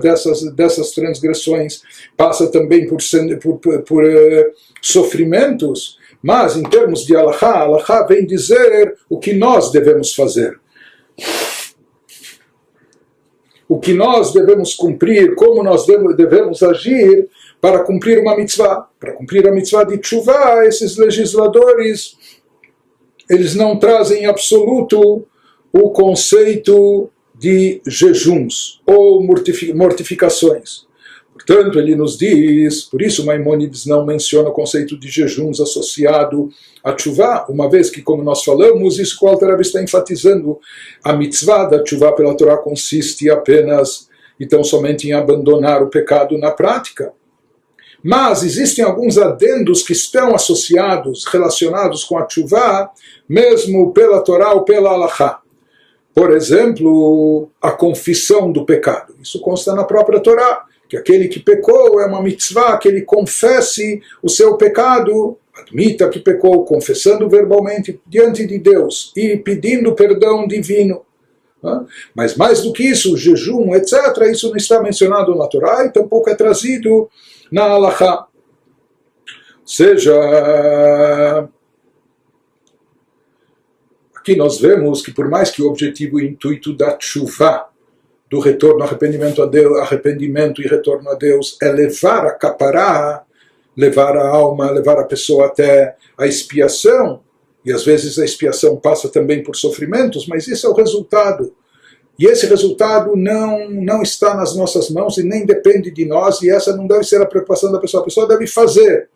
dessas, 0.01 0.55
dessas 0.55 0.91
transgressões 0.91 1.81
passa 2.15 2.47
também 2.47 2.87
por, 2.87 2.99
por, 3.41 3.59
por, 3.59 3.81
por 3.81 4.03
uh, 4.05 4.51
sofrimentos, 4.81 5.97
mas, 6.23 6.55
em 6.55 6.63
termos 6.63 7.05
de 7.05 7.13
Allahá, 7.17 7.63
Allahá 7.63 8.05
vem 8.07 8.25
dizer 8.25 8.95
o 9.09 9.19
que 9.19 9.33
nós 9.33 9.73
devemos 9.73 10.15
fazer. 10.15 10.57
O 13.67 13.77
que 13.77 13.93
nós 13.93 14.31
devemos 14.31 14.73
cumprir, 14.73 15.35
como 15.35 15.61
nós 15.61 15.85
devemos 16.15 16.63
agir 16.63 17.27
para 17.59 17.83
cumprir 17.83 18.19
uma 18.19 18.37
mitzvah. 18.37 18.87
Para 18.97 19.11
cumprir 19.11 19.45
a 19.45 19.51
mitzvah 19.51 19.83
de 19.83 19.99
chuva, 20.01 20.65
esses 20.65 20.95
legisladores, 20.95 22.15
eles 23.29 23.53
não 23.53 23.77
trazem 23.77 24.23
em 24.23 24.25
absoluto 24.25 25.27
o 25.73 25.89
conceito 25.89 27.09
de 27.35 27.81
jejuns 27.85 28.81
ou 28.85 29.21
mortificações. 29.75 30.85
Portanto, 31.33 31.79
ele 31.79 31.95
nos 31.95 32.17
diz, 32.17 32.83
por 32.83 33.01
isso 33.01 33.25
Maimônides 33.25 33.85
não 33.85 34.05
menciona 34.05 34.49
o 34.49 34.53
conceito 34.53 34.97
de 34.97 35.09
jejuns 35.09 35.59
associado 35.59 36.49
a 36.83 36.95
chuva, 36.97 37.45
uma 37.49 37.69
vez 37.69 37.89
que, 37.89 38.01
como 38.01 38.23
nós 38.23 38.43
falamos, 38.43 38.99
isso 38.99 39.17
que 39.17 39.25
o 39.25 39.27
Alter 39.27 39.59
está 39.59 39.81
enfatizando, 39.81 40.59
a 41.03 41.13
mitzvah 41.13 41.65
da 41.65 41.83
chuva 41.83 42.13
pela 42.13 42.37
Torá 42.37 42.57
consiste 42.57 43.29
apenas, 43.29 44.07
então, 44.39 44.63
somente 44.63 45.07
em 45.07 45.13
abandonar 45.13 45.81
o 45.81 45.89
pecado 45.89 46.37
na 46.37 46.51
prática. 46.51 47.11
Mas 48.03 48.43
existem 48.43 48.83
alguns 48.83 49.17
adendos 49.17 49.81
que 49.81 49.93
estão 49.93 50.35
associados, 50.35 51.25
relacionados 51.25 52.03
com 52.03 52.17
a 52.17 52.27
chuva, 52.29 52.91
mesmo 53.27 53.91
pela 53.91 54.21
Torá 54.21 54.53
ou 54.53 54.63
pela 54.63 54.91
Alahá. 54.91 55.39
Por 56.13 56.31
exemplo, 56.31 57.49
a 57.61 57.71
confissão 57.71 58.51
do 58.51 58.65
pecado. 58.65 59.15
Isso 59.21 59.39
consta 59.39 59.73
na 59.73 59.83
própria 59.83 60.19
Torá 60.19 60.65
que 60.87 60.97
aquele 60.97 61.27
que 61.27 61.39
pecou 61.39 61.99
é 61.99 62.05
uma 62.05 62.21
mitzvah, 62.21 62.77
que 62.77 62.87
ele 62.87 63.01
confesse 63.01 64.01
o 64.21 64.29
seu 64.29 64.57
pecado, 64.57 65.37
admita 65.55 66.09
que 66.09 66.19
pecou, 66.19 66.65
confessando 66.65 67.29
verbalmente 67.29 67.99
diante 68.05 68.45
de 68.45 68.59
Deus 68.59 69.11
e 69.15 69.37
pedindo 69.37 69.95
perdão 69.95 70.47
divino. 70.47 71.05
Mas 72.13 72.35
mais 72.35 72.61
do 72.61 72.73
que 72.73 72.83
isso, 72.83 73.15
jejum, 73.15 73.73
etc., 73.73 73.93
isso 74.31 74.49
não 74.49 74.57
está 74.57 74.81
mencionado 74.81 75.33
na 75.35 75.47
Torá 75.47 75.85
e 75.85 75.91
tampouco 75.91 76.29
é 76.29 76.35
trazido 76.35 77.09
na 77.49 77.63
Halachá. 77.63 78.27
Ou 79.61 79.67
seja, 79.67 80.13
Aqui 84.23 84.37
nós 84.37 84.57
vemos 84.57 85.01
que 85.01 85.11
por 85.11 85.29
mais 85.29 85.51
que 85.51 85.61
o 85.61 85.67
objetivo 85.67 86.17
e 86.17 86.25
intuito 86.25 86.71
da 86.71 86.97
chuva, 86.97 87.67
do 88.33 88.39
retorno, 88.39 88.83
arrependimento 88.83 89.43
a 89.43 89.45
Deus, 89.45 89.77
arrependimento 89.77 90.59
e 90.59 90.67
retorno 90.67 91.07
a 91.07 91.13
Deus, 91.13 91.55
é 91.61 91.71
levar 91.71 92.25
a 92.25 92.31
capará, 92.31 93.23
levar 93.77 94.17
a 94.17 94.27
alma, 94.27 94.71
levar 94.71 94.97
a 94.97 95.03
pessoa 95.03 95.45
até 95.45 95.95
a 96.17 96.25
expiação, 96.25 97.19
e 97.63 97.71
às 97.71 97.85
vezes 97.85 98.17
a 98.17 98.25
expiação 98.25 98.75
passa 98.75 99.07
também 99.07 99.43
por 99.43 99.55
sofrimentos, 99.55 100.25
mas 100.25 100.47
isso 100.47 100.65
é 100.65 100.69
o 100.71 100.73
resultado. 100.73 101.53
E 102.17 102.25
esse 102.25 102.47
resultado 102.47 103.15
não, 103.15 103.69
não 103.69 104.01
está 104.01 104.33
nas 104.33 104.55
nossas 104.55 104.89
mãos 104.89 105.15
e 105.19 105.23
nem 105.23 105.45
depende 105.45 105.91
de 105.91 106.03
nós, 106.03 106.41
e 106.41 106.49
essa 106.49 106.75
não 106.75 106.87
deve 106.87 107.03
ser 107.03 107.21
a 107.21 107.27
preocupação 107.27 107.71
da 107.71 107.79
pessoa. 107.79 108.01
A 108.01 108.05
pessoa 108.05 108.27
deve 108.27 108.47
fazer. 108.47 109.09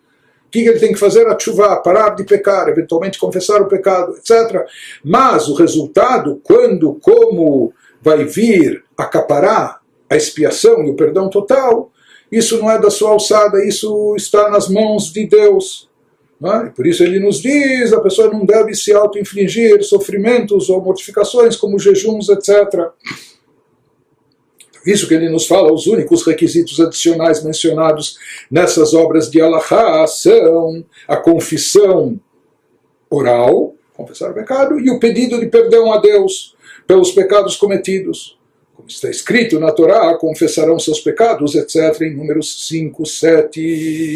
O 0.45 0.51
que 0.51 0.59
ele 0.59 0.79
tem 0.79 0.93
que 0.93 0.99
fazer? 0.99 1.25
Ativar, 1.25 1.81
parar 1.81 2.11
de 2.11 2.23
pecar, 2.23 2.69
eventualmente 2.69 3.17
confessar 3.17 3.63
o 3.63 3.67
pecado, 3.67 4.15
etc. 4.15 4.63
Mas 5.03 5.47
o 5.47 5.55
resultado, 5.55 6.39
quando, 6.43 6.99
como 7.01 7.73
vai 8.07 8.23
vir 8.23 8.85
acaparar 8.95 9.81
a 10.09 10.15
expiação 10.15 10.85
e 10.85 10.89
o 10.89 10.95
perdão 10.95 11.29
total, 11.29 11.91
isso 12.31 12.57
não 12.57 12.71
é 12.71 12.79
da 12.79 12.89
sua 12.89 13.11
alçada, 13.11 13.65
isso 13.65 14.15
está 14.15 14.49
nas 14.49 14.69
mãos 14.69 15.11
de 15.11 15.27
Deus. 15.27 15.89
É? 16.41 16.69
Por 16.69 16.87
isso 16.87 17.03
ele 17.03 17.19
nos 17.19 17.41
diz: 17.41 17.91
a 17.91 17.99
pessoa 17.99 18.29
não 18.29 18.45
deve 18.45 18.73
se 18.75 18.93
auto-infligir 18.93 19.83
sofrimentos 19.83 20.69
ou 20.69 20.81
mortificações, 20.81 21.57
como 21.57 21.79
jejuns, 21.79 22.29
etc. 22.29 22.91
Isso 24.85 25.07
que 25.07 25.13
ele 25.13 25.29
nos 25.29 25.45
fala, 25.45 25.73
os 25.73 25.85
únicos 25.87 26.25
requisitos 26.25 26.79
adicionais 26.79 27.43
mencionados 27.43 28.17
nessas 28.49 28.93
obras 28.93 29.29
de 29.29 29.41
Allahá 29.41 30.07
são 30.07 30.85
a 31.07 31.17
confissão 31.17 32.17
oral, 33.09 33.73
confessar 33.93 34.31
o 34.31 34.33
pecado, 34.33 34.79
e 34.79 34.89
o 34.89 34.99
pedido 34.99 35.39
de 35.39 35.47
perdão 35.47 35.91
a 35.91 35.97
Deus 35.97 36.55
pelos 36.87 37.11
pecados 37.11 37.55
cometidos. 37.55 38.37
Como 38.73 38.87
está 38.87 39.09
escrito 39.09 39.59
na 39.59 39.71
Torá, 39.71 40.15
confessarão 40.17 40.79
seus 40.79 40.99
pecados, 40.99 41.55
etc., 41.55 42.01
em 42.01 42.15
números 42.15 42.67
5, 42.67 43.05
7. 43.05 44.13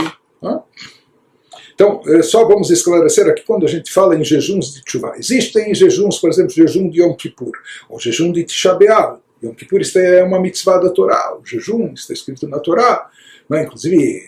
Então, 1.74 1.99
eh, 2.05 2.22
só 2.22 2.45
vamos 2.45 2.69
esclarecer 2.69 3.28
aqui 3.28 3.43
quando 3.43 3.65
a 3.65 3.69
gente 3.69 3.91
fala 3.91 4.15
em 4.15 4.24
jejuns 4.24 4.74
de 4.74 4.84
chuva. 4.86 5.15
Existem 5.17 5.74
jejuns, 5.74 6.19
por 6.19 6.30
exemplo, 6.30 6.51
jejum 6.51 6.89
de 6.89 7.01
Yom 7.01 7.15
Kippur, 7.15 7.53
ou 7.89 7.99
jejum 7.99 8.32
de 8.32 8.43
Tisha 8.43 8.76
B'Av. 8.76 9.19
Yom 9.43 9.55
Kippur 9.55 9.82
é 9.95 10.24
uma 10.24 10.39
mitzvah 10.39 10.78
da 10.78 10.91
Torá, 10.91 11.36
o 11.36 11.45
jejum 11.45 11.93
está 11.93 12.13
escrito 12.13 12.47
na 12.47 12.59
Torá. 12.59 13.09
Né? 13.49 13.63
Inclusive, 13.63 14.24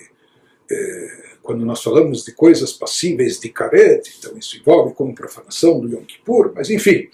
é, 0.72 1.08
quando 1.44 1.64
nós 1.64 1.84
falamos 1.84 2.26
de 2.26 2.32
coisas 2.32 2.74
passíveis 2.74 3.39
de 3.39 3.50
caret, 3.50 4.12
então 4.18 4.36
isso 4.36 4.58
envolve 4.58 4.96
como 4.96 5.14
profanação 5.14 5.80
do 5.80 5.88
Yom 5.88 6.04
Kippur, 6.04 6.54
mas 6.56 6.72
enfim. 6.72 7.08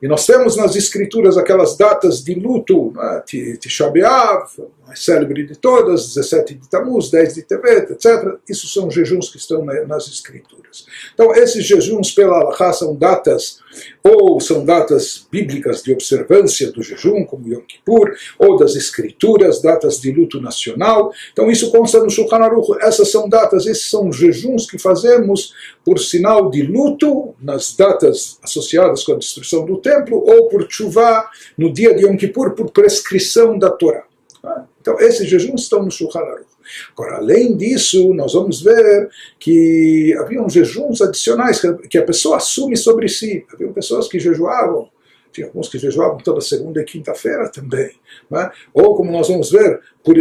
E 0.00 0.06
nós 0.06 0.26
temos 0.26 0.56
nas 0.56 0.76
escrituras 0.76 1.38
aquelas 1.38 1.76
datas 1.76 2.22
de 2.22 2.34
luto, 2.34 2.92
né? 2.94 3.22
Tisha 3.58 3.88
B'Av, 3.88 4.48
mais 4.86 5.02
célebre 5.02 5.46
de 5.46 5.56
todas, 5.56 6.14
17 6.14 6.54
de 6.54 6.68
Tammuz, 6.68 7.10
10 7.10 7.34
de 7.34 7.42
Tevet, 7.42 7.92
etc. 7.92 8.36
Isso 8.48 8.68
são 8.68 8.90
jejuns 8.90 9.30
que 9.30 9.38
estão 9.38 9.64
nas 9.64 10.06
escrituras. 10.08 10.86
Então, 11.14 11.34
esses 11.34 11.64
jejuns 11.64 12.12
pela 12.12 12.36
Allahá 12.36 12.72
são 12.72 12.94
datas, 12.94 13.58
ou 14.06 14.40
são 14.40 14.64
datas 14.64 15.26
bíblicas 15.30 15.82
de 15.82 15.92
observância 15.92 16.70
do 16.70 16.82
jejum, 16.82 17.24
como 17.24 17.48
Yom 17.48 17.62
Kippur, 17.62 18.14
ou 18.38 18.56
das 18.56 18.76
escrituras, 18.76 19.60
datas 19.60 20.00
de 20.00 20.12
luto 20.12 20.40
nacional. 20.40 21.12
Então, 21.32 21.50
isso 21.50 21.70
consta 21.70 22.02
no 22.02 22.10
Shulchan 22.10 22.36
Aruch. 22.36 22.78
Essas 22.80 23.10
são 23.10 23.28
datas, 23.28 23.66
esses 23.66 23.90
são 23.90 24.12
jejuns 24.12 24.70
que 24.70 24.78
fazemos 24.78 25.54
por 25.84 25.98
sinal 25.98 26.50
de 26.50 26.62
luto, 26.62 27.34
nas 27.40 27.74
datas 27.74 28.38
associadas 28.42 29.04
com 29.04 29.12
a 29.12 29.18
destruição 29.18 29.64
do 29.64 29.78
templo, 29.78 30.22
ou 30.26 30.48
por 30.48 30.66
chuva 30.68 31.28
no 31.56 31.72
dia 31.72 31.94
de 31.94 32.04
Yom 32.04 32.16
Kippur, 32.16 32.54
por 32.54 32.70
prescrição 32.70 33.58
da 33.58 33.70
Torá. 33.70 34.04
Então, 34.80 35.00
esses 35.00 35.28
jejuns 35.28 35.62
estão 35.62 35.82
no 35.82 35.90
Shulchan 35.90 36.20
Aruch. 36.20 36.55
Agora, 36.92 37.16
além 37.16 37.56
disso, 37.56 38.12
nós 38.14 38.32
vamos 38.32 38.62
ver 38.62 39.08
que 39.38 40.14
haviam 40.18 40.48
jejuns 40.48 41.00
adicionais 41.00 41.60
que 41.88 41.98
a 41.98 42.04
pessoa 42.04 42.36
assume 42.36 42.76
sobre 42.76 43.08
si. 43.08 43.44
Havia 43.52 43.68
pessoas 43.68 44.08
que 44.08 44.18
jejuavam, 44.18 44.88
tinha 45.36 45.46
alguns 45.46 45.68
que 45.68 45.78
jejuavam 45.78 46.16
toda 46.18 46.40
segunda 46.40 46.80
e 46.80 46.84
quinta-feira 46.84 47.48
também. 47.50 47.92
Né? 48.30 48.50
Ou, 48.72 48.96
como 48.96 49.12
nós 49.12 49.28
vamos 49.28 49.50
ver, 49.50 49.80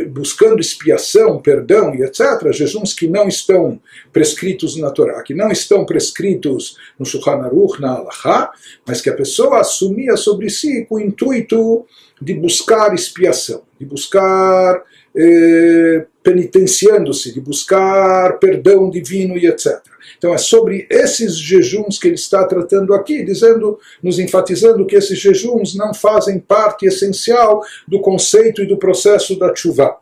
buscando 0.09 0.59
expiação, 0.59 1.41
perdão 1.41 1.95
e 1.95 2.03
etc., 2.03 2.51
jejuns 2.51 2.93
que 2.93 3.07
não 3.07 3.27
estão 3.27 3.79
prescritos 4.11 4.75
na 4.75 4.91
Torá, 4.91 5.23
que 5.23 5.33
não 5.33 5.49
estão 5.49 5.85
prescritos 5.85 6.77
no 6.99 7.05
Shulchan 7.05 7.43
Aruch, 7.43 7.79
na 7.79 7.93
Halachá, 7.93 8.51
mas 8.85 8.99
que 8.99 9.09
a 9.09 9.15
pessoa 9.15 9.61
assumia 9.61 10.17
sobre 10.17 10.49
si 10.49 10.85
com 10.85 10.95
o 10.95 11.01
intuito 11.01 11.85
de 12.21 12.33
buscar 12.33 12.93
expiação, 12.93 13.63
de 13.79 13.85
buscar 13.85 14.83
eh, 15.15 16.05
penitenciando-se, 16.25 17.31
de 17.31 17.39
buscar 17.39 18.39
perdão 18.39 18.89
divino 18.89 19.37
e 19.37 19.45
etc. 19.45 19.79
Então 20.17 20.33
é 20.33 20.39
sobre 20.39 20.87
esses 20.89 21.37
jejuns 21.37 21.99
que 21.99 22.07
ele 22.07 22.15
está 22.15 22.43
tratando 22.45 22.95
aqui, 22.95 23.23
dizendo, 23.23 23.77
nos 24.01 24.17
enfatizando 24.17 24.87
que 24.87 24.95
esses 24.95 25.19
jejuns 25.19 25.75
não 25.75 25.93
fazem 25.93 26.39
parte 26.39 26.87
essencial 26.87 27.61
do 27.87 28.01
conceito 28.01 28.63
e 28.63 28.65
do 28.65 28.75
processo 28.75 29.37
da 29.37 29.53
chuva. 29.55 29.97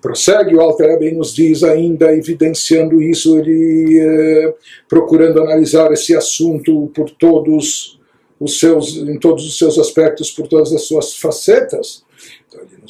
Prossegue 0.00 0.54
o 0.54 0.60
Alter 0.60 0.98
bem 1.00 1.14
nos 1.14 1.34
diz 1.34 1.64
ainda, 1.64 2.14
evidenciando 2.14 3.02
isso, 3.02 3.36
ele 3.36 3.98
eh, 4.00 4.54
procurando 4.88 5.40
analisar 5.40 5.92
esse 5.92 6.14
assunto 6.16 6.90
por 6.94 7.10
todos 7.10 7.98
os 8.38 8.58
seus, 8.60 8.96
em 8.96 9.18
todos 9.18 9.44
os 9.44 9.58
seus 9.58 9.78
aspectos, 9.78 10.30
por 10.30 10.46
todas 10.46 10.72
as 10.72 10.82
suas 10.82 11.16
facetas 11.16 12.04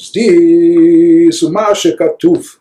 nos 0.00 0.10
diz, 0.12 1.42
o 1.42 1.52
Mashekatuv, 1.52 2.58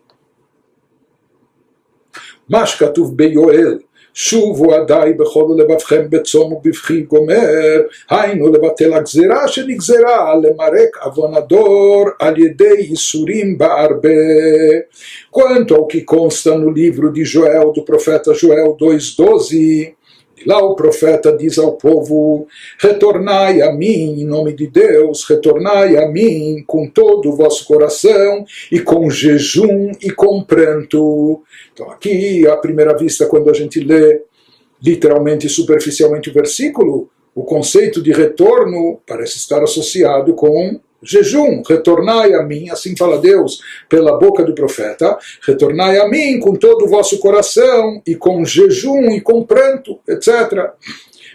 Mashkatuv 2.50 3.12
Beyoel, 3.16 3.80
שובו 4.18 4.74
עדיי 4.74 5.14
בכל 5.14 5.46
לבבכם 5.58 6.10
בצום 6.10 6.54
ובבכי 6.54 7.02
גומר, 7.02 7.82
היינו 8.10 8.54
לבטל 8.54 8.94
הגזירה 8.94 9.48
שנגזרה 9.48 10.36
למרק 10.36 10.98
עוון 11.04 11.34
הדור 11.34 12.06
על 12.20 12.40
ידי 12.40 12.76
ייסורים 12.80 13.58
בהרבה. 13.58 14.10
Quanto 15.32 15.76
ao 15.76 15.86
que 15.86 16.02
consta 16.02 16.58
no 16.58 16.70
livro 16.70 17.12
de 17.12 17.26
Joel, 17.26 17.74
do 17.74 17.84
profeta 17.84 18.34
Joel 18.34 18.78
2,12, 18.78 19.94
e 20.41 20.49
lá 20.49 20.59
o 20.59 20.75
profeta 20.75 21.37
diz 21.37 21.59
ao 21.59 21.73
povo: 21.73 22.47
Retornai 22.79 23.61
a 23.61 23.73
mim 23.73 24.21
em 24.21 24.25
nome 24.25 24.55
de 24.55 24.67
Deus, 24.67 25.25
retornai 25.29 25.97
a 25.97 26.09
mim 26.09 26.65
com 26.67 26.89
todo 26.89 27.29
o 27.29 27.37
vosso 27.37 27.67
coração, 27.67 28.45
e 28.73 28.81
com 28.81 29.11
jejum 29.11 29.93
e 30.03 30.11
com 30.11 30.43
pranto. 30.43 31.43
Então, 31.73 31.91
aqui, 31.91 32.47
à 32.47 32.57
primeira 32.57 32.97
vista, 32.97 33.27
quando 33.27 33.51
a 33.51 33.55
gente 33.55 33.81
lê 33.81 34.23
literalmente 34.83 35.47
e 35.47 35.51
superficialmente 35.51 36.31
o 36.31 36.33
versículo, 36.33 37.11
o 37.35 37.45
conceito 37.45 38.03
de 38.03 38.13
retorno 38.13 39.01
parece 39.07 39.37
estar 39.37 39.63
associado 39.63 40.35
com 40.35 40.81
jejum, 41.03 41.63
retornai 41.67 42.35
a 42.35 42.43
mim, 42.43 42.71
assim 42.71 42.97
fala 42.97 43.19
Deus 43.19 43.61
pela 43.89 44.19
boca 44.19 44.45
do 44.45 44.55
profeta, 44.55 45.19
retornai 45.43 45.99
a 45.99 46.09
mim 46.09 46.39
com 46.39 46.55
todo 46.55 46.85
o 46.85 46.89
vosso 46.89 47.19
coração 47.19 48.03
e 48.07 48.15
com 48.15 48.45
jejum 48.45 49.11
e 49.11 49.21
com 49.21 49.43
pranto, 49.45 49.99
etc. 50.09 50.73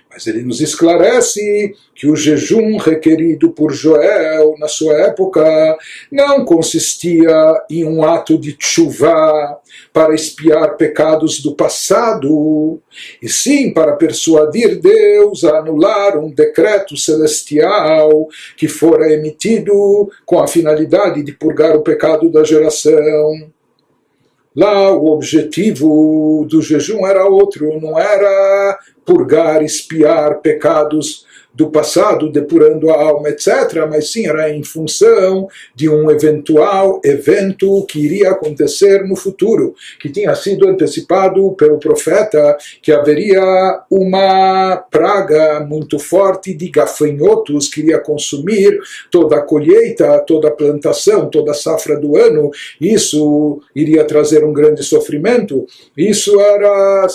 Mas 0.10 0.28
ele 0.28 0.44
nos 0.44 0.62
esclarece 0.62 1.76
que 1.94 2.08
o 2.08 2.16
jejum 2.16 2.78
requerido 2.78 3.52
por 3.52 3.74
Joel 3.74 4.56
na 4.58 4.68
sua 4.68 4.94
época 5.02 5.78
não 6.10 6.46
consistia 6.46 7.34
em 7.70 7.84
um 7.84 8.04
ato 8.04 8.38
de 8.38 8.56
chuva 8.58 9.60
para 9.96 10.14
espiar 10.14 10.76
pecados 10.76 11.40
do 11.40 11.56
passado, 11.56 12.82
e 13.22 13.30
sim 13.30 13.72
para 13.72 13.96
persuadir 13.96 14.78
Deus 14.78 15.46
a 15.46 15.60
anular 15.60 16.20
um 16.20 16.30
decreto 16.30 16.98
celestial 16.98 18.28
que 18.58 18.68
fora 18.68 19.10
emitido 19.10 20.12
com 20.26 20.42
a 20.42 20.50
finalidade 20.50 21.24
de 21.24 21.32
purgar 21.32 21.78
o 21.78 21.82
pecado 21.82 22.30
da 22.30 22.44
geração. 22.44 23.50
Lá 24.54 24.92
o 24.92 25.06
objetivo 25.06 26.46
do 26.50 26.62
jejum 26.62 27.08
era 27.08 27.26
outro, 27.26 27.80
não 27.80 27.98
era 27.98 28.78
purgar, 29.06 29.64
espiar 29.64 30.42
pecados 30.42 31.26
do 31.56 31.70
passado, 31.70 32.30
depurando 32.30 32.90
a 32.90 33.02
alma, 33.02 33.30
etc., 33.30 33.88
mas 33.90 34.12
sim 34.12 34.28
era 34.28 34.50
em 34.50 34.64
função 34.64 35.48
de 35.74 35.88
um 35.90 36.12
eventual 36.12 37.00
evento 37.04 37.86
que 37.86 38.00
iria 38.00 38.32
acontecer 38.32 39.08
no 39.08 39.16
futuro, 39.16 39.74
que 40.00 40.10
tinha 40.10 40.36
sido 40.36 40.68
antecipado 40.68 41.54
pelo 41.54 41.80
profeta, 41.80 42.58
que 42.82 42.92
haveria 42.92 43.82
uma 43.90 44.78
praga 44.92 45.62
muito 45.62 45.98
forte 45.98 46.54
de 46.54 46.70
gafanhotos 46.70 47.70
que 47.70 47.80
iria 47.80 48.00
consumir 48.00 48.78
toda 49.10 49.38
a 49.38 49.42
colheita, 49.42 50.20
toda 50.28 50.50
a 50.50 50.52
plantação, 50.52 51.30
toda 51.30 51.52
a 51.52 51.56
safra 51.56 51.98
do 51.98 52.18
ano. 52.18 52.52
Isso 52.82 53.62
iria 53.74 54.04
trazer 54.04 54.44
um 54.44 54.52
grande 54.52 54.84
sofrimento. 54.84 55.66
Isso 55.96 56.40
era 56.42 57.08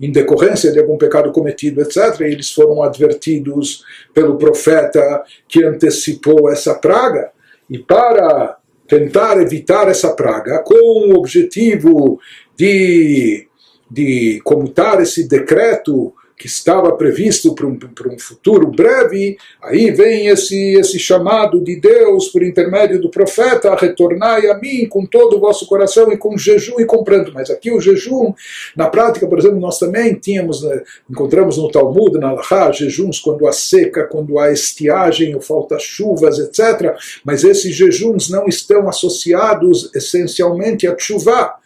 em 0.00 0.12
decorrência 0.12 0.70
de 0.70 0.78
algum 0.78 0.96
pecado 0.96 1.32
cometido, 1.32 1.80
etc. 1.80 2.20
E 2.20 2.24
eles 2.24 2.52
foram 2.52 2.82
advertidos 2.82 3.84
pelo 4.14 4.36
profeta 4.36 5.22
que 5.48 5.64
antecipou 5.64 6.50
essa 6.50 6.74
praga. 6.74 7.30
E 7.68 7.78
para 7.78 8.58
tentar 8.86 9.40
evitar 9.40 9.88
essa 9.88 10.14
praga, 10.14 10.62
com 10.64 11.12
o 11.12 11.18
objetivo 11.18 12.18
de, 12.56 13.46
de 13.90 14.40
comutar 14.44 15.00
esse 15.02 15.28
decreto 15.28 16.14
que 16.38 16.46
estava 16.46 16.92
previsto 16.92 17.52
para 17.52 17.66
um, 17.66 17.76
para 17.76 18.08
um 18.08 18.18
futuro 18.18 18.68
breve, 18.68 19.36
aí 19.60 19.90
vem 19.90 20.28
esse, 20.28 20.74
esse 20.74 20.96
chamado 20.96 21.60
de 21.60 21.80
Deus 21.80 22.28
por 22.28 22.44
intermédio 22.44 23.00
do 23.00 23.10
profeta, 23.10 23.74
retornai 23.74 24.46
a 24.46 24.56
mim 24.56 24.86
com 24.88 25.04
todo 25.04 25.36
o 25.36 25.40
vosso 25.40 25.66
coração 25.66 26.12
e 26.12 26.16
com 26.16 26.38
jejum 26.38 26.78
e 26.78 26.84
comprando. 26.84 27.32
Mas 27.34 27.50
aqui 27.50 27.72
o 27.72 27.80
jejum, 27.80 28.32
na 28.76 28.88
prática, 28.88 29.26
por 29.26 29.36
exemplo, 29.36 29.58
nós 29.58 29.80
também 29.80 30.14
tínhamos, 30.14 30.62
né, 30.62 30.80
encontramos 31.10 31.58
no 31.58 31.72
Talmud, 31.72 32.16
na 32.18 32.28
Alahá, 32.28 32.70
jejuns 32.70 33.18
quando 33.18 33.48
há 33.48 33.52
seca, 33.52 34.04
quando 34.04 34.38
há 34.38 34.52
estiagem 34.52 35.34
ou 35.34 35.40
falta 35.40 35.76
chuvas, 35.80 36.38
etc. 36.38 36.96
Mas 37.24 37.42
esses 37.42 37.74
jejuns 37.74 38.30
não 38.30 38.46
estão 38.46 38.88
associados 38.88 39.92
essencialmente 39.92 40.86
a 40.86 40.96
chuva. 40.96 41.56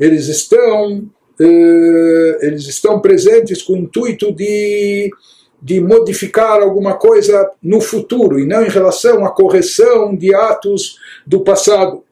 Eles 0.00 0.28
estão 0.28 1.06
eles 1.44 2.66
estão 2.66 3.00
presentes 3.00 3.62
com 3.62 3.74
o 3.74 3.76
intuito 3.76 4.32
de, 4.32 5.10
de 5.60 5.80
modificar 5.80 6.60
alguma 6.60 6.94
coisa 6.94 7.50
no 7.62 7.80
futuro 7.80 8.38
e 8.38 8.46
não 8.46 8.62
em 8.64 8.68
relação 8.68 9.24
à 9.24 9.30
correção 9.30 10.14
de 10.14 10.34
atos 10.34 10.96
do 11.26 11.40
passado. 11.40 12.02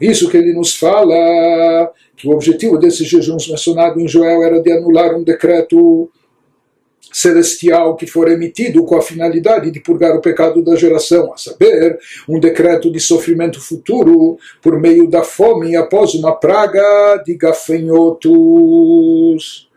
Isso 0.00 0.28
que 0.28 0.36
ele 0.36 0.52
nos 0.52 0.74
fala, 0.74 1.92
que 2.16 2.26
o 2.26 2.32
objetivo 2.32 2.78
desses 2.78 3.06
jejuns 3.06 3.48
mencionado 3.48 4.00
em 4.00 4.08
Joel 4.08 4.42
era 4.42 4.60
de 4.60 4.72
anular 4.72 5.14
um 5.14 5.22
decreto 5.22 6.10
celestial 7.14 7.94
que 7.94 8.06
for 8.08 8.28
emitido 8.28 8.84
com 8.84 8.96
a 8.96 9.02
finalidade 9.02 9.70
de 9.70 9.78
purgar 9.78 10.16
o 10.16 10.20
pecado 10.20 10.64
da 10.64 10.74
geração, 10.74 11.32
a 11.32 11.36
saber, 11.36 11.96
um 12.28 12.40
decreto 12.40 12.90
de 12.90 12.98
sofrimento 12.98 13.60
futuro 13.60 14.36
por 14.60 14.80
meio 14.80 15.08
da 15.08 15.22
fome 15.22 15.76
após 15.76 16.14
uma 16.14 16.34
praga 16.34 17.22
de 17.24 17.36
gafanhotos. 17.36 19.70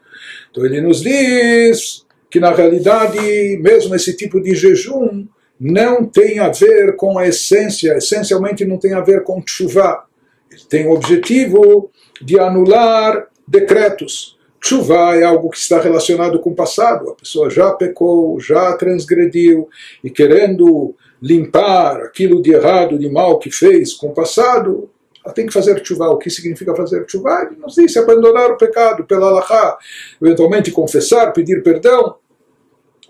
Então 0.50 0.66
ele 0.66 0.82
nos 0.82 1.02
diz 1.02 2.08
que 2.28 2.40
na 2.40 2.52
realidade, 2.52 3.20
mesmo 3.62 3.94
esse 3.94 4.18
tipo 4.18 4.42
de 4.42 4.56
jejum 4.56 5.28
não 5.60 6.06
tem 6.06 6.40
a 6.40 6.50
ver 6.50 6.96
com 6.96 7.20
a 7.20 7.28
essência, 7.28 7.98
essencialmente 7.98 8.66
não 8.66 8.80
tem 8.80 8.94
a 8.94 9.02
ver 9.02 9.24
com 9.24 9.44
chuva. 9.46 10.06
Ele 10.52 10.64
tem 10.68 10.88
o 10.88 10.92
objetivo 10.92 11.92
de 12.20 12.40
anular 12.40 13.28
decretos 13.48 14.37
Chuva 14.68 15.16
é 15.16 15.24
algo 15.24 15.50
que 15.50 15.58
está 15.58 15.80
relacionado 15.80 16.42
com 16.42 16.50
o 16.50 16.56
passado. 16.56 17.12
A 17.12 17.16
pessoa 17.16 17.50
já 17.50 17.72
pecou, 17.72 18.38
já 18.38 18.76
transgrediu 18.76 19.70
e 20.04 20.10
querendo 20.10 20.94
limpar 21.22 22.02
aquilo 22.02 22.42
de 22.42 22.52
errado, 22.52 23.00
de 23.00 23.10
mal 23.10 23.40
que 23.40 23.50
fez 23.50 23.94
com 23.94 24.08
o 24.08 24.14
passado, 24.14 24.90
ela 25.24 25.34
tem 25.34 25.46
que 25.46 25.54
fazer 25.54 25.82
chuva. 25.86 26.10
O 26.10 26.18
que 26.18 26.30
significa 26.30 26.76
fazer 26.76 27.06
chuva? 27.08 27.48
Ele 27.50 27.62
nos 27.62 27.76
disse 27.76 27.98
abandonar 27.98 28.52
o 28.52 28.58
pecado 28.58 29.06
pela 29.06 29.28
Allahá, 29.28 29.78
eventualmente 30.22 30.70
confessar, 30.70 31.32
pedir 31.32 31.64
perdão, 31.64 32.18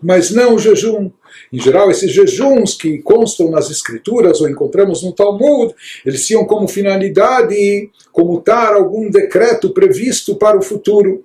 mas 0.02 0.32
não 0.32 0.56
o 0.56 0.60
jejum. 0.60 1.12
Em 1.52 1.60
geral, 1.60 1.90
esses 1.90 2.12
jejuns 2.12 2.74
que 2.74 2.98
constam 3.00 3.50
nas 3.50 3.70
escrituras 3.70 4.42
ou 4.42 4.50
encontramos 4.50 5.04
no 5.04 5.14
Talmud, 5.14 5.74
eles 6.06 6.26
tinham 6.26 6.46
como 6.46 6.68
finalidade 6.68 7.90
comutar 8.12 8.74
algum 8.74 9.10
decreto 9.10 9.70
previsto 9.72 10.36
para 10.36 10.58
o 10.58 10.62
futuro. 10.62 11.24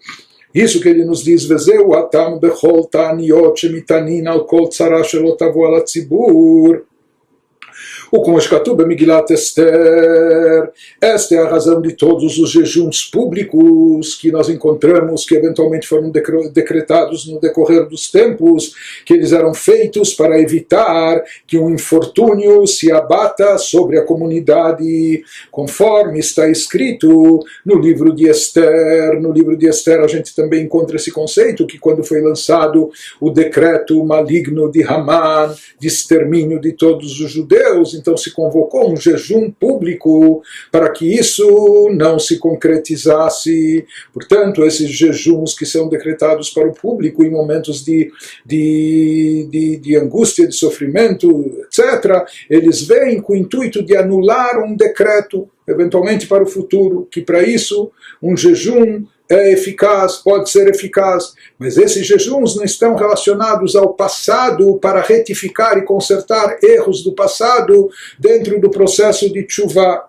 Isso 0.54 0.80
que 0.80 0.88
ele 0.88 1.04
nos 1.04 1.24
diz, 1.24 1.44
Vezeu 1.44 1.94
atam 1.94 2.38
bechol 2.38 2.84
ta'aniot 2.84 3.58
shemitanin 3.58 4.26
al 4.26 4.44
kol 4.44 4.68
tzara 4.68 5.02
o 8.12 8.20
como 8.20 8.36
escatuba 8.36 8.84
Migilat 8.84 9.30
Esther. 9.30 10.70
Esta 11.00 11.34
é 11.34 11.38
a 11.38 11.48
razão 11.48 11.80
de 11.80 11.94
todos 11.94 12.38
os 12.38 12.50
jejuns 12.50 13.06
públicos 13.06 14.14
que 14.16 14.30
nós 14.30 14.50
encontramos, 14.50 15.24
que 15.24 15.34
eventualmente 15.34 15.88
foram 15.88 16.10
decretados 16.10 17.26
no 17.26 17.40
decorrer 17.40 17.88
dos 17.88 18.10
tempos, 18.10 18.74
que 19.06 19.14
eles 19.14 19.32
eram 19.32 19.54
feitos 19.54 20.12
para 20.12 20.38
evitar 20.38 21.24
que 21.46 21.56
um 21.56 21.70
infortúnio 21.70 22.66
se 22.66 22.92
abata 22.92 23.56
sobre 23.56 23.98
a 23.98 24.04
comunidade, 24.04 25.24
conforme 25.50 26.18
está 26.18 26.46
escrito 26.50 27.42
no 27.64 27.78
livro 27.78 28.14
de 28.14 28.28
Esther. 28.28 29.18
No 29.22 29.32
livro 29.32 29.56
de 29.56 29.66
Esther 29.66 30.00
a 30.00 30.06
gente 30.06 30.34
também 30.34 30.64
encontra 30.64 30.96
esse 30.96 31.10
conceito 31.10 31.66
que 31.66 31.78
quando 31.78 32.04
foi 32.04 32.20
lançado 32.20 32.90
o 33.18 33.30
decreto 33.30 34.04
maligno 34.04 34.70
de 34.70 34.82
Haman, 34.82 35.54
de 35.80 35.88
extermínio 35.88 36.60
de 36.60 36.72
todos 36.72 37.18
os 37.18 37.30
judeus, 37.30 38.01
então 38.02 38.16
se 38.16 38.32
convocou 38.32 38.92
um 38.92 38.96
jejum 38.96 39.50
público 39.50 40.42
para 40.70 40.90
que 40.90 41.06
isso 41.06 41.88
não 41.94 42.18
se 42.18 42.38
concretizasse. 42.38 43.86
Portanto, 44.12 44.64
esses 44.64 44.90
jejuns 44.90 45.54
que 45.54 45.64
são 45.64 45.88
decretados 45.88 46.50
para 46.50 46.68
o 46.68 46.74
público 46.74 47.24
em 47.24 47.30
momentos 47.30 47.84
de, 47.84 48.10
de, 48.44 49.48
de, 49.50 49.76
de 49.76 49.96
angústia, 49.96 50.48
de 50.48 50.54
sofrimento, 50.54 51.50
etc., 51.64 52.24
eles 52.50 52.82
vêm 52.82 53.20
com 53.20 53.34
o 53.34 53.36
intuito 53.36 53.82
de 53.82 53.96
anular 53.96 54.62
um 54.62 54.74
decreto, 54.74 55.48
eventualmente 55.66 56.26
para 56.26 56.42
o 56.42 56.46
futuro, 56.46 57.06
que 57.10 57.20
para 57.20 57.42
isso 57.42 57.90
um 58.20 58.36
jejum 58.36 59.04
é 59.28 59.52
eficaz, 59.52 60.16
pode 60.16 60.50
ser 60.50 60.68
eficaz, 60.68 61.32
mas 61.58 61.76
esses 61.76 62.06
jejuns 62.06 62.56
não 62.56 62.64
estão 62.64 62.94
relacionados 62.94 63.74
ao 63.74 63.94
passado 63.94 64.76
para 64.78 65.00
retificar 65.00 65.78
e 65.78 65.84
consertar 65.84 66.58
erros 66.62 67.02
do 67.02 67.12
passado 67.12 67.88
dentro 68.18 68.60
do 68.60 68.70
processo 68.70 69.32
de 69.32 69.46
chuva 69.48 70.08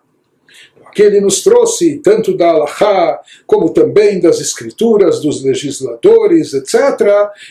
que 0.93 1.01
ele 1.01 1.19
nos 1.19 1.41
trouxe, 1.41 1.99
tanto 1.99 2.37
da 2.37 2.49
Allahá, 2.49 3.19
como 3.47 3.73
também 3.73 4.19
das 4.19 4.39
escrituras, 4.39 5.19
dos 5.19 5.43
legisladores, 5.43 6.53
etc., 6.53 7.01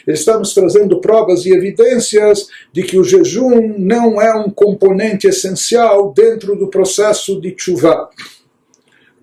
ele 0.06 0.16
está 0.16 0.38
nos 0.38 0.54
trazendo 0.54 1.00
provas 1.00 1.44
e 1.44 1.52
evidências 1.52 2.46
de 2.72 2.82
que 2.82 2.98
o 2.98 3.04
jejum 3.04 3.74
não 3.78 4.20
é 4.20 4.34
um 4.34 4.48
componente 4.48 5.26
essencial 5.26 6.12
dentro 6.12 6.56
do 6.56 6.68
processo 6.68 7.40
de 7.40 7.54
chuva. 7.56 8.08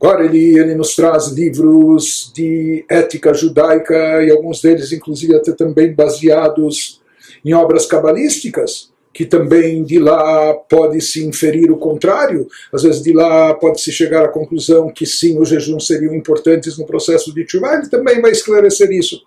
Agora 0.00 0.24
ele, 0.24 0.58
ele 0.58 0.74
nos 0.74 0.94
traz 0.94 1.28
livros 1.28 2.30
de 2.34 2.84
ética 2.90 3.32
judaica 3.32 4.22
e 4.22 4.30
alguns 4.30 4.60
deles, 4.60 4.92
inclusive, 4.92 5.34
até 5.34 5.52
também 5.52 5.94
baseados 5.94 7.00
em 7.44 7.54
obras 7.54 7.86
cabalísticas, 7.86 8.92
que 9.12 9.24
também 9.24 9.84
de 9.84 9.98
lá 9.98 10.54
pode-se 10.68 11.24
inferir 11.24 11.70
o 11.70 11.76
contrário. 11.76 12.46
Às 12.72 12.82
vezes 12.82 13.02
de 13.02 13.12
lá 13.12 13.54
pode-se 13.54 13.92
chegar 13.92 14.24
à 14.24 14.28
conclusão 14.28 14.92
que 14.92 15.06
sim, 15.06 15.38
os 15.38 15.48
jejuns 15.48 15.86
seriam 15.86 16.14
importantes 16.14 16.76
no 16.76 16.84
processo 16.84 17.32
de 17.32 17.44
Tshuva. 17.44 17.74
Ele 17.74 17.88
também 17.88 18.20
vai 18.20 18.32
esclarecer 18.32 18.90
isso. 18.90 19.22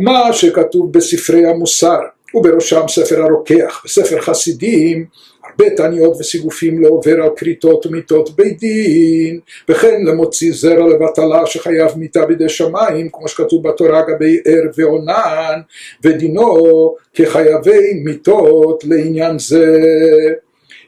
מה 0.00 0.32
שכתוב 0.32 0.92
בספרי 0.92 1.46
המוסר 1.46 1.98
ובראשם 2.34 2.88
ספר 2.88 3.22
הרוקח 3.22 3.82
וספר 3.84 4.20
חסידים 4.20 5.04
הרבה 5.52 5.70
תעניות 5.70 6.16
וסיגופים 6.20 6.82
לעובר 6.82 7.22
על 7.22 7.30
כריתות 7.36 7.86
ומיתות 7.86 8.36
בית 8.36 8.58
דין, 8.58 9.40
וכן 9.68 10.02
למוציא 10.04 10.52
זרע 10.52 10.86
לבטלה 10.88 11.46
שחייב 11.46 11.92
מיתה 11.96 12.26
בידי 12.26 12.48
שמיים, 12.48 13.08
כמו 13.12 13.28
שכתוב 13.28 13.68
בתורה 13.68 14.02
גבי 14.02 14.38
ער 14.44 14.70
ועונן, 14.76 15.60
ודינו 16.04 16.94
כחייבי 17.14 17.94
מיתות 18.04 18.84
לעניין 18.84 19.38
זה. 19.38 19.76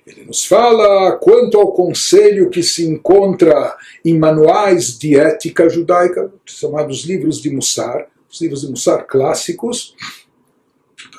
Ele 0.06 0.24
nos 0.26 0.44
fala 0.44 1.12
quanto 1.18 1.58
ao 1.58 1.72
conselho 1.72 2.50
que 2.50 2.62
se 2.62 2.84
encontra 2.84 3.76
em 4.04 4.18
manuais 4.18 4.98
de 4.98 5.16
ética 5.16 5.68
judaica, 5.68 6.32
chamados 6.44 7.04
livros 7.04 7.40
de 7.40 7.50
Mussar, 7.50 8.08
os 8.28 8.40
livros 8.40 8.62
de 8.62 8.70
Mussar 8.70 9.06
clássicos, 9.06 9.94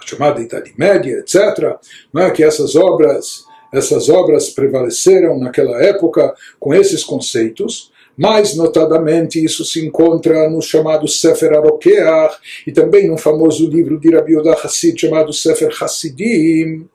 chamada 0.06 0.40
Idade 0.40 0.72
Média, 0.78 1.18
etc., 1.18 1.76
é? 2.16 2.30
que 2.30 2.44
essas 2.44 2.76
obras, 2.76 3.44
essas 3.72 4.08
obras 4.08 4.50
prevaleceram 4.50 5.36
naquela 5.38 5.82
época 5.82 6.32
com 6.60 6.72
esses 6.72 7.02
conceitos, 7.02 7.90
mais 8.16 8.54
notadamente 8.56 9.44
isso 9.44 9.64
se 9.64 9.84
encontra 9.84 10.48
no 10.48 10.62
chamado 10.62 11.06
Sefer 11.06 11.52
Arokeach 11.52 12.36
e 12.66 12.72
também 12.72 13.06
no 13.08 13.18
famoso 13.18 13.68
livro 13.68 14.00
de 14.00 14.14
Rabi 14.14 14.32
Yodah 14.34 14.58
Hassid 14.64 14.98
chamado 14.98 15.34
Sefer 15.34 15.70
Hassidim, 15.78 16.88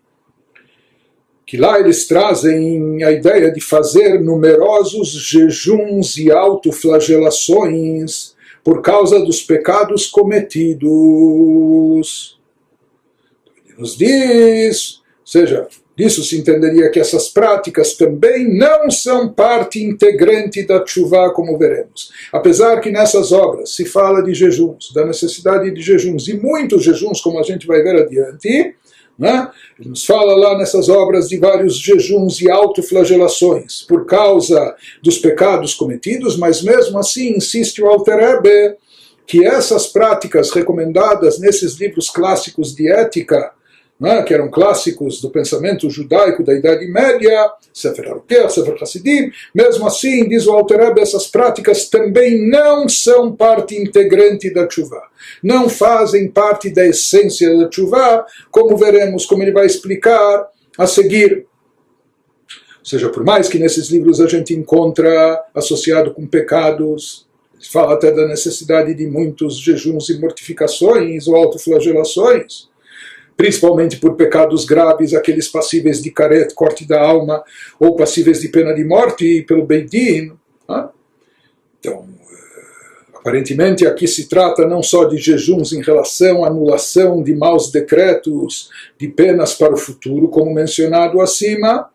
que 1.46 1.58
lá 1.58 1.80
eles 1.80 2.08
trazem 2.08 3.04
a 3.04 3.12
ideia 3.12 3.52
de 3.52 3.62
fazer 3.62 4.20
numerosos 4.20 5.10
jejuns 5.10 6.18
e 6.18 6.32
autoflagelações 6.32 8.34
por 8.64 8.82
causa 8.82 9.20
dos 9.20 9.42
pecados 9.42 10.08
cometidos 10.08 10.82
nos 13.82 13.98
diz, 13.98 15.02
ou 15.20 15.28
seja, 15.28 15.68
Disso 16.02 16.24
se 16.24 16.38
entenderia 16.38 16.90
que 16.90 17.00
essas 17.00 17.30
práticas 17.30 17.94
também 17.94 18.58
não 18.58 18.90
são 18.90 19.32
parte 19.32 19.84
integrante 19.84 20.64
da 20.64 20.84
chuva, 20.84 21.32
como 21.32 21.58
veremos. 21.58 22.12
Apesar 22.32 22.80
que 22.80 22.90
nessas 22.90 23.32
obras 23.32 23.76
se 23.76 23.86
fala 23.86 24.24
de 24.24 24.34
jejuns, 24.34 24.92
da 24.96 25.06
necessidade 25.06 25.70
de 25.70 25.82
jejuns, 25.82 26.28
e 26.28 26.34
muitos 26.34 26.84
jejuns, 26.84 27.20
como 27.22 27.40
a 27.40 27.44
gente 27.44 27.68
vai 27.68 27.84
ver 27.84 28.02
adiante, 28.02 28.74
né? 29.20 29.50
Ele 29.78 29.90
nos 29.90 30.06
fala 30.06 30.34
lá 30.34 30.58
nessas 30.58 30.88
obras 30.88 31.28
de 31.28 31.38
vários 31.38 31.78
jejuns 31.78 32.42
e 32.42 32.50
autoflagelações 32.50 33.82
por 33.82 34.06
causa 34.06 34.76
dos 35.04 35.20
pecados 35.20 35.76
cometidos, 35.76 36.38
mas 36.38 36.64
mesmo 36.64 36.98
assim 36.98 37.36
insiste 37.36 37.80
o 37.80 37.88
Alter 37.88 38.18
Rebbe 38.18 38.78
que 39.28 39.46
essas 39.46 39.86
práticas 39.88 40.50
recomendadas 40.50 41.38
nesses 41.38 41.76
livros 41.76 42.10
clássicos 42.10 42.74
de 42.74 42.92
ética 42.92 43.52
né, 44.02 44.24
que 44.24 44.34
eram 44.34 44.50
clássicos 44.50 45.22
do 45.22 45.30
pensamento 45.30 45.88
judaico 45.88 46.44
da 46.44 46.56
Idade 46.56 46.88
Média, 46.88 47.52
Sefer 47.72 48.10
Arukeh, 48.10 48.50
Sefer 48.50 48.76
Hasidim, 48.82 49.32
mesmo 49.54 49.86
assim, 49.86 50.28
diz 50.28 50.48
o 50.48 50.54
Alter 50.54 50.80
Rebbe, 50.80 51.02
essas 51.02 51.28
práticas 51.28 51.88
também 51.88 52.50
não 52.50 52.90
são 52.90 53.32
parte 53.32 53.76
integrante 53.76 54.52
da 54.52 54.68
chuva, 54.68 55.00
não 55.44 55.70
fazem 55.70 56.28
parte 56.28 56.72
da 56.72 56.84
essência 56.84 57.56
da 57.56 57.70
chuva, 57.72 58.26
como 58.50 58.76
veremos, 58.76 59.28
como 59.28 59.44
ele 59.44 59.52
vai 59.52 59.68
explicar 59.68 60.48
a 60.76 60.88
seguir. 60.88 61.46
Ou 62.80 62.86
seja, 62.86 63.08
por 63.10 63.24
mais 63.24 63.48
que 63.48 63.60
nesses 63.60 63.90
livros 63.90 64.20
a 64.20 64.26
gente 64.26 64.56
encontra 64.56 65.40
associado 65.54 66.12
com 66.12 66.26
pecados, 66.26 67.28
fala 67.72 67.94
até 67.94 68.12
da 68.12 68.28
necessidade 68.28 68.96
de 68.96 69.06
muitos 69.06 69.60
jejuns 69.60 70.10
e 70.10 70.20
mortificações 70.20 71.28
ou 71.28 71.36
autoflagelações, 71.36 72.71
principalmente 73.42 73.98
por 73.98 74.16
pecados 74.16 74.66
graves, 74.66 75.16
aqueles 75.16 75.48
passíveis 75.48 76.00
de 76.00 76.12
caret, 76.12 76.54
corte 76.54 76.88
da 76.88 77.02
alma, 77.02 77.44
ou 77.80 77.96
passíveis 77.96 78.40
de 78.40 78.50
pena 78.50 78.72
de 78.72 78.84
morte 78.84 79.42
pelo 79.48 79.66
Beidin. 79.66 80.34
Né? 80.70 80.90
Então, 81.80 82.08
eh, 82.08 83.18
aparentemente 83.18 83.88
aqui 83.88 84.08
se 84.08 84.30
trata 84.30 84.64
não 84.68 84.84
só 84.84 85.06
de 85.06 85.18
jejuns 85.18 85.74
em 85.74 85.82
relação 85.82 86.46
à 86.46 86.50
anulação 86.50 87.24
de 87.24 87.34
maus 87.34 87.72
decretos, 87.72 88.70
de 88.96 89.08
penas 89.08 89.56
para 89.56 89.74
o 89.74 89.78
futuro, 89.78 90.28
como 90.28 90.54
mencionado 90.54 91.20
acima, 91.20 91.90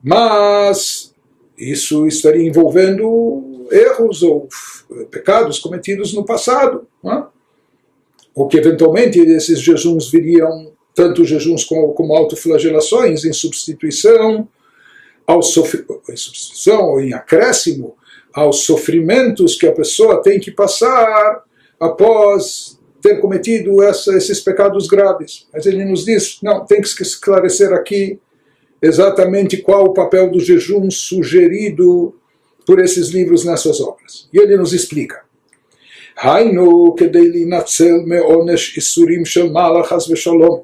mas 0.00 1.12
isso 1.58 2.06
estaria 2.06 2.46
envolvendo 2.46 3.66
erros 3.72 4.22
ou 4.22 4.48
eh, 4.92 5.06
pecados 5.10 5.58
cometidos 5.58 6.14
no 6.14 6.24
passado. 6.24 6.86
Né? 7.02 7.26
Ou 8.38 8.46
que 8.46 8.56
eventualmente 8.56 9.18
esses 9.18 9.58
jejuns 9.58 10.08
viriam, 10.12 10.70
tanto 10.94 11.24
jejuns 11.24 11.64
como, 11.64 11.92
como 11.92 12.14
autoflagelações, 12.14 13.24
em 13.24 13.32
substituição, 13.32 14.48
ao 15.26 15.40
em 15.40 16.16
substituição 16.16 16.84
ou 16.84 17.00
em 17.00 17.12
acréscimo 17.12 17.96
aos 18.32 18.60
sofrimentos 18.60 19.56
que 19.56 19.66
a 19.66 19.72
pessoa 19.72 20.22
tem 20.22 20.38
que 20.38 20.52
passar 20.52 21.42
após 21.80 22.78
ter 23.02 23.20
cometido 23.20 23.82
essa, 23.82 24.16
esses 24.16 24.38
pecados 24.38 24.86
graves. 24.86 25.48
Mas 25.52 25.66
ele 25.66 25.84
nos 25.84 26.04
diz, 26.04 26.38
não, 26.40 26.64
tem 26.64 26.80
que 26.80 26.88
esclarecer 27.02 27.72
aqui 27.72 28.20
exatamente 28.80 29.56
qual 29.56 29.86
o 29.86 29.94
papel 29.94 30.30
do 30.30 30.38
jejum 30.38 30.88
sugerido 30.92 32.14
por 32.64 32.78
esses 32.78 33.08
livros 33.08 33.44
nessas 33.44 33.80
obras. 33.80 34.28
E 34.32 34.38
ele 34.38 34.56
nos 34.56 34.72
explica. 34.72 35.27
היינו 36.21 36.95
כדי 36.97 37.29
להינצל 37.29 37.95
מעונש 38.05 38.77
איסורים 38.77 39.25
של 39.25 39.51
מעלה 39.51 39.83
חס 39.83 40.09
ושלום, 40.09 40.59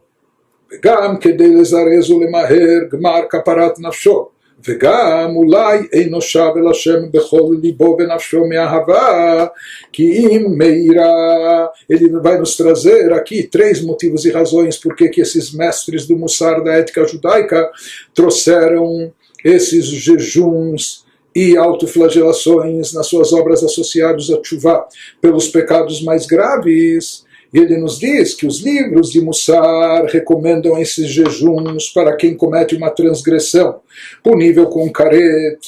וגם 0.74 1.18
כדי 1.22 1.54
לזרז 1.54 2.12
ולמהר 2.12 2.80
גמר 2.92 3.20
כפרת 3.30 3.80
נפשו, 3.80 4.28
וגם 4.68 5.36
אולי 5.36 5.80
אינו 5.94 6.22
שב 6.22 6.50
אל 6.58 6.68
השם 6.72 7.12
בכל 7.12 7.56
ליבו 7.62 7.98
ונפשו 8.00 8.46
מאהבה, 8.46 9.46
כי 9.94 10.12
אם 10.18 10.46
מאירה, 10.58 11.66
ele 11.92 12.10
vai 12.22 12.38
nos 12.38 12.58
trazer 12.58 13.14
aqui 13.14 13.44
três 13.44 13.82
motivos 13.82 14.26
e 14.26 14.32
razões 14.32 14.78
por 14.78 14.96
que 14.96 15.22
esses 15.22 15.54
mestres 15.54 16.06
do 16.08 16.16
Mussar 16.18 16.64
da 16.64 16.74
ética 16.74 17.08
judaica 17.08 17.70
trouxeram 18.14 19.12
esses 19.44 19.86
jejuns 19.86 21.03
e 21.35 21.57
autoflagelações 21.57 22.93
nas 22.93 23.07
suas 23.07 23.33
obras 23.33 23.63
associadas 23.65 24.31
a 24.31 24.41
Tshuva 24.41 24.87
pelos 25.21 25.49
pecados 25.49 26.03
mais 26.03 26.27
graves. 26.27 27.25
E 27.53 27.59
ele 27.59 27.77
nos 27.77 27.99
diz 27.99 28.35
que 28.35 28.47
os 28.47 28.61
livros 28.61 29.11
de 29.11 29.21
Mussar 29.21 30.05
recomendam 30.07 30.79
esses 30.79 31.09
jejuns 31.09 31.89
para 31.91 32.17
quem 32.17 32.37
comete 32.37 32.75
uma 32.75 32.91
transgressão, 32.91 33.81
punível 34.23 34.67
com 34.67 34.91
caret 34.91 35.59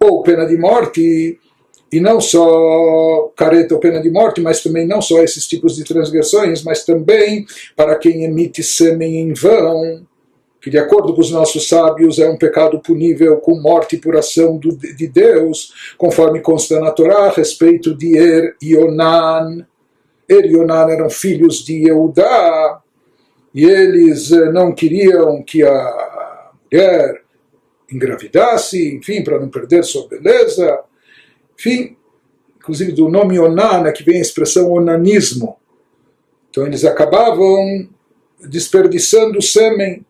ou 0.00 0.22
pena 0.22 0.46
de 0.46 0.56
morte, 0.56 1.38
e 1.94 2.00
não 2.00 2.20
só 2.20 3.30
careta 3.36 3.72
ou 3.74 3.80
pena 3.80 4.02
de 4.02 4.10
morte, 4.10 4.40
mas 4.40 4.62
também 4.62 4.84
não 4.84 5.00
só 5.00 5.22
esses 5.22 5.46
tipos 5.46 5.76
de 5.76 5.84
transgressões, 5.84 6.62
mas 6.64 6.84
também 6.84 7.46
para 7.76 7.94
quem 7.96 8.24
emite 8.24 8.64
sêmen 8.64 9.18
em 9.18 9.32
vão, 9.32 10.04
que 10.64 10.70
de 10.70 10.78
acordo 10.78 11.12
com 11.12 11.20
os 11.20 11.30
nossos 11.30 11.68
sábios 11.68 12.18
é 12.18 12.26
um 12.26 12.38
pecado 12.38 12.80
punível 12.80 13.36
com 13.36 13.60
morte 13.60 13.98
por 13.98 14.16
ação 14.16 14.56
do, 14.56 14.74
de 14.74 15.06
Deus, 15.06 15.92
conforme 15.98 16.40
consta 16.40 16.80
na 16.80 16.90
Torá 16.90 17.26
a 17.26 17.30
respeito 17.30 17.94
de 17.94 18.16
Er 18.16 18.56
e 18.62 18.74
Onan. 18.74 19.66
Er 20.26 20.46
e 20.46 20.56
Onan 20.56 20.88
eram 20.88 21.10
filhos 21.10 21.62
de 21.62 21.86
Eudá, 21.86 22.80
e 23.52 23.62
eles 23.62 24.32
eh, 24.32 24.50
não 24.52 24.74
queriam 24.74 25.42
que 25.42 25.62
a 25.62 26.50
mulher 26.72 27.22
engravidasse, 27.92 28.96
enfim, 28.96 29.22
para 29.22 29.38
não 29.38 29.50
perder 29.50 29.84
sua 29.84 30.08
beleza. 30.08 30.80
Enfim, 31.58 31.94
inclusive 32.56 32.92
do 32.92 33.10
nome 33.10 33.38
Onan 33.38 33.86
é 33.86 33.92
que 33.92 34.02
vem 34.02 34.16
a 34.16 34.22
expressão 34.22 34.72
onanismo. 34.72 35.58
Então 36.48 36.66
eles 36.66 36.86
acabavam 36.86 37.86
desperdiçando 38.40 39.42
sêmen 39.42 40.02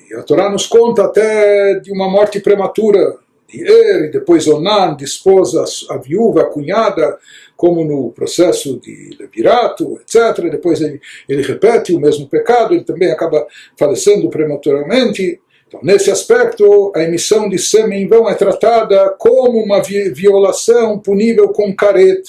a 0.13 0.23
Torá 0.23 0.49
nos 0.49 0.65
conta 0.65 1.05
até 1.05 1.79
de 1.79 1.91
uma 1.91 2.09
morte 2.09 2.39
prematura 2.39 3.17
de 3.47 3.61
Er, 3.61 4.05
e 4.05 4.11
depois 4.11 4.47
Onan, 4.47 4.95
de 4.95 5.03
esposa, 5.03 5.63
a 5.89 5.97
viúva, 5.97 6.41
a 6.41 6.45
cunhada, 6.45 7.17
como 7.55 7.83
no 7.83 8.11
processo 8.11 8.79
de 8.79 9.15
Levirato, 9.19 9.99
etc. 10.01 10.49
Depois 10.49 10.81
ele, 10.81 10.99
ele 11.27 11.43
repete 11.43 11.93
o 11.93 11.99
mesmo 11.99 12.27
pecado, 12.27 12.73
ele 12.73 12.83
também 12.83 13.11
acaba 13.11 13.45
falecendo 13.77 14.29
prematuramente. 14.29 15.39
Então, 15.67 15.79
nesse 15.83 16.09
aspecto, 16.09 16.91
a 16.95 17.03
emissão 17.03 17.47
de 17.47 17.59
sêmen 17.59 18.03
em 18.03 18.07
vão 18.07 18.27
é 18.27 18.33
tratada 18.33 19.15
como 19.19 19.61
uma 19.63 19.81
violação 19.81 20.97
punível 20.97 21.49
com 21.49 21.75
caret, 21.75 22.23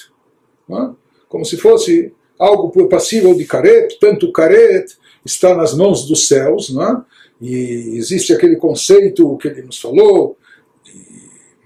é? 0.71 0.91
como 1.29 1.45
se 1.45 1.57
fosse 1.57 2.13
algo 2.39 2.89
passível 2.89 3.35
de 3.35 3.45
caret, 3.45 3.97
tanto 4.01 4.33
caret 4.33 4.87
está 5.25 5.55
nas 5.55 5.75
mãos 5.75 6.07
dos 6.07 6.29
céus, 6.29 6.73
não 6.75 6.83
é? 6.83 7.03
E 7.43 7.97
existe 7.97 8.33
aquele 8.33 8.55
conceito 8.55 9.37
que 9.37 9.49
ele 9.49 9.63
nos 9.63 9.81
falou, 9.81 10.39
de 10.85 10.95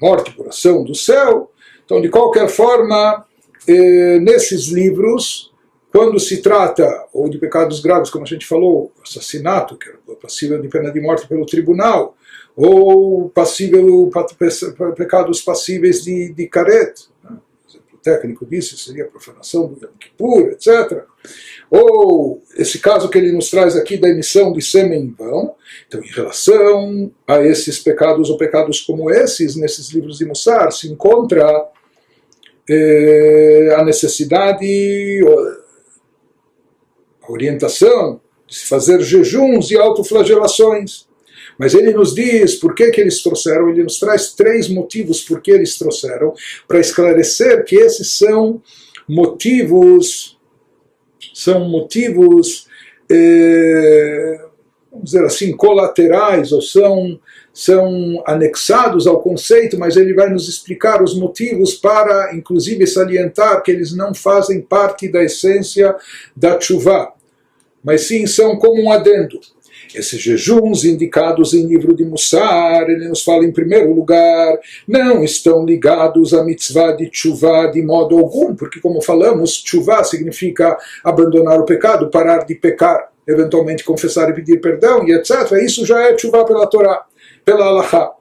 morte 0.00 0.34
por 0.34 0.48
ação 0.48 0.82
do 0.82 0.94
céu. 0.94 1.52
Então, 1.84 2.00
de 2.00 2.08
qualquer 2.08 2.48
forma, 2.48 3.26
eh, 3.68 4.18
nesses 4.20 4.68
livros, 4.68 5.52
quando 5.92 6.18
se 6.18 6.40
trata 6.40 7.06
ou 7.12 7.28
de 7.28 7.36
pecados 7.36 7.80
graves, 7.80 8.08
como 8.08 8.24
a 8.24 8.28
gente 8.28 8.46
falou, 8.46 8.90
assassinato, 9.04 9.76
que 9.76 9.90
é 9.90 10.14
passível 10.14 10.58
de 10.58 10.68
pena 10.68 10.90
de 10.90 10.98
morte 10.98 11.28
pelo 11.28 11.44
tribunal, 11.44 12.16
ou 12.56 13.28
passível 13.28 14.10
pecados 14.96 15.42
passíveis 15.42 16.02
de, 16.02 16.32
de 16.32 16.46
caret, 16.48 17.06
né? 17.22 17.36
o 17.92 17.98
técnico 17.98 18.46
disse 18.46 18.78
seria 18.78 19.04
profanação 19.04 19.66
do 19.66 19.84
Yom 19.84 19.92
Kippur, 20.00 20.48
etc 20.52 21.04
ou 21.70 22.42
esse 22.56 22.78
caso 22.78 23.08
que 23.08 23.18
ele 23.18 23.32
nos 23.32 23.50
traz 23.50 23.76
aqui 23.76 23.96
da 23.96 24.08
emissão 24.08 24.52
de 24.52 24.62
sêmen 24.62 25.02
em 25.02 25.10
vão. 25.12 25.54
Então, 25.86 26.00
em 26.00 26.10
relação 26.10 27.10
a 27.26 27.42
esses 27.42 27.78
pecados 27.78 28.30
ou 28.30 28.36
pecados 28.36 28.80
como 28.80 29.10
esses, 29.10 29.56
nesses 29.56 29.90
livros 29.90 30.18
de 30.18 30.24
Mussar, 30.24 30.70
se 30.72 30.88
encontra 30.88 31.68
eh, 32.68 33.74
a 33.76 33.84
necessidade, 33.84 35.20
a 37.22 37.32
orientação 37.32 38.20
de 38.46 38.54
se 38.54 38.66
fazer 38.66 39.00
jejuns 39.00 39.70
e 39.70 39.76
autoflagelações. 39.76 41.06
Mas 41.58 41.74
ele 41.74 41.92
nos 41.92 42.14
diz 42.14 42.54
por 42.56 42.74
que, 42.74 42.90
que 42.90 43.00
eles 43.00 43.22
trouxeram, 43.22 43.70
ele 43.70 43.82
nos 43.82 43.98
traz 43.98 44.34
três 44.34 44.68
motivos 44.68 45.22
por 45.22 45.40
que 45.40 45.50
eles 45.50 45.78
trouxeram, 45.78 46.34
para 46.68 46.78
esclarecer 46.78 47.64
que 47.64 47.76
esses 47.76 48.12
são 48.12 48.62
motivos 49.08 50.35
são 51.34 51.68
motivos, 51.68 52.66
eh, 53.10 54.40
vamos 54.90 55.10
dizer 55.10 55.24
assim, 55.24 55.56
colaterais, 55.56 56.52
ou 56.52 56.62
são, 56.62 57.18
são 57.52 58.22
anexados 58.26 59.06
ao 59.06 59.20
conceito, 59.20 59.78
mas 59.78 59.96
ele 59.96 60.14
vai 60.14 60.30
nos 60.30 60.48
explicar 60.48 61.02
os 61.02 61.14
motivos 61.18 61.74
para, 61.74 62.34
inclusive, 62.34 62.86
salientar 62.86 63.62
que 63.62 63.70
eles 63.70 63.94
não 63.94 64.14
fazem 64.14 64.60
parte 64.60 65.08
da 65.08 65.22
essência 65.22 65.94
da 66.34 66.60
chuva. 66.60 67.12
mas 67.84 68.02
sim 68.02 68.26
são 68.26 68.56
como 68.56 68.82
um 68.82 68.90
adendo. 68.90 69.38
Esses 69.94 70.20
jejuns 70.20 70.84
indicados 70.84 71.54
em 71.54 71.66
livro 71.66 71.94
de 71.94 72.04
Mussar, 72.04 72.88
ele 72.88 73.08
nos 73.08 73.22
fala 73.22 73.44
em 73.44 73.52
primeiro 73.52 73.92
lugar, 73.94 74.58
não 74.86 75.22
estão 75.22 75.64
ligados 75.64 76.34
à 76.34 76.44
mitzvah 76.44 76.92
de 76.92 77.08
tshuva 77.10 77.70
de 77.72 77.82
modo 77.82 78.18
algum, 78.18 78.54
porque 78.54 78.80
como 78.80 79.00
falamos, 79.00 79.62
tshuva 79.62 80.04
significa 80.04 80.76
abandonar 81.04 81.60
o 81.60 81.64
pecado, 81.64 82.10
parar 82.10 82.44
de 82.44 82.54
pecar, 82.54 83.10
eventualmente 83.26 83.84
confessar 83.84 84.30
e 84.30 84.34
pedir 84.34 84.60
perdão 84.60 85.06
e 85.06 85.12
etc. 85.12 85.52
Isso 85.62 85.84
já 85.86 86.00
é 86.02 86.14
tshuva 86.14 86.44
pela 86.44 86.66
Torá, 86.66 87.04
pela 87.44 87.66
Allahá. 87.66 88.12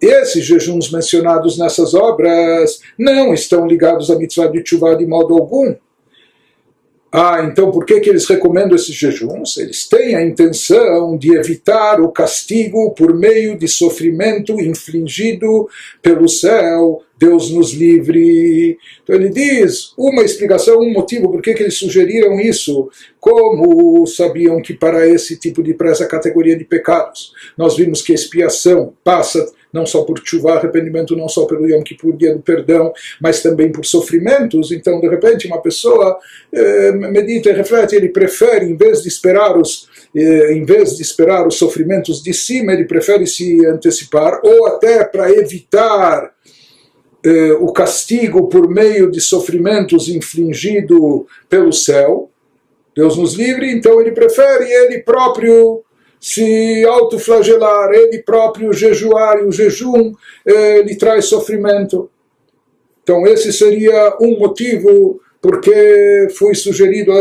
Esses 0.00 0.44
jejuns 0.44 0.92
mencionados 0.92 1.58
nessas 1.58 1.92
obras 1.92 2.80
não 2.96 3.34
estão 3.34 3.66
ligados 3.66 4.10
à 4.10 4.16
mitzvah 4.16 4.46
de 4.46 4.62
tshuva 4.62 4.94
de 4.94 5.06
modo 5.06 5.34
algum, 5.34 5.74
ah, 7.10 7.42
então 7.50 7.70
por 7.70 7.86
que, 7.86 8.00
que 8.00 8.10
eles 8.10 8.26
recomendam 8.26 8.76
esses 8.76 8.94
jejuns? 8.94 9.56
Eles 9.56 9.88
têm 9.88 10.14
a 10.14 10.24
intenção 10.24 11.16
de 11.16 11.34
evitar 11.34 12.00
o 12.00 12.12
castigo 12.12 12.92
por 12.92 13.14
meio 13.14 13.58
de 13.58 13.66
sofrimento 13.66 14.60
infligido 14.60 15.68
pelo 16.02 16.28
céu. 16.28 17.02
Deus 17.18 17.50
nos 17.50 17.72
livre. 17.72 18.78
Então 19.02 19.16
ele 19.16 19.28
diz 19.28 19.92
uma 19.96 20.22
explicação, 20.22 20.78
um 20.80 20.92
motivo 20.92 21.30
por 21.30 21.42
que, 21.42 21.50
eles 21.50 21.78
sugeriram 21.78 22.38
isso. 22.40 22.88
Como 23.18 24.06
sabiam 24.06 24.62
que 24.62 24.72
para 24.72 25.06
esse 25.06 25.36
tipo 25.36 25.62
de, 25.62 25.74
para 25.74 25.90
essa 25.90 26.06
categoria 26.06 26.56
de 26.56 26.64
pecados, 26.64 27.32
nós 27.56 27.76
vimos 27.76 28.00
que 28.00 28.12
expiação 28.12 28.94
passa 29.02 29.52
não 29.72 29.84
só 29.84 30.02
por 30.02 30.18
chuva, 30.24 30.54
arrependimento 30.54 31.14
não 31.14 31.28
só 31.28 31.44
pelo 31.44 31.68
Yom 31.68 31.82
Kippur, 31.82 32.16
dia 32.16 32.34
do 32.34 32.40
perdão, 32.40 32.90
mas 33.20 33.42
também 33.42 33.70
por 33.70 33.84
sofrimentos. 33.84 34.72
Então, 34.72 34.98
de 34.98 35.06
repente, 35.06 35.46
uma 35.46 35.60
pessoa 35.60 36.18
eh, 36.50 36.92
medita 36.92 37.50
e 37.50 37.52
reflete, 37.52 37.94
ele 37.94 38.08
prefere, 38.08 38.64
em 38.64 38.76
vez 38.76 39.02
de 39.02 39.08
esperar 39.08 39.58
os 39.58 39.86
eh, 40.14 40.52
em 40.54 40.64
vez 40.64 40.96
de 40.96 41.02
esperar 41.02 41.46
os 41.46 41.56
sofrimentos 41.56 42.22
de 42.22 42.32
cima, 42.32 42.72
ele 42.72 42.84
prefere 42.84 43.26
se 43.26 43.64
antecipar, 43.66 44.40
ou 44.42 44.66
até 44.66 45.04
para 45.04 45.30
evitar 45.30 46.32
eh, 47.24 47.52
o 47.52 47.72
castigo 47.72 48.48
por 48.48 48.68
meio 48.68 49.10
de 49.10 49.20
sofrimentos 49.20 50.08
infligido 50.08 51.26
pelo 51.48 51.72
céu. 51.72 52.30
Deus 52.94 53.16
nos 53.16 53.34
livre, 53.34 53.70
então 53.70 54.00
ele 54.00 54.12
prefere 54.12 54.64
ele 54.64 55.00
próprio 55.00 55.82
se 56.20 56.84
autoflagelar, 56.84 57.92
ele 57.92 58.22
próprio 58.22 58.72
jejuar, 58.72 59.38
e 59.38 59.44
o 59.44 59.52
jejum 59.52 60.12
eh, 60.44 60.82
lhe 60.82 60.96
traz 60.96 61.26
sofrimento. 61.26 62.10
Então 63.02 63.26
esse 63.26 63.52
seria 63.52 64.16
um 64.20 64.38
motivo 64.38 65.20
porque 65.40 66.28
foi 66.36 66.54
sugerido 66.54 67.12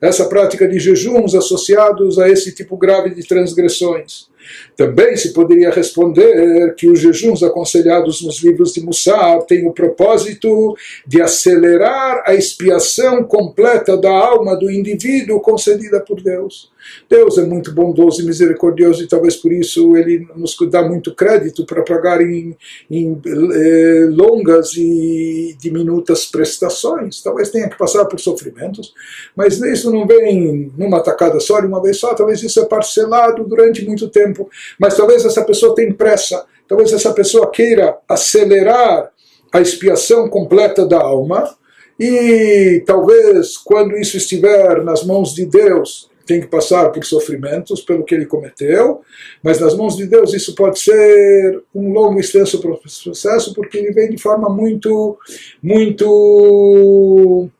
essa 0.00 0.28
prática 0.28 0.66
de 0.66 0.78
jejuns 0.78 1.34
associados 1.34 2.18
a 2.18 2.28
esse 2.28 2.52
tipo 2.52 2.76
grave 2.76 3.14
de 3.14 3.26
transgressões. 3.26 4.29
Também 4.76 5.16
se 5.16 5.32
poderia 5.32 5.70
responder 5.70 6.74
que 6.74 6.88
os 6.88 7.00
jejuns 7.00 7.42
aconselhados 7.42 8.22
nos 8.22 8.42
livros 8.42 8.72
de 8.72 8.80
Mussar 8.80 9.42
têm 9.42 9.66
o 9.66 9.72
propósito 9.72 10.76
de 11.06 11.20
acelerar 11.20 12.22
a 12.26 12.34
expiação 12.34 13.24
completa 13.24 13.96
da 13.96 14.10
alma 14.10 14.56
do 14.56 14.70
indivíduo 14.70 15.40
concedida 15.40 16.00
por 16.00 16.20
Deus. 16.22 16.70
Deus 17.08 17.38
é 17.38 17.42
muito 17.42 17.72
bondoso 17.72 18.22
e 18.22 18.24
misericordioso 18.24 19.02
e 19.02 19.08
talvez 19.08 19.36
por 19.36 19.52
isso 19.52 19.96
ele 19.96 20.26
nos 20.36 20.56
dá 20.70 20.82
muito 20.82 21.14
crédito 21.14 21.64
para 21.64 21.82
pagar 21.82 22.20
em, 22.20 22.56
em 22.90 23.20
eh, 23.26 24.06
longas 24.10 24.72
e 24.76 25.56
diminutas 25.58 26.26
prestações. 26.26 27.22
Talvez 27.22 27.50
tenha 27.50 27.68
que 27.68 27.76
passar 27.76 28.04
por 28.06 28.18
sofrimentos, 28.18 28.94
mas 29.36 29.60
isso 29.60 29.90
não 29.90 30.06
vem 30.06 30.72
numa 30.76 31.00
tacada 31.00 31.38
só, 31.40 31.60
de 31.60 31.66
uma 31.66 31.82
vez 31.82 31.98
só. 31.98 32.14
Talvez 32.14 32.42
isso 32.42 32.60
é 32.60 32.64
parcelado 32.64 33.44
durante 33.44 33.84
muito 33.84 34.08
tempo, 34.08 34.29
mas 34.78 34.96
talvez 34.96 35.24
essa 35.24 35.44
pessoa 35.44 35.74
tenha 35.74 35.94
pressa, 35.94 36.44
talvez 36.68 36.92
essa 36.92 37.12
pessoa 37.12 37.50
queira 37.50 37.98
acelerar 38.08 39.10
a 39.52 39.60
expiação 39.60 40.28
completa 40.28 40.86
da 40.86 41.00
alma. 41.00 41.56
E 41.98 42.82
talvez 42.86 43.58
quando 43.58 43.96
isso 43.96 44.16
estiver 44.16 44.82
nas 44.82 45.04
mãos 45.04 45.34
de 45.34 45.44
Deus, 45.44 46.08
tem 46.24 46.40
que 46.40 46.46
passar 46.46 46.90
por 46.92 47.04
sofrimentos 47.04 47.80
pelo 47.80 48.04
que 48.04 48.14
ele 48.14 48.24
cometeu, 48.24 49.00
mas 49.42 49.58
nas 49.58 49.76
mãos 49.76 49.96
de 49.96 50.06
Deus 50.06 50.32
isso 50.32 50.54
pode 50.54 50.78
ser 50.78 51.60
um 51.74 51.92
longo 51.92 52.18
e 52.18 52.20
extenso 52.20 52.60
processo, 52.60 53.52
porque 53.52 53.78
ele 53.78 53.92
vem 53.92 54.10
de 54.10 54.16
forma 54.16 54.48
muito, 54.48 55.18
muito 55.60 57.50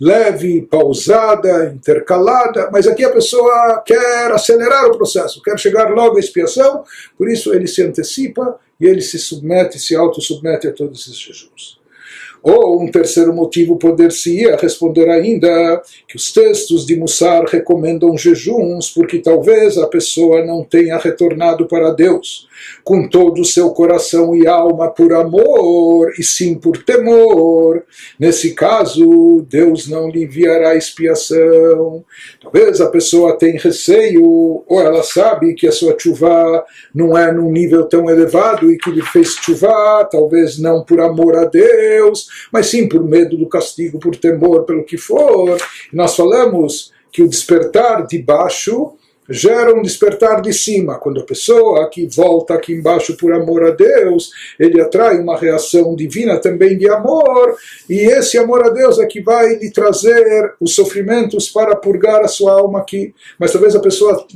leve, 0.00 0.62
pausada, 0.62 1.72
intercalada, 1.74 2.68
mas 2.72 2.86
aqui 2.86 3.04
a 3.04 3.12
pessoa 3.12 3.82
quer 3.86 4.32
acelerar 4.32 4.86
o 4.86 4.96
processo, 4.96 5.40
quer 5.42 5.58
chegar 5.58 5.90
logo 5.90 6.16
à 6.16 6.20
expiação, 6.20 6.84
por 7.16 7.30
isso 7.30 7.54
ele 7.54 7.66
se 7.66 7.82
antecipa 7.82 8.58
e 8.80 8.86
ele 8.86 9.00
se 9.00 9.18
submete, 9.18 9.78
se 9.78 9.94
autossubmete 9.94 10.66
a 10.66 10.72
todos 10.72 11.00
esses 11.00 11.16
jejuns. 11.16 11.78
Ou 12.42 12.82
um 12.82 12.90
terceiro 12.90 13.32
motivo 13.32 13.78
poder-se-ia 13.78 14.56
responder 14.56 15.08
ainda 15.08 15.82
que 16.06 16.14
os 16.14 16.30
textos 16.30 16.84
de 16.84 16.94
Mussar 16.94 17.44
recomendam 17.46 18.18
jejuns 18.18 18.90
porque 18.90 19.18
talvez 19.20 19.78
a 19.78 19.86
pessoa 19.86 20.44
não 20.44 20.62
tenha 20.62 20.98
retornado 20.98 21.66
para 21.66 21.90
Deus 21.90 22.46
com 22.82 23.08
todo 23.08 23.40
o 23.40 23.44
seu 23.44 23.70
coração 23.70 24.34
e 24.34 24.46
alma 24.46 24.90
por 24.90 25.12
amor 25.12 26.12
e 26.18 26.22
sim 26.22 26.54
por 26.54 26.82
temor. 26.82 27.82
Nesse 28.18 28.54
caso, 28.54 29.44
Deus 29.48 29.88
não 29.88 30.08
lhe 30.08 30.24
enviará 30.24 30.74
expiação. 30.74 32.04
Talvez 32.40 32.80
a 32.80 32.88
pessoa 32.88 33.38
tenha 33.38 33.60
receio 33.60 34.24
ou 34.24 34.80
ela 34.80 35.02
sabe 35.02 35.54
que 35.54 35.66
a 35.66 35.72
sua 35.72 35.96
chuva 35.98 36.64
não 36.94 37.16
é 37.16 37.32
num 37.32 37.50
nível 37.50 37.84
tão 37.84 38.08
elevado 38.08 38.70
e 38.70 38.78
que 38.78 38.90
lhe 38.90 39.02
fez 39.02 39.34
chuva, 39.34 40.04
talvez 40.10 40.58
não 40.58 40.84
por 40.84 41.00
amor 41.00 41.36
a 41.36 41.44
Deus, 41.44 42.28
mas 42.52 42.66
sim 42.66 42.88
por 42.88 43.04
medo 43.04 43.36
do 43.36 43.48
castigo, 43.48 43.98
por 43.98 44.16
temor, 44.16 44.64
pelo 44.64 44.84
que 44.84 44.96
for. 44.96 45.56
Nós 45.92 46.16
falamos 46.16 46.92
que 47.12 47.22
o 47.22 47.28
despertar 47.28 48.06
de 48.06 48.18
baixo 48.18 48.96
gera 49.28 49.74
um 49.74 49.82
despertar 49.82 50.40
de 50.40 50.52
cima. 50.52 50.98
Quando 50.98 51.20
a 51.20 51.24
pessoa 51.24 51.88
que 51.88 52.06
volta 52.06 52.54
aqui 52.54 52.72
embaixo 52.72 53.16
por 53.16 53.32
amor 53.32 53.64
a 53.64 53.70
Deus, 53.70 54.30
ele 54.58 54.80
atrai 54.80 55.18
uma 55.18 55.38
reação 55.38 55.94
divina 55.94 56.38
também 56.38 56.76
de 56.76 56.88
amor, 56.88 57.56
e 57.88 58.00
esse 58.00 58.38
amor 58.38 58.64
a 58.64 58.70
Deus 58.70 58.98
é 58.98 59.06
que 59.06 59.20
vai 59.20 59.56
lhe 59.56 59.70
trazer 59.70 60.54
os 60.60 60.74
sofrimentos 60.74 61.48
para 61.48 61.76
purgar 61.76 62.22
a 62.22 62.28
sua 62.28 62.52
alma 62.52 62.80
aqui. 62.80 63.14
Mas 63.38 63.52
talvez 63.52 63.74
a 63.74 63.80
pessoa 63.80 64.26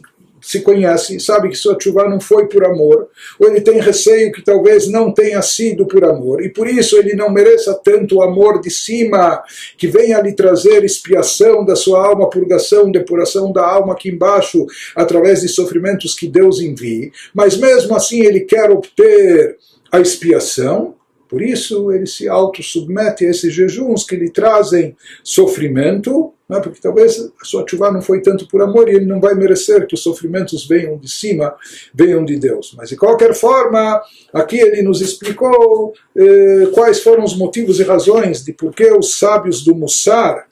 se 0.41 0.61
conhece, 0.61 1.19
sabe 1.21 1.49
que 1.49 1.57
sua 1.57 1.77
chuva 1.81 2.09
não 2.09 2.21
foi 2.21 2.49
por 2.49 2.65
amor, 2.65 3.09
ou 3.39 3.49
ele 3.49 3.61
tem 3.61 3.81
receio 3.81 4.33
que 4.33 4.43
talvez 4.43 4.89
não 4.89 5.13
tenha 5.13 5.41
sido 5.43 5.87
por 5.87 6.05
amor, 6.05 6.45
e 6.45 6.49
por 6.49 6.67
isso 6.67 6.97
ele 6.97 7.15
não 7.15 7.31
mereça 7.31 7.75
tanto 7.83 8.23
amor 8.23 8.61
de 8.61 8.71
cima, 8.71 9.43
que 9.77 9.87
venha 9.87 10.21
lhe 10.21 10.33
trazer 10.33 10.85
expiação 10.85 11.65
da 11.65 11.77
sua 11.77 12.07
alma, 12.07 12.31
purgação, 12.31 12.91
depuração 12.91 13.53
da 13.53 13.65
alma 13.67 13.93
aqui 13.93 14.11
embaixo, 14.11 14.67
através 14.95 15.41
de 15.41 15.49
sofrimentos 15.49 16.15
que 16.15 16.27
Deus 16.27 16.61
envie, 16.61 17.13
mas 17.35 17.57
mesmo 17.57 17.95
assim 17.95 18.25
ele 18.25 18.41
quer 18.41 18.71
obter 18.71 19.57
a 19.91 20.01
expiação, 20.01 20.98
por 21.29 21.43
isso 21.43 21.93
ele 21.93 22.07
se 22.07 22.29
autossubmete 22.29 23.27
a 23.27 23.31
esses 23.31 23.53
jejuns 23.53 24.05
que 24.05 24.17
lhe 24.17 24.31
trazem 24.31 24.97
sofrimento, 25.23 26.33
né? 26.49 26.59
porque 26.61 26.81
talvez 26.81 27.21
a 27.41 27.45
sua 27.45 27.65
chuva 27.69 27.93
não 27.93 28.01
foi 28.01 28.23
tanto 28.23 28.49
por 28.49 28.63
amor 28.63 28.89
e 28.89 28.95
ele 28.95 29.05
não 29.05 29.21
vai 29.21 29.35
merecer 29.35 29.87
que 29.87 29.95
os 29.95 30.03
sofrimentos 30.03 30.67
venham 30.67 30.97
de 30.97 31.11
cima, 31.11 31.55
venham 31.95 32.25
de 32.25 32.37
Deus. 32.37 32.75
Mas 32.77 32.89
de 32.89 32.97
qualquer 32.97 33.35
forma, 33.35 34.01
aqui 34.33 34.59
ele 34.59 34.81
nos 34.81 35.03
explicou 35.03 35.93
eh, 36.17 36.71
quais 36.73 37.03
foram 37.03 37.25
os 37.25 37.37
motivos 37.37 37.79
e 37.79 37.83
razões 37.83 38.43
de 38.43 38.53
por 38.55 38.75
que 38.75 38.91
os 38.91 39.19
sábios 39.19 39.63
do 39.63 39.75
Mussar, 39.75 40.49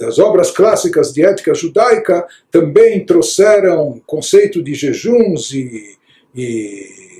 das 0.00 0.18
obras 0.18 0.50
clássicas 0.50 1.12
de 1.12 1.24
ética 1.24 1.54
judaica, 1.54 2.26
também 2.50 3.06
trouxeram 3.06 4.02
conceito 4.04 4.62
de 4.62 4.74
jejuns 4.74 5.52
e, 5.52 5.96
e 6.34 7.13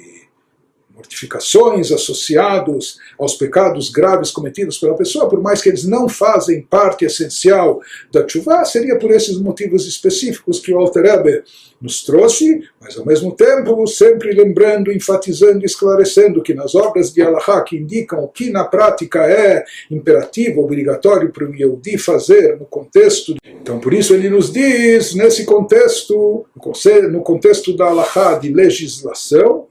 mortificações 1.14 1.92
associados 1.92 2.98
aos 3.18 3.34
pecados 3.34 3.90
graves 3.90 4.30
cometidos 4.30 4.78
pela 4.78 4.96
pessoa, 4.96 5.28
por 5.28 5.40
mais 5.40 5.62
que 5.62 5.68
eles 5.68 5.84
não 5.84 6.08
fazem 6.08 6.62
parte 6.62 7.04
essencial 7.04 7.80
da 8.12 8.26
chuva, 8.26 8.64
seria 8.64 8.98
por 8.98 9.10
esses 9.12 9.38
motivos 9.38 9.86
específicos 9.86 10.58
que 10.58 10.72
o 10.72 10.78
Alter 10.78 11.04
Rebbe 11.04 11.42
nos 11.80 12.02
trouxe, 12.02 12.62
mas 12.80 12.96
ao 12.98 13.04
mesmo 13.04 13.32
tempo 13.32 13.86
sempre 13.86 14.32
lembrando, 14.32 14.90
enfatizando 14.90 15.64
esclarecendo 15.64 16.42
que 16.42 16.54
nas 16.54 16.74
obras 16.74 17.12
de 17.12 17.22
Allah 17.22 17.62
que 17.62 17.76
indicam 17.76 18.24
o 18.24 18.28
que 18.28 18.50
na 18.50 18.64
prática 18.64 19.20
é 19.24 19.64
imperativo, 19.90 20.62
obrigatório 20.62 21.30
para 21.30 21.44
o 21.44 21.54
Yehudi 21.54 21.98
fazer 21.98 22.58
no 22.58 22.64
contexto. 22.64 23.34
Então 23.44 23.78
por 23.78 23.92
isso 23.92 24.14
ele 24.14 24.30
nos 24.30 24.52
diz, 24.52 25.14
nesse 25.14 25.44
contexto, 25.44 26.46
no 27.10 27.22
contexto 27.22 27.76
da 27.76 27.86
Allah 27.86 28.38
de 28.38 28.52
legislação, 28.52 29.66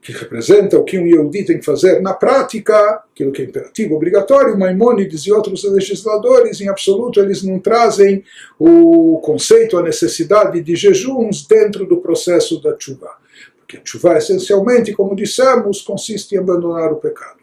que 0.00 0.12
representa 0.12 0.78
o 0.78 0.84
que 0.84 0.98
um 0.98 1.06
Yehudi 1.06 1.44
tem 1.44 1.58
que 1.58 1.64
fazer 1.64 2.00
na 2.00 2.14
prática, 2.14 3.02
aquilo 3.12 3.32
que 3.32 3.42
é 3.42 3.44
imperativo, 3.44 3.94
obrigatório, 3.94 4.58
Maimônides 4.58 5.26
e 5.26 5.32
outros 5.32 5.62
legisladores, 5.64 6.60
em 6.60 6.68
absoluto, 6.68 7.20
eles 7.20 7.42
não 7.42 7.58
trazem 7.58 8.24
o 8.58 9.20
conceito, 9.22 9.76
a 9.76 9.82
necessidade 9.82 10.62
de 10.62 10.74
jejuns 10.74 11.46
dentro 11.46 11.86
do 11.86 11.98
processo 11.98 12.60
da 12.62 12.74
chuva. 12.78 13.10
Porque 13.58 13.76
a 13.76 13.80
chuva, 13.84 14.16
essencialmente, 14.16 14.92
como 14.92 15.14
dissemos, 15.14 15.82
consiste 15.82 16.34
em 16.34 16.38
abandonar 16.38 16.92
o 16.92 16.96
pecado. 16.96 17.39